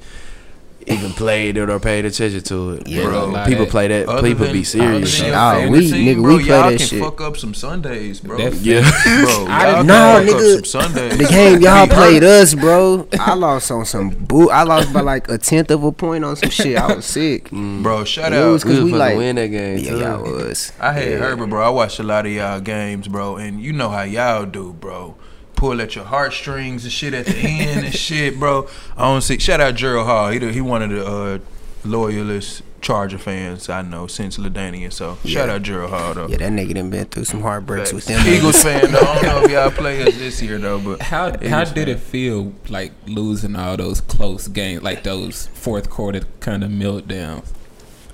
[0.86, 2.88] even played it or paid attention to it.
[2.88, 3.30] Yeah, bro.
[3.32, 3.44] bro.
[3.44, 4.08] People play that.
[4.08, 5.20] Other people than- be serious.
[5.20, 7.02] other than your Nah, favorite we- team, nigga, bro, we play y'all that can shit.
[7.02, 8.38] fuck up some Sundays, bro.
[8.38, 11.18] That- Yeah, bro, y'all No, can fuck nigga, up some Sundays.
[11.18, 13.06] The game y'all played us, bro.
[13.20, 14.48] I lost on some boo.
[14.48, 16.78] I lost by like a tenth of a point on some shit.
[16.78, 17.50] I was sick.
[17.50, 17.82] Mm.
[17.82, 18.02] bro.
[18.04, 18.50] Shout It out.
[18.52, 19.78] was we 'cause we supposed like- win that game.
[19.78, 19.98] Yeah, too.
[19.98, 20.72] y'all was.
[20.80, 21.16] I had Yeah.
[21.18, 21.62] Herbert, bro.
[21.62, 25.14] I watched a lot of y'all games, bro, and you know how y'all do, bro.
[25.60, 28.66] Pull at your heartstrings and shit at the end and shit, bro.
[28.96, 29.38] I don't see.
[29.38, 30.30] Shout out Gerald Hall.
[30.30, 31.38] He the, he one of the uh,
[31.84, 34.90] loyalist Charger fans I know since LaDainian.
[34.90, 36.28] So shout out Gerald Hall though.
[36.28, 38.26] Yeah, that nigga done been through some heartbreaks with them.
[38.26, 38.80] Eagles niggas.
[38.80, 38.90] fan.
[38.92, 39.00] Though.
[39.00, 41.88] I don't know if y'all play us this year though, but How how did fan.
[41.88, 47.52] it feel like losing all those close games, like those fourth quarter kind of meltdowns?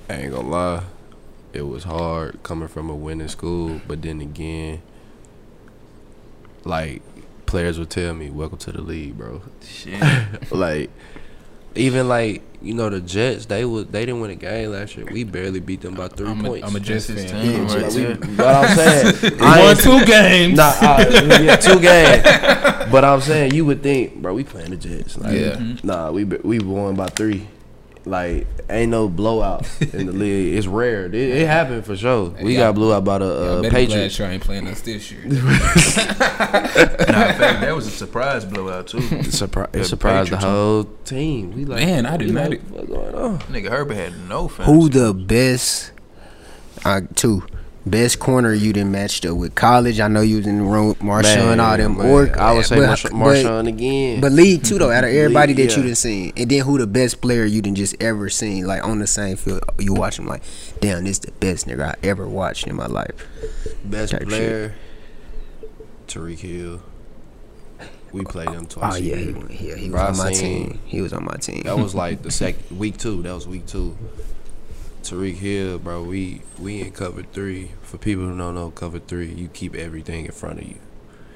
[0.09, 0.83] I ain't gonna lie.
[1.53, 4.81] It was hard coming from a winning school, but then again,
[6.65, 7.01] like
[7.47, 9.99] players would tell me, "Welcome to the league, bro." shit.
[10.51, 10.91] like
[11.75, 15.05] even like you know the Jets, they was they didn't win a game last year.
[15.11, 16.67] We barely beat them by 3 I'm points.
[16.67, 17.41] I'm a Jets That's his fan.
[17.43, 17.95] team, Yeah, right Jets.
[17.95, 18.15] there.
[18.15, 20.57] but I'm saying, I I won two games.
[20.57, 21.05] Nah, uh,
[21.41, 22.23] yeah, two games.
[22.91, 25.17] But I'm saying you would think, bro, we playing the Jets.
[25.17, 25.75] Like, Yeah.
[25.83, 27.47] Nah, we we won by three.
[28.07, 30.55] Like, ain't no blowout in the league.
[30.55, 31.05] It's rare.
[31.05, 32.29] It, it happened for sure.
[32.41, 34.17] We got blew out by the Y'all uh, better Patriots.
[34.19, 35.21] y'all ain't playing us this year.
[35.25, 35.39] nah, in
[37.37, 38.97] fact, that was a surprise blowout too.
[38.97, 41.51] It surpri- Yeah, it surprised the whole team.
[41.51, 42.49] We like, Man, I did not.
[42.49, 43.39] Like, what's going on?
[43.39, 44.67] Nigga Herbert had no fans.
[44.69, 45.91] Who the best?
[46.85, 47.43] Uh, two
[47.87, 49.99] best corner you done matched up with college.
[49.99, 51.97] I know you was in the room with Marshon and all them.
[51.97, 52.05] man.
[52.07, 54.21] Or I would say but- Marsh- but- Marshon again.
[54.21, 55.87] But league too though, out of everybody League, that you yeah.
[55.89, 58.99] done seen, and then who the best player you done just ever seen, like on
[58.99, 60.43] the same field, you watch him like,
[60.79, 63.11] damn, this the best nigga I ever watched in my life.
[63.83, 64.29] Best type shit.
[64.29, 64.75] player,
[66.07, 66.81] Tyreek Hill.
[68.13, 68.93] We played him twice.
[68.95, 70.79] Oh yeah, he, yeah, he was Bro, on my team.
[70.85, 71.63] He was on my team.
[71.63, 73.21] That was like the second week two.
[73.23, 73.97] That was week two.
[75.03, 76.03] Tyreek Hill, bro.
[76.03, 77.71] We we in cover three.
[77.81, 80.79] For people who don't know cover three, you keep everything in front of you.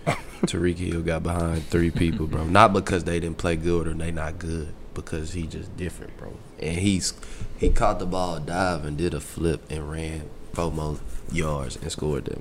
[0.41, 2.43] Tyreek Hill got behind three people, bro.
[2.43, 6.33] Not because they didn't play good or they not good, because he just different, bro.
[6.59, 7.13] And he's
[7.57, 10.99] he caught the ball, dive, and did a flip and ran four more
[11.31, 12.39] yards and scored that.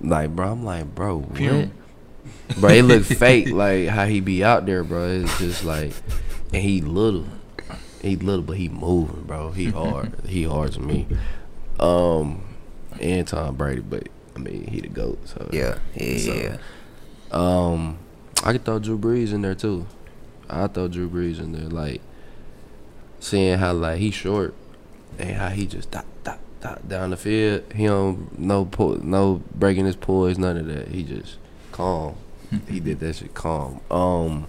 [0.00, 1.68] Like, bro, I'm like, bro, what?
[2.58, 5.08] Bro, it look fake, like how he be out there, bro.
[5.08, 5.92] It's just like,
[6.52, 7.26] and he little,
[8.04, 9.50] he little, but he moving, bro.
[9.50, 11.06] He hard, he hard to me.
[11.80, 12.42] Um,
[13.00, 15.18] and Tom Brady, but I mean, he the goat.
[15.28, 16.56] So yeah, yeah, So- yeah.
[17.32, 17.98] Um,
[18.44, 19.86] I could throw Drew Brees in there too.
[20.48, 22.00] I throw Drew Brees in there, like
[23.20, 24.54] seeing how like he short
[25.18, 27.64] and how he just dot dot dot down the field.
[27.74, 30.88] He don't no po- no breaking his poise, none of that.
[30.88, 31.38] He just
[31.72, 32.16] calm.
[32.68, 33.80] he did that shit calm.
[33.90, 34.46] Um,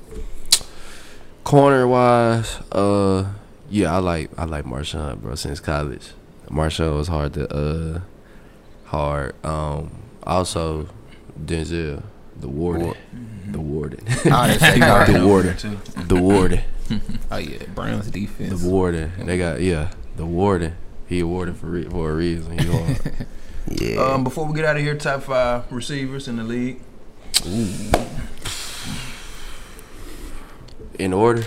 [1.43, 3.31] corner wise, uh,
[3.69, 6.11] yeah, I like I like Marshon, bro, since college.
[6.49, 7.99] Marshon was hard to uh
[8.85, 9.33] hard.
[9.45, 9.91] Um,
[10.23, 10.87] also
[11.43, 12.03] Denzel,
[12.39, 12.93] the warden,
[13.51, 13.99] the warden,
[14.47, 15.09] they say He guard.
[15.09, 15.57] already The know warden.
[15.57, 15.77] too.
[16.07, 16.61] the warden,
[17.31, 18.61] Oh yeah, Browns defense.
[18.61, 19.11] the warden.
[19.25, 20.75] They got yeah, the warden.
[21.07, 22.57] He a warden for re- for a reason.
[22.59, 22.97] He hard.
[23.67, 23.97] Yeah.
[24.01, 26.79] Um, before we get out of here, top five receivers in the league.
[27.47, 27.67] Ooh.
[30.99, 31.43] in order.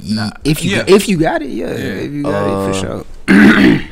[0.00, 0.84] Ye- if you Yeah.
[0.86, 2.04] if you got it, yeah, Yeah.
[2.06, 3.04] if you got it for Uh, sure.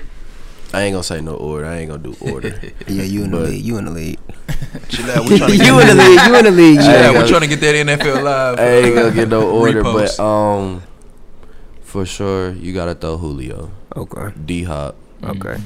[0.75, 1.65] I ain't gonna say no order.
[1.67, 2.53] I ain't gonna do order.
[2.87, 3.65] Yeah, you in the but- league.
[3.65, 4.19] You in the league.
[4.89, 5.29] Chill out.
[5.29, 6.21] We trying you in the league.
[6.27, 6.79] You in the league.
[6.81, 7.09] Chill Yeah.
[7.09, 7.15] out.
[7.15, 8.59] Hey, We trying to get that NFL live.
[8.59, 10.17] I ain't gonna get no order, Repost.
[10.19, 10.83] but um,
[11.83, 14.33] for sure you gotta throw Julio, Okay.
[14.45, 15.57] D Hop, Okay.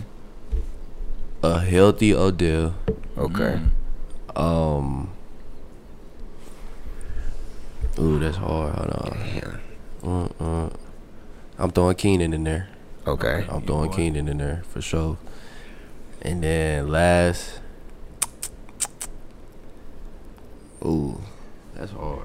[1.43, 2.75] a healthy Odell.
[3.19, 3.59] Okay.
[3.59, 4.41] Mm.
[4.41, 5.11] Um.
[7.99, 8.75] Ooh, that's hard.
[8.77, 9.19] Hold on.
[9.35, 9.57] Yeah.
[10.03, 10.71] Uh, uh.
[11.59, 12.69] I'm throwing Keenan in there.
[13.07, 13.47] Okay.
[13.49, 13.93] I'm You throwing.
[13.93, 15.19] Keenan in there for sure.
[16.23, 17.61] And then last.
[20.85, 21.21] Ooh,
[21.75, 22.23] that's hard.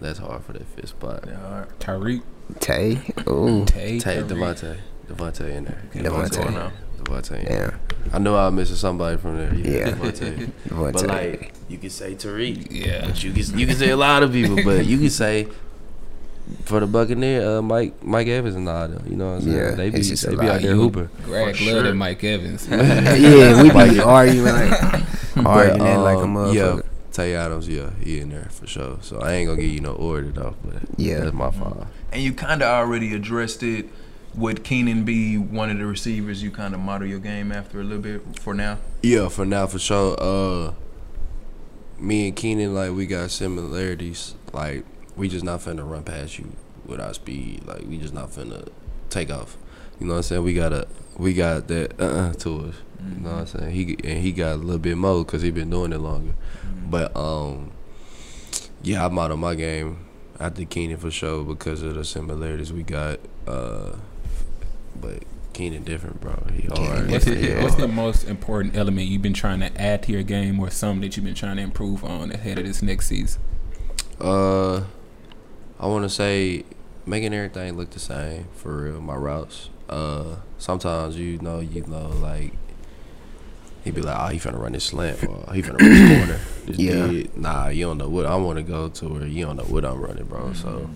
[0.00, 1.24] That's hard for that fifth spot.
[1.26, 1.66] Yeah.
[1.78, 2.22] Tyreek,
[2.58, 3.00] Tay.
[3.28, 3.64] Ooh.
[3.64, 4.28] Tay, Take Tyreek.
[4.28, 4.78] Davante.
[5.06, 5.82] Davante in there.
[5.94, 6.30] Davante.
[6.30, 6.72] Davante.
[7.04, 7.40] Davante.
[7.40, 7.74] in Yeah.
[8.12, 9.54] I knew I was missing somebody from there.
[9.54, 9.88] Yeah.
[9.88, 9.90] Yeah.
[9.92, 10.50] Davante.
[10.68, 10.92] Davante.
[10.92, 12.66] But like, you can say Tyreek.
[12.70, 13.06] Yeah.
[13.06, 15.46] But you can you can say a lot of people, but you can say
[16.64, 19.04] for the Buccaneer, uh, Mike Mike Evans and all them.
[19.08, 19.56] You know what I'm saying?
[19.56, 21.08] Yeah, they be it's just they be out there You- hooping.
[21.24, 21.86] Greg For Love sure.
[21.86, 22.68] and Mike Evans.
[22.70, 24.72] yeah, we be arguing like
[25.46, 26.54] arguing that like a um, motherfucker.
[26.76, 28.98] Yeah, Tay Adams, yeah, he in there for sure.
[29.00, 31.20] So I ain't gonna give you no order though, but Yeah.
[31.20, 31.86] that's my five.
[32.12, 33.86] And you kind of already addressed it.
[34.34, 37.84] Would Keenan be one of the receivers you kind of model your game after a
[37.84, 38.78] little bit for now?
[39.00, 40.16] Yeah, for now for sure.
[40.20, 40.72] Uh,
[42.00, 44.34] me and Keenan like we got similarities.
[44.52, 44.84] Like
[45.16, 46.52] we just not finna run past you
[46.86, 47.64] with our speed.
[47.66, 48.68] Like we just not finna
[49.10, 49.56] take off.
[50.00, 50.42] You know what I'm saying?
[50.44, 50.86] We got a
[51.16, 52.74] we got that uh uh to us.
[53.06, 53.70] You know what I'm saying?
[53.72, 56.34] He and he got a little bit more because he been doing it longer.
[56.88, 57.70] But um,
[58.82, 60.06] yeah, I'm out of my game
[60.40, 63.20] after Keenan for sure because of the similarities we got.
[63.46, 63.96] Uh,
[65.00, 65.22] but
[65.52, 66.42] Keenan different, bro.
[66.52, 67.10] He hard.
[67.10, 67.62] What's the, Yeah.
[67.62, 71.02] what's the most important element you've been trying to add to your game, or something
[71.02, 73.40] that you've been trying to improve on ahead of this next season?
[74.20, 74.84] Uh,
[75.78, 76.64] I want to say
[77.06, 79.00] making everything look the same for real.
[79.00, 79.68] My routes.
[79.88, 82.52] Uh, sometimes you know, you know, like
[83.84, 86.40] he'd be like, "Oh, he finna run this slant, or he finna run this corner."
[86.66, 87.06] This Yeah.
[87.08, 87.36] big.
[87.36, 89.84] Nah, you don't know what I want to go to, or you don't know what
[89.84, 90.52] I'm running, bro.
[90.54, 90.88] So,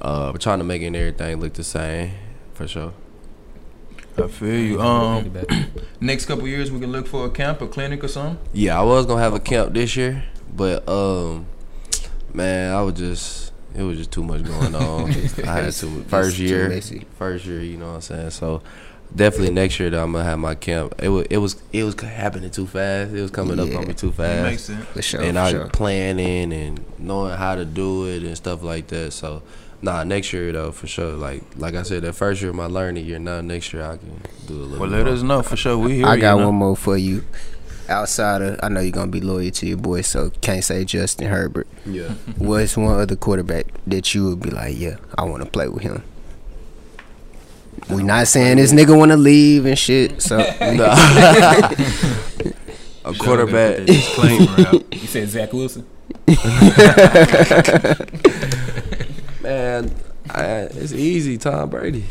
[0.00, 2.12] uh, we're trying to make everything look the same
[2.54, 2.92] for sure.
[4.18, 4.80] I feel you.
[4.80, 5.32] Um,
[6.00, 8.38] next couple years we can look for a camp, a clinic, or something.
[8.52, 10.24] Yeah, I was gonna have a camp this year,
[10.54, 11.46] but um,
[12.32, 13.43] man, I was just
[13.74, 15.10] it was just too much going on.
[15.44, 16.80] I had to first year,
[17.18, 18.30] first year, you know what I'm saying.
[18.30, 18.62] So
[19.14, 20.94] definitely next year that I'm gonna have my camp.
[21.02, 23.12] It was it was it was happening too fast.
[23.12, 24.88] It was coming up on me too That makes fast, sense.
[24.90, 25.22] For sure.
[25.22, 25.68] and for I sure.
[25.68, 29.12] planning and knowing how to do it and stuff like that.
[29.12, 29.42] So.
[29.82, 31.12] Nah, next year though for sure.
[31.12, 33.18] Like like I said, that first year of my learning year.
[33.18, 34.78] Now next year I can do a little.
[34.78, 35.14] Well, bit let more.
[35.14, 35.76] us know for sure.
[35.76, 36.06] We here.
[36.06, 36.46] I got you know?
[36.46, 37.22] one more for you.
[37.88, 41.26] Outside of, I know you're gonna be loyal to your boy, so can't say Justin
[41.28, 41.66] Herbert.
[41.84, 42.14] Yeah.
[42.38, 45.82] What's one other quarterback that you would be like, yeah, I want to play with
[45.82, 46.02] him?
[47.90, 50.22] We not saying this nigga want to leave and shit.
[50.22, 50.38] So
[53.04, 53.84] a quarterback.
[53.84, 54.94] Disclaimer out.
[54.94, 55.86] You said Zach Wilson.
[59.42, 59.94] Man,
[60.30, 61.36] I, it's easy.
[61.36, 62.04] Tom Brady.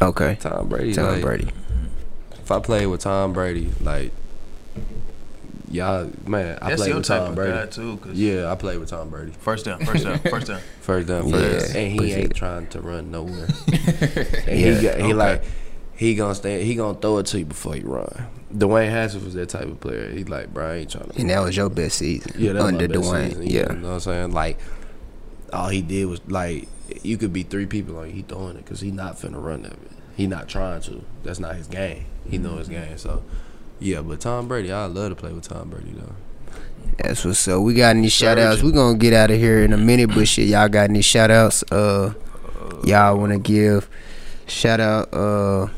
[0.00, 0.94] okay, Tom Brady.
[0.94, 1.48] Tom like, Brady.
[2.32, 4.12] If I played with Tom Brady, like
[5.70, 7.52] y'all, man, I That's played your with type Tom of Brady.
[7.52, 7.96] guy too.
[7.98, 9.32] 'cause Yeah, I played with Tom Brady.
[9.38, 9.84] First down.
[9.84, 10.18] First down.
[10.18, 10.60] First down.
[10.80, 12.36] First down, Yeah, first, and he appreciate ain't it.
[12.36, 13.48] trying to run nowhere.
[13.68, 15.12] and Yeah, he got, he okay.
[15.14, 15.44] like
[15.96, 16.62] he gonna stand.
[16.62, 18.26] He gonna throw it to you before you run.
[18.52, 20.10] Dwayne Haskins was that type of player.
[20.10, 21.20] He like, bro, I ain't trying to.
[21.20, 22.32] And that was your best season.
[22.36, 23.28] Yeah, that was under my best Dwayne.
[23.28, 24.32] season, you yeah, know what I'm saying?
[24.32, 24.58] Like,
[25.52, 26.68] all he did was like,
[27.02, 29.62] you could be three people on you, he throwing it because he not finna run
[29.62, 29.76] that.
[30.16, 31.04] He not trying to.
[31.22, 32.06] That's not his game.
[32.28, 32.98] He know his game.
[32.98, 33.22] So,
[33.80, 34.00] yeah.
[34.02, 36.14] But Tom Brady, I love to play with Tom Brady though.
[36.98, 37.62] that's what's up.
[37.62, 38.56] We got any shout outs?
[38.56, 38.66] Surgeon.
[38.66, 41.30] We gonna get out of here in a minute, but shit, y'all got any shout
[41.30, 41.62] outs?
[41.72, 42.12] Uh,
[42.84, 43.88] y'all want to give
[44.46, 45.12] shout out?
[45.12, 45.68] Uh,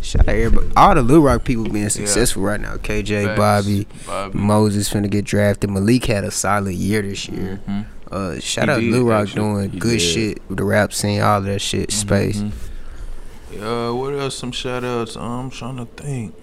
[0.00, 0.68] shout out everybody.
[0.76, 2.76] All the Little Rock people being successful right now.
[2.76, 3.38] KJ, Facts.
[3.38, 4.38] Bobby, Bobby.
[4.38, 5.70] Moses finna get drafted.
[5.70, 7.60] Malik had a solid year this year.
[7.68, 7.86] Mhm.
[8.10, 9.40] Uh, shout He out did, Lil Rock actually.
[9.42, 10.00] doing He good did.
[10.00, 12.38] shit with the rap scene, all of that shit, space.
[12.42, 12.52] Mhm.
[13.60, 14.36] Uh, what else?
[14.36, 15.16] Some shout outs.
[15.16, 16.34] I'm trying to think.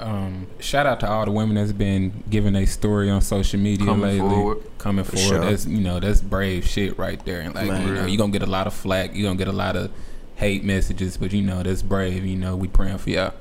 [0.00, 3.86] Um, shout out to all the women that's been giving a story on social media
[3.86, 4.20] Coming lately.
[4.30, 4.58] forward.
[4.78, 5.40] Coming For forward, sure.
[5.50, 7.40] that's you know that's brave shit right there.
[7.40, 7.86] And like Man.
[7.86, 9.14] you know, you gonna get a lot of flack.
[9.14, 9.90] You're gonna get a lot of
[10.36, 12.24] hate messages, but you know that's brave.
[12.24, 13.34] You know we praying for y'all.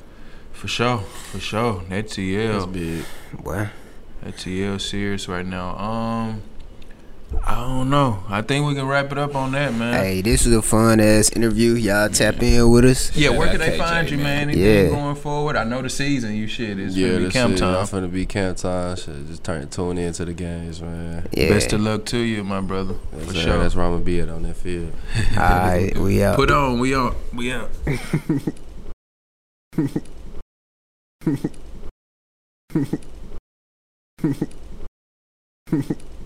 [0.51, 0.97] For sure.
[1.31, 1.75] For sure.
[1.87, 2.73] That That's TL.
[2.73, 3.05] big.
[3.41, 3.69] Boy,
[4.23, 5.77] That TL serious right now.
[5.77, 6.41] Um,
[7.45, 8.23] I don't know.
[8.27, 9.93] I think we can wrap it up on that, man.
[9.93, 11.73] hey, this was a fun ass interview.
[11.73, 13.15] Y'all tap in with us.
[13.15, 14.47] Yeah, where out can they KJ, find you, man?
[14.47, 14.49] man.
[14.49, 14.89] Anything Yeah.
[14.89, 15.55] going forward?
[15.55, 16.35] I know the season.
[16.35, 17.57] You shit is yeah, gonna be camp it.
[17.59, 17.75] time.
[17.75, 18.95] I'm finna be camp time.
[18.95, 21.27] Shit, just turn tune into the games, man.
[21.31, 21.49] Yeah.
[21.49, 22.95] Best of luck to you, my brother.
[23.11, 23.41] That's, For it.
[23.41, 23.57] sure.
[23.59, 24.91] that's where I'm gonna be at on that field.
[25.37, 26.35] All right, we out.
[26.35, 26.79] Put on.
[26.79, 27.15] We out.
[27.33, 27.69] We out.